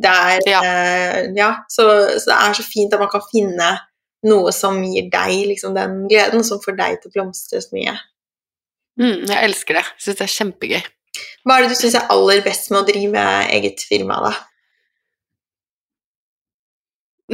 Det 0.01 0.11
er, 0.11 0.39
Ja. 0.47 0.61
eh, 0.63 1.33
ja, 1.35 1.57
så, 1.71 1.89
så 2.21 2.27
det 2.27 2.37
er 2.37 2.53
så 2.55 2.63
fint 2.63 2.93
at 2.93 3.01
man 3.01 3.09
kan 3.09 3.23
finne 3.33 3.81
noe 4.27 4.53
som 4.55 4.81
gir 4.83 5.09
deg 5.13 5.47
liksom, 5.53 5.77
den 5.77 6.07
gleden, 6.11 6.45
som 6.47 6.63
får 6.63 6.79
deg 6.79 7.01
til 7.03 7.11
å 7.11 7.17
blomstre 7.19 7.63
så 7.63 7.75
mye. 7.77 7.95
Mm, 8.99 9.29
jeg 9.31 9.39
elsker 9.47 9.79
det. 9.79 9.85
Syns 10.03 10.19
det 10.19 10.27
er 10.27 10.35
kjempegøy. 10.35 10.81
Hva 11.47 11.57
er 11.57 11.65
det 11.65 11.73
du 11.73 11.79
syns 11.79 11.97
er 11.99 12.11
aller 12.13 12.43
best 12.45 12.71
med 12.73 12.83
å 12.83 12.87
drive 12.89 13.25
eget 13.55 13.83
firma, 13.87 14.19
da? 14.27 14.35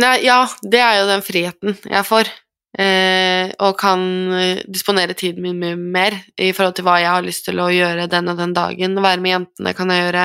Nei, 0.02 0.16
ja, 0.26 0.40
det 0.66 0.80
er 0.82 0.98
jo 0.98 1.10
den 1.10 1.22
friheten 1.22 1.76
jeg 1.86 2.06
får. 2.08 2.30
Eh, 2.74 3.52
og 3.62 3.76
kan 3.78 4.00
eh, 4.34 4.62
disponere 4.66 5.14
tiden 5.14 5.44
min 5.44 5.60
mye 5.60 5.76
mer 5.78 6.16
i 6.42 6.48
forhold 6.50 6.74
til 6.74 6.86
hva 6.88 6.96
jeg 6.98 7.12
har 7.12 7.22
lyst 7.22 7.44
til 7.46 7.60
å 7.62 7.68
gjøre 7.70 8.08
den 8.10 8.32
og 8.32 8.40
den 8.40 8.54
dagen. 8.56 8.98
Være 8.98 9.22
med 9.22 9.36
jentene 9.36 9.74
kan 9.78 9.92
jeg 9.94 10.08
gjøre. 10.08 10.24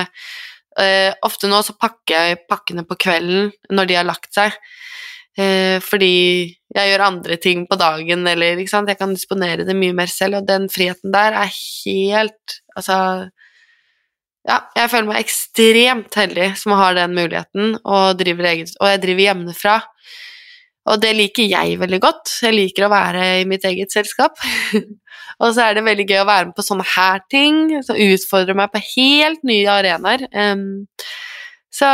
Eh, 0.82 1.12
ofte 1.28 1.50
nå 1.52 1.62
så 1.66 1.76
pakker 1.78 2.32
jeg 2.32 2.42
pakkene 2.50 2.86
på 2.90 2.98
kvelden 3.06 3.52
når 3.70 3.90
de 3.90 4.00
har 4.00 4.10
lagt 4.10 4.34
seg. 4.34 4.58
Eh, 5.40 5.80
fordi 5.86 6.14
jeg 6.76 6.92
gjør 6.92 7.06
andre 7.06 7.38
ting 7.42 7.66
på 7.70 7.78
dagen, 7.80 8.28
eller 8.28 8.60
ikke 8.60 8.74
sant. 8.74 8.90
Jeg 8.92 9.00
kan 9.00 9.14
disponere 9.16 9.66
det 9.68 9.78
mye 9.78 9.96
mer 9.96 10.12
selv, 10.12 10.42
og 10.42 10.48
den 10.50 10.68
friheten 10.72 11.14
der 11.16 11.38
er 11.46 11.52
helt 11.52 12.60
Altså 12.78 12.96
ja, 14.48 14.62
jeg 14.78 14.90
føler 14.90 15.10
meg 15.10 15.20
ekstremt 15.20 16.16
heldig 16.16 16.46
som 16.58 16.74
har 16.80 16.96
den 16.96 17.12
muligheten, 17.14 17.74
og, 17.84 18.22
eget, 18.24 18.72
og 18.80 18.88
jeg 18.88 19.02
driver 19.04 19.26
hjemmefra. 19.26 19.76
Og 20.90 21.02
det 21.04 21.12
liker 21.14 21.46
jeg 21.46 21.78
veldig 21.82 22.00
godt. 22.02 22.32
Jeg 22.42 22.56
liker 22.56 22.88
å 22.88 22.92
være 22.94 23.26
i 23.42 23.48
mitt 23.50 23.66
eget 23.68 23.94
selskap. 23.94 24.40
og 25.44 25.52
så 25.54 25.68
er 25.68 25.78
det 25.78 25.86
veldig 25.86 26.08
gøy 26.08 26.22
å 26.24 26.30
være 26.30 26.50
med 26.50 26.56
på 26.58 26.66
sånne 26.66 26.88
her 26.96 27.22
ting, 27.30 27.60
som 27.86 28.00
utfordrer 28.00 28.58
meg 28.58 28.72
på 28.74 28.82
helt 28.96 29.44
nye 29.46 29.76
arenaer. 29.76 30.26
Em, 30.32 30.66
så 31.72 31.86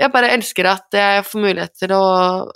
jeg 0.00 0.10
bare 0.14 0.30
elsker 0.32 0.68
at 0.70 0.96
jeg 0.96 1.24
får 1.28 1.42
mulighet 1.44 1.74
til 1.82 1.92
å 1.92 2.04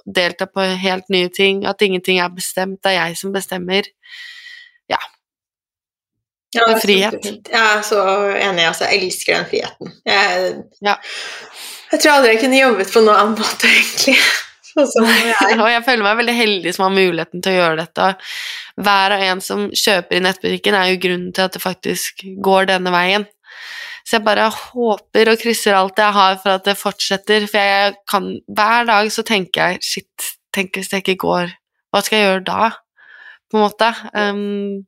delta 0.07 0.47
på 0.49 0.65
helt 0.81 1.09
nye 1.13 1.29
ting, 1.29 1.67
at 1.69 1.83
ingenting 1.85 2.23
er 2.25 2.33
bestemt, 2.33 2.81
det 2.83 2.95
er 2.95 3.09
jeg 3.11 3.19
som 3.21 3.35
bestemmer. 3.35 3.89
Ja, 4.89 5.01
Ja, 6.57 6.65
det 6.65 6.79
er 6.79 6.81
frihet. 6.81 7.27
Jeg 7.53 7.61
er 7.61 7.83
så 7.85 8.01
enig. 8.33 8.63
Altså, 8.65 8.87
jeg 8.89 9.03
elsker 9.05 9.35
den 9.37 9.49
friheten. 9.51 9.91
Jeg, 10.09 10.55
Ja. 10.81 10.95
jeg 11.93 12.01
tror 12.01 12.13
aldri 12.15 12.31
jeg 12.33 12.41
kunne 12.41 12.61
jobbet 12.63 12.93
på 12.95 13.03
noen 13.05 13.19
annen 13.21 13.35
måte, 13.37 13.69
egentlig. 13.69 14.17
Sånn 14.79 15.09
jeg 15.11 15.59
og 15.61 15.69
jeg 15.69 15.85
føler 15.85 16.07
meg 16.07 16.17
veldig 16.23 16.37
heldig 16.39 16.73
som 16.73 16.87
har 16.87 16.95
muligheten 16.97 17.43
til 17.45 17.53
å 17.53 17.59
gjøre 17.59 17.81
dette. 17.83 18.09
Hver 18.81 19.15
og 19.19 19.25
en 19.27 19.41
som 19.45 19.67
kjøper 19.75 20.17
i 20.17 20.23
nettbutikken, 20.25 20.79
er 20.79 20.93
jo 20.95 21.01
grunnen 21.05 21.33
til 21.37 21.45
at 21.45 21.53
det 21.59 21.61
faktisk 21.65 22.25
går 22.49 22.71
denne 22.73 22.95
veien. 22.95 23.29
Så 24.09 24.17
jeg 24.17 24.25
bare 24.25 24.47
håper 24.49 25.29
og 25.35 25.41
krysser 25.43 25.77
alt 25.77 25.99
jeg 26.01 26.17
har 26.17 26.39
for 26.41 26.57
at 26.57 26.65
det 26.65 26.79
fortsetter, 26.81 27.45
for 27.51 27.61
jeg 27.61 27.97
kan 28.09 28.29
Hver 28.49 28.87
dag 28.89 29.11
så 29.13 29.25
tenker 29.27 29.75
jeg 29.75 29.83
shit, 29.85 30.29
tenk 30.57 30.79
hvis 30.79 30.89
det 30.89 31.03
ikke 31.03 31.19
går, 31.27 31.53
hva 31.93 32.01
skal 32.05 32.17
jeg 32.17 32.31
gjøre 32.31 32.47
da? 32.47 32.71
På 33.49 33.59
en 33.59 33.65
måte. 33.67 33.89
Um, 34.17 34.87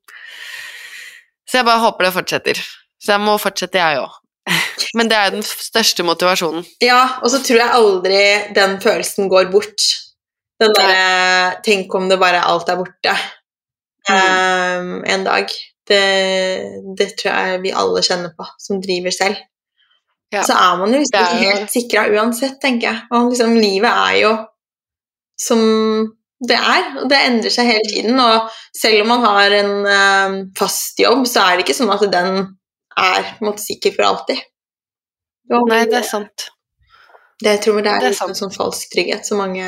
så 1.48 1.60
jeg 1.60 1.68
bare 1.68 1.82
håper 1.84 2.06
det 2.06 2.14
fortsetter. 2.16 2.62
Så 3.00 3.14
jeg 3.14 3.24
må 3.24 3.36
fortsette, 3.40 3.80
jeg 3.80 4.00
òg. 4.00 4.16
Men 4.96 5.08
det 5.10 5.16
er 5.16 5.32
den 5.34 5.44
største 5.44 6.04
motivasjonen. 6.04 6.64
Ja, 6.84 7.20
og 7.20 7.32
så 7.32 7.40
tror 7.44 7.60
jeg 7.60 7.76
aldri 7.76 8.22
den 8.56 8.78
følelsen 8.80 9.28
går 9.32 9.52
bort. 9.52 9.84
Den 10.60 10.76
derre 10.76 11.60
Tenk 11.64 11.92
om 11.96 12.08
det 12.08 12.20
bare 12.20 12.42
alt 12.44 12.68
er 12.68 12.80
borte 12.80 13.16
um, 14.12 15.00
en 15.04 15.28
dag. 15.28 15.52
Det, 15.90 16.04
det 16.98 17.08
tror 17.18 17.34
jeg 17.34 17.62
vi 17.64 17.74
alle 17.74 18.02
kjenner 18.06 18.34
på, 18.36 18.46
som 18.62 18.82
driver 18.82 19.14
selv. 19.14 19.40
Ja. 20.30 20.44
Så 20.46 20.54
er 20.54 20.78
man 20.78 20.94
jo 20.94 21.02
ikke 21.02 21.20
er 21.26 21.42
helt 21.42 21.72
sikra 21.72 22.06
uansett, 22.14 22.60
tenker 22.62 22.92
jeg. 22.92 23.02
Og 23.10 23.32
liksom, 23.32 23.56
livet 23.58 23.90
er 23.90 24.16
jo 24.20 24.32
som 25.40 25.62
det 26.40 26.56
er, 26.56 26.86
og 27.02 27.10
det 27.10 27.18
endrer 27.26 27.52
seg 27.52 27.68
hele 27.68 27.88
tiden. 27.88 28.20
Og 28.22 28.48
selv 28.76 29.02
om 29.02 29.10
man 29.12 29.26
har 29.26 29.56
en 29.58 29.74
um, 29.84 30.38
fast 30.56 31.00
jobb, 31.02 31.26
så 31.28 31.44
er 31.44 31.58
det 31.58 31.66
ikke 31.66 31.76
sånn 31.76 31.92
at 31.92 32.06
den 32.12 32.38
er 33.00 33.34
måte 33.44 33.64
sikker 33.64 33.94
for 33.96 34.08
alltid. 34.08 34.40
Og 35.50 35.68
Nei, 35.68 35.82
det 35.90 36.00
er 36.00 36.06
sant. 36.06 36.48
det 37.42 37.56
jeg 37.56 37.62
tror 37.66 37.80
det 37.82 37.92
er, 37.92 38.04
Det 38.06 38.12
er 38.14 38.28
en 38.28 38.38
sånn 38.38 38.54
falsk 38.54 38.92
trygghet 38.92 39.26
som 39.26 39.40
mange, 39.42 39.66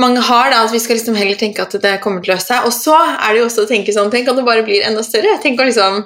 mange 0.00 0.22
har, 0.26 0.50
da, 0.50 0.64
at 0.64 0.72
vi 0.74 0.80
skal 0.82 0.98
liksom 0.98 1.14
heller 1.18 1.38
tenke 1.38 1.62
at 1.62 1.74
det 1.82 2.00
kommer 2.02 2.22
til 2.24 2.32
å 2.32 2.36
løse 2.36 2.50
seg. 2.50 2.66
Og 2.66 2.74
så 2.74 2.96
er 2.98 3.32
det 3.32 3.40
jo 3.42 3.46
også 3.46 3.64
å 3.64 3.70
tenke 3.70 3.94
sånn 3.94 4.10
Tenk 4.10 4.28
at 4.30 4.36
det 4.40 4.46
bare 4.46 4.64
blir 4.66 4.82
enda 4.86 5.04
større. 5.06 5.38
Tenk 5.42 5.60
å 5.62 5.70
liksom 5.70 6.04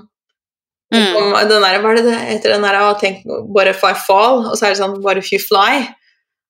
Mm. 0.88 1.16
om 1.16 1.32
den 1.48 1.60
der, 1.60 1.82
Hva 1.82 1.90
er 1.90 1.96
det 1.98 2.04
det 2.06 2.18
heter 2.30 2.54
den 2.54 2.62
der 2.64 2.94
tenk 2.96 3.18
bare 3.52 3.74
if 3.74 3.82
I 3.84 3.92
fall? 3.92 4.46
Og 4.48 4.54
så 4.56 4.64
er 4.66 4.70
det 4.72 4.78
sånn 4.80 5.02
What 5.04 5.18
if 5.18 5.30
you 5.32 5.38
fly? 5.38 5.84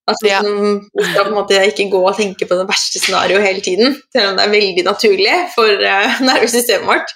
At 0.08 0.16
Ja. 0.24 0.40
liksom, 0.40 0.88
vi 0.94 1.04
skal 1.04 1.24
på 1.24 1.32
en 1.32 1.34
måte 1.34 1.58
ikke 1.66 1.90
gå 1.90 2.00
og 2.06 2.16
tenke 2.16 2.46
på 2.46 2.56
det 2.56 2.68
verste 2.68 3.00
scenarioet 3.02 3.42
hele 3.44 3.60
tiden, 3.60 3.96
selv 4.14 4.30
om 4.30 4.36
det 4.36 4.44
er 4.46 4.54
veldig 4.54 4.84
naturlig 4.86 5.34
for 5.54 5.66
uh, 5.66 6.20
nervesystemet 6.28 6.86
vårt. 6.86 7.10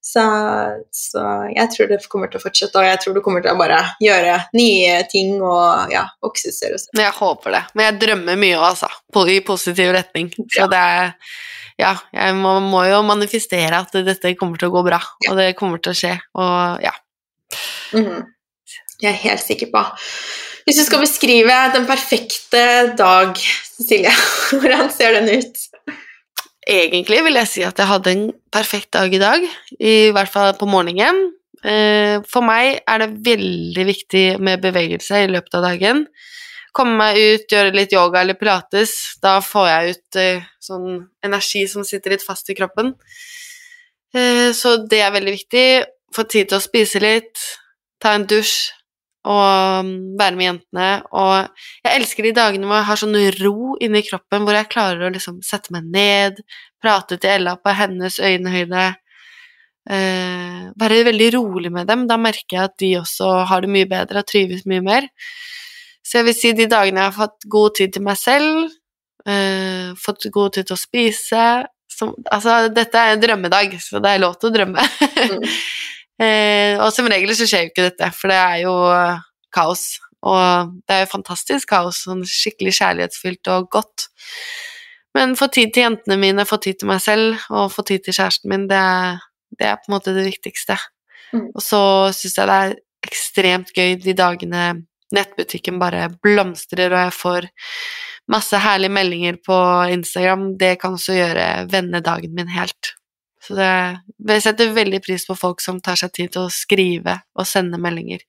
Så, 0.00 0.22
så, 0.96 1.22
jeg 1.52 1.68
tror 1.74 1.90
det 1.90 1.98
kommer 2.08 2.30
til 2.32 2.40
å 2.40 2.42
fortsette, 2.42 2.80
og 2.80 2.88
jeg 2.88 3.00
tror 3.02 3.16
du 3.16 3.20
kommer 3.24 3.44
til 3.44 3.52
å 3.52 3.60
bare 3.60 3.82
gjøre 4.00 4.38
nye 4.56 4.94
ting 5.12 5.34
og 5.44 5.92
ja, 5.92 6.06
vokse 6.24 6.54
seriøst. 6.56 6.94
Jeg 6.96 7.12
håper 7.18 7.56
det. 7.58 7.62
Men 7.74 7.88
jeg 7.90 7.98
drømmer 8.06 8.40
mye 8.40 8.56
òg, 8.56 8.66
altså. 8.70 8.88
I 9.28 9.38
positiv 9.44 9.92
retning. 9.94 10.32
Så 10.56 10.68
det 10.72 10.80
er 10.80 11.14
Ja, 11.80 11.94
jeg 12.12 12.34
må, 12.36 12.58
må, 12.60 12.82
jo 12.84 12.98
manifestere 13.08 13.78
at 13.78 13.94
dette 14.04 14.34
kommer 14.36 14.60
til 14.60 14.68
å 14.68 14.74
gå 14.74 14.82
bra, 14.84 14.98
og 15.30 15.38
det 15.38 15.54
kommer 15.56 15.80
til 15.80 15.94
å 15.94 15.96
skje, 15.96 16.12
og 16.36 16.82
ja. 16.84 16.92
Mm 17.94 18.04
-hmm. 18.04 18.26
Jeg 19.00 19.10
er 19.10 19.22
helt 19.24 19.40
sikker 19.40 19.70
på. 19.72 19.84
Hvis 20.64 20.76
du 20.76 20.84
skal 20.84 21.00
beskrive 21.00 21.56
den 21.74 21.86
perfekte 21.86 22.92
dag, 22.98 23.38
Cecilie, 23.76 24.12
hvordan 24.60 24.90
ser 24.92 25.16
den 25.16 25.40
ut? 25.40 25.69
Egentlig 26.68 27.22
vil 27.24 27.38
jeg 27.40 27.48
si 27.48 27.62
at 27.64 27.78
jeg 27.80 27.88
hadde 27.88 28.12
en 28.12 28.26
perfekt 28.52 28.92
dag 28.92 29.12
i 29.14 29.20
dag, 29.20 29.44
i 29.80 30.10
hvert 30.12 30.28
fall 30.28 30.52
på 30.58 30.68
morgenen. 30.68 31.30
Eh, 31.60 32.20
for 32.28 32.44
meg 32.44 32.80
er 32.88 33.02
det 33.02 33.08
veldig 33.24 33.84
viktig 33.88 34.24
med 34.40 34.62
bevegelse 34.64 35.24
i 35.24 35.30
løpet 35.30 35.56
av 35.56 35.66
dagen. 35.70 36.04
Komme 36.76 36.96
meg 37.00 37.18
ut, 37.18 37.46
gjøre 37.50 37.74
litt 37.74 37.94
yoga 37.96 38.22
eller 38.22 38.38
pilates. 38.38 38.92
Da 39.22 39.38
får 39.44 39.68
jeg 39.70 39.94
ut 39.94 40.20
eh, 40.20 40.44
sånn 40.62 41.00
energi 41.26 41.64
som 41.68 41.84
sitter 41.86 42.14
litt 42.14 42.24
fast 42.24 42.52
i 42.52 42.56
kroppen. 42.58 42.92
Eh, 44.14 44.50
så 44.56 44.76
det 44.84 45.00
er 45.04 45.16
veldig 45.16 45.34
viktig. 45.36 45.66
Få 46.14 46.26
tid 46.28 46.50
til 46.50 46.60
å 46.60 46.64
spise 46.64 47.02
litt, 47.02 47.40
ta 48.02 48.14
en 48.16 48.28
dusj 48.28 48.70
og 49.28 49.84
mm, 49.84 50.16
være 50.20 50.36
med 50.38 50.46
jentene. 50.46 50.88
Og 51.12 51.34
jeg 51.84 52.00
elsker 52.00 52.26
de 52.26 52.32
dagene 52.36 52.68
hvor 52.68 52.80
jeg 52.80 52.88
har 52.88 53.00
sånn 53.02 53.20
ro 53.40 53.76
inni 53.82 54.02
kroppen, 54.06 54.46
hvor 54.46 54.56
jeg 54.56 54.70
klarer 54.72 55.06
å 55.06 55.12
liksom 55.12 55.40
sette 55.44 55.74
meg 55.74 55.88
ned, 55.92 56.42
prate 56.80 57.18
til 57.20 57.34
Ella 57.34 57.56
på 57.60 57.74
hennes 57.76 58.18
øyenhøyde. 58.20 58.86
Eh, 59.90 60.60
være 60.80 61.02
veldig 61.10 61.30
rolig 61.36 61.72
med 61.72 61.88
dem. 61.90 62.06
Da 62.08 62.16
merker 62.20 62.56
jeg 62.56 62.68
at 62.70 62.76
de 62.80 62.92
også 63.00 63.32
har 63.50 63.64
det 63.64 63.72
mye 63.72 63.88
bedre 63.90 64.22
og 64.22 64.28
trives 64.28 64.64
mye 64.68 64.84
mer. 64.84 65.08
Så 66.04 66.20
jeg 66.20 66.30
vil 66.30 66.36
si 66.36 66.54
de 66.56 66.68
dagene 66.70 67.02
jeg 67.02 67.12
har 67.12 67.18
fått 67.18 67.48
god 67.50 67.76
tid 67.76 67.92
til 67.94 68.06
meg 68.06 68.16
selv, 68.18 68.72
eh, 69.28 69.92
fått 70.00 70.30
god 70.32 70.56
tid 70.56 70.70
til 70.70 70.78
å 70.78 70.80
spise 70.80 71.44
som, 71.90 72.14
Altså, 72.32 72.68
dette 72.72 72.96
er 72.96 73.14
en 73.14 73.20
drømmedag, 73.20 73.76
så 73.82 74.00
det 74.00 74.14
er 74.14 74.22
lov 74.22 74.38
til 74.40 74.48
å 74.50 74.54
drømme. 74.54 74.80
Mm. 74.80 75.44
Eh, 76.20 76.76
og 76.76 76.90
som 76.92 77.08
regel 77.08 77.32
så 77.36 77.48
skjer 77.48 77.64
jo 77.64 77.72
ikke 77.72 77.88
dette, 77.88 78.10
for 78.16 78.32
det 78.32 78.38
er 78.38 78.56
jo 78.66 78.74
eh, 78.92 79.22
kaos. 79.54 79.84
Og 80.20 80.74
det 80.84 80.96
er 80.96 81.06
jo 81.06 81.14
fantastisk 81.14 81.70
kaos, 81.72 82.02
sånn 82.04 82.26
skikkelig 82.28 82.74
kjærlighetsfylt 82.76 83.50
og 83.54 83.70
godt. 83.72 84.10
Men 85.16 85.32
få 85.38 85.48
tid 85.50 85.72
til 85.74 85.86
jentene 85.88 86.18
mine, 86.20 86.46
få 86.46 86.60
tid 86.62 86.82
til 86.82 86.90
meg 86.90 87.00
selv 87.02 87.40
og 87.48 87.72
få 87.72 87.82
tid 87.88 88.04
til 88.04 88.14
kjæresten 88.14 88.52
min, 88.52 88.68
det 88.70 88.78
er, 88.78 89.24
det 89.58 89.66
er 89.70 89.80
på 89.80 89.90
en 89.90 89.96
måte 89.96 90.14
det 90.14 90.28
viktigste. 90.28 90.76
Mm. 91.32 91.48
Og 91.48 91.64
så 91.64 91.82
syns 92.14 92.36
jeg 92.38 92.50
det 92.50 92.60
er 92.60 92.76
ekstremt 93.08 93.74
gøy 93.74 93.96
de 94.04 94.14
dagene 94.14 94.64
nettbutikken 95.14 95.80
bare 95.80 96.06
blomstrer, 96.22 96.92
og 96.92 97.06
jeg 97.08 97.16
får 97.16 97.48
masse 98.30 98.60
herlige 98.62 98.94
meldinger 98.94 99.40
på 99.42 99.56
Instagram. 99.90 100.52
Det 100.60 100.76
kan 100.82 100.94
også 100.94 101.16
gjøre 101.16 101.46
vennedagen 101.72 102.36
min 102.36 102.52
helt. 102.52 102.94
Så 103.40 103.56
det, 103.56 103.70
jeg 104.28 104.44
setter 104.44 104.74
veldig 104.76 105.00
pris 105.04 105.24
på 105.26 105.36
folk 105.38 105.62
som 105.64 105.80
tar 105.80 105.98
seg 106.00 106.12
tid 106.16 106.34
til 106.34 106.46
å 106.46 106.52
skrive 106.52 107.16
og 107.38 107.48
sende 107.48 107.80
meldinger. 107.80 108.22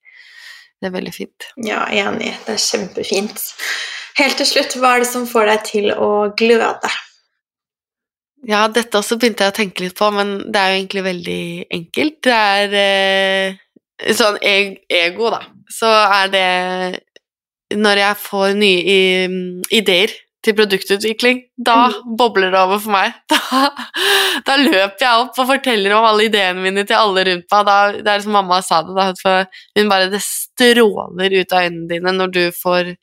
Det 0.82 0.89
er 0.89 0.95
veldig 0.95 1.14
fint. 1.14 1.47
Ja, 1.62 1.84
enig. 1.93 2.32
Det 2.45 2.55
er 2.55 2.62
kjempefint. 2.64 3.43
Helt 4.18 4.39
til 4.39 4.47
slutt, 4.49 4.76
hva 4.80 4.95
er 4.95 5.03
det 5.03 5.12
som 5.12 5.28
får 5.30 5.49
deg 5.51 5.66
til 5.68 5.91
å 5.93 6.12
gløde? 6.38 6.91
Ja, 8.49 8.64
dette 8.74 8.97
også 8.97 9.20
begynte 9.22 9.45
jeg 9.45 9.53
å 9.53 9.57
tenke 9.59 9.86
litt 9.86 9.97
på, 9.99 10.07
men 10.16 10.34
det 10.49 10.62
er 10.62 10.72
jo 10.72 10.80
egentlig 10.80 11.03
veldig 11.05 11.43
enkelt. 11.78 12.18
Det 12.26 12.39
er 12.55 12.76
eh, 12.82 14.16
sånn 14.18 14.39
ego, 14.41 15.30
da. 15.36 15.43
Så 15.72 15.91
er 15.91 16.34
det 16.34 16.47
når 17.78 18.01
jeg 18.01 18.20
får 18.26 18.57
nye 18.57 18.97
ideer 19.72 20.16
til 20.41 20.55
produktutvikling, 20.57 21.41
da 21.57 21.75
mm. 21.91 22.13
bobler 22.17 22.53
det 22.53 22.59
over 22.59 22.81
for 22.81 22.95
meg. 22.95 23.17
Da, 23.51 23.67
da, 24.47 24.53
løper 24.57 25.03
jeg 25.03 25.23
opp 25.25 25.35
og 25.41 25.47
forteller 25.49 25.91
om 25.93 26.05
alle 26.07 26.29
ideene 26.29 26.63
mine 26.63 26.85
til 26.87 26.95
alle 26.95 27.25
rundt 27.27 27.51
meg. 27.51 27.65
Da, 27.67 27.75
det 27.97 28.13
er 28.13 28.23
som 28.23 28.33
mamma 28.37 28.61
sa 28.63 28.79
det, 28.87 28.95
da, 28.95 29.33
hun 29.77 29.91
bare 29.91 30.07
Det 30.13 30.21
stråler 30.23 31.35
ut 31.35 31.51
av 31.51 31.65
øynene 31.67 31.89
dine 31.89 32.13
når 32.15 32.31
du 32.31 32.41
får 32.55 32.93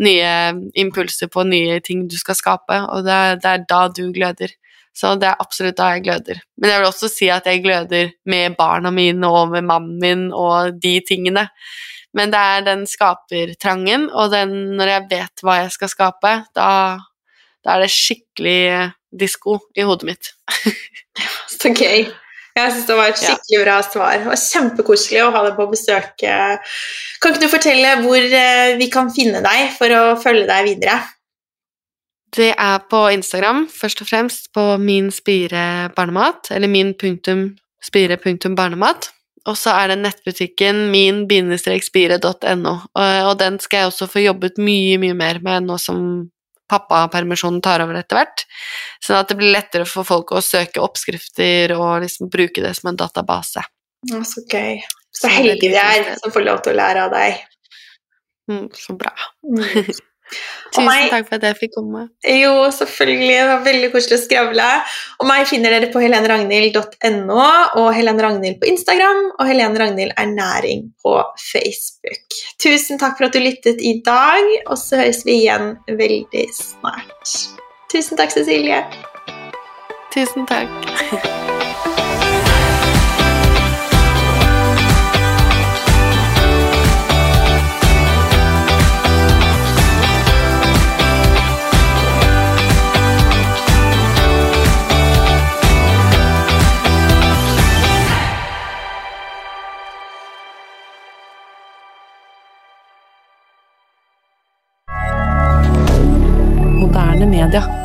nye 0.00 0.32
impulser 0.80 1.28
på 1.28 1.44
nye 1.44 1.76
ting 1.84 2.06
du 2.08 2.16
skal 2.16 2.38
skape, 2.38 2.80
og 2.88 3.04
det 3.04 3.20
det 3.44 3.52
er 3.52 3.68
da 3.68 3.82
du 3.92 4.06
gløder. 4.16 4.56
Så 4.96 5.14
det 5.20 5.28
er 5.28 5.42
absolutt 5.42 5.78
da 5.78 5.92
jeg 5.94 6.04
gløder. 6.08 6.40
Men 6.58 6.72
jeg 6.72 6.80
vil 6.80 6.90
også 6.90 7.10
si 7.12 7.28
at 7.30 7.46
jeg 7.46 7.62
gløder 7.64 8.10
med 8.26 8.56
barna 8.58 8.90
mine 8.90 9.28
og 9.28 9.52
med 9.54 9.68
mannen 9.68 10.00
min 10.02 10.26
og 10.32 10.80
de 10.82 10.96
tingene. 11.06 11.46
Men 12.16 12.32
det 12.32 12.40
er 12.54 12.64
den 12.66 12.86
skapertrangen, 12.90 14.08
og 14.10 14.32
den 14.32 14.54
når 14.78 14.94
jeg 14.94 15.06
vet 15.12 15.44
hva 15.46 15.60
jeg 15.60 15.74
skal 15.76 15.92
skape, 15.92 16.32
da, 16.58 16.70
da 17.62 17.76
er 17.76 17.84
det 17.84 17.92
skikkelig 17.94 18.62
disko 19.20 19.60
i 19.78 19.86
hodet 19.86 20.10
mitt. 20.10 20.32
Så 21.60 21.70
gøy. 21.70 22.10
Jeg 22.50 22.72
syns 22.74 22.88
det 22.88 22.96
var 22.98 23.12
et 23.12 23.20
skikkelig 23.20 23.60
bra 23.62 23.76
svar. 23.86 24.16
Det 24.18 24.26
var 24.26 24.40
Kjempekoselig 24.42 25.22
å 25.22 25.30
ha 25.36 25.44
deg 25.46 25.54
på 25.56 25.68
besøk. 25.70 26.24
Kan 26.26 27.30
ikke 27.30 27.44
du 27.44 27.52
fortelle 27.52 27.94
hvor 28.02 28.18
eh, 28.18 28.74
vi 28.80 28.90
kan 28.92 29.10
finne 29.14 29.42
deg 29.44 29.70
for 29.76 29.94
å 29.94 30.02
følge 30.20 30.48
deg 30.50 30.66
videre? 30.66 30.98
Det 32.34 32.52
er 32.52 32.82
på 32.90 33.04
Instagram, 33.10 33.64
først 33.70 34.02
og 34.04 34.10
fremst 34.10 34.50
på 34.54 34.64
min 34.82 35.08
spire 35.14 35.90
barnemat, 35.96 36.52
eller 36.54 36.70
min 36.70 36.92
punktum 36.98 37.48
spire 37.82 38.18
punktum 38.20 38.54
barnemat. 38.58 39.10
Og 39.48 39.56
så 39.56 39.72
er 39.72 39.92
det 39.92 40.00
nettbutikken 40.02 40.90
min-spire.no, 40.92 42.74
og 43.00 43.32
den 43.40 43.56
skal 43.62 43.84
jeg 43.84 43.90
også 43.90 44.08
få 44.12 44.24
jobbet 44.24 44.60
mye, 44.60 44.98
mye 45.00 45.16
mer 45.16 45.40
med 45.44 45.68
nå 45.68 45.78
som 45.80 46.02
pappapermisjonen 46.70 47.62
tar 47.64 47.82
over 47.82 47.98
etter 47.98 48.20
hvert, 48.20 48.44
sånn 49.02 49.18
at 49.18 49.30
det 49.30 49.38
blir 49.40 49.54
lettere 49.54 49.88
for 49.88 50.06
folk 50.06 50.30
å 50.36 50.42
søke 50.44 50.82
oppskrifter 50.84 51.74
og 51.74 52.04
liksom 52.04 52.30
bruke 52.30 52.62
det 52.62 52.74
som 52.78 52.92
en 52.92 53.00
database. 53.00 53.64
Å, 54.12 54.20
så 54.28 54.44
gøy. 54.44 54.78
Så 55.10 55.32
heldige 55.32 55.72
vi 55.72 55.80
er 55.80 56.12
som 56.20 56.32
får 56.32 56.46
lov 56.46 56.60
til 56.64 56.76
å 56.76 56.78
lære 56.78 57.08
av 57.08 57.16
deg. 57.16 57.40
Mm, 58.50 58.68
så 58.76 58.94
bra. 58.98 59.10
Tusen 60.70 60.86
meg, 60.86 61.08
takk 61.10 61.26
for 61.26 61.38
at 61.40 61.46
jeg 61.48 61.58
fikk 61.58 61.74
komme. 61.74 62.04
Jo, 62.22 62.52
selvfølgelig. 62.76 63.32
Det 63.34 63.48
var 63.48 63.64
veldig 63.66 63.90
koselig 63.94 64.18
å 64.18 64.22
skravle. 64.22 64.68
Og 65.18 65.28
meg 65.30 65.48
finner 65.50 65.74
dere 65.74 65.90
på 65.90 66.02
helenragnhild.no 66.02 67.40
og 67.80 67.88
Helen 67.96 68.22
Ragnhild 68.22 68.60
på 68.62 68.70
Instagram 68.70 69.22
og 69.32 69.44
Helen 69.48 69.78
Ragnhild 69.82 70.14
er 70.14 70.30
næring 70.30 70.88
på 71.02 71.16
Facebook. 71.42 72.40
Tusen 72.62 73.02
takk 73.02 73.18
for 73.18 73.28
at 73.28 73.34
du 73.34 73.42
lyttet 73.42 73.82
i 73.82 73.96
dag, 74.06 74.54
og 74.68 74.78
så 74.78 75.02
høres 75.02 75.24
vi 75.26 75.40
igjen 75.42 75.74
veldig 75.90 76.46
snart. 76.54 77.36
Tusen 77.90 78.20
takk, 78.20 78.34
Cecilie. 78.34 78.84
Tusen 80.14 80.46
takk. 80.46 81.46
hebdomadaire. 107.52 107.79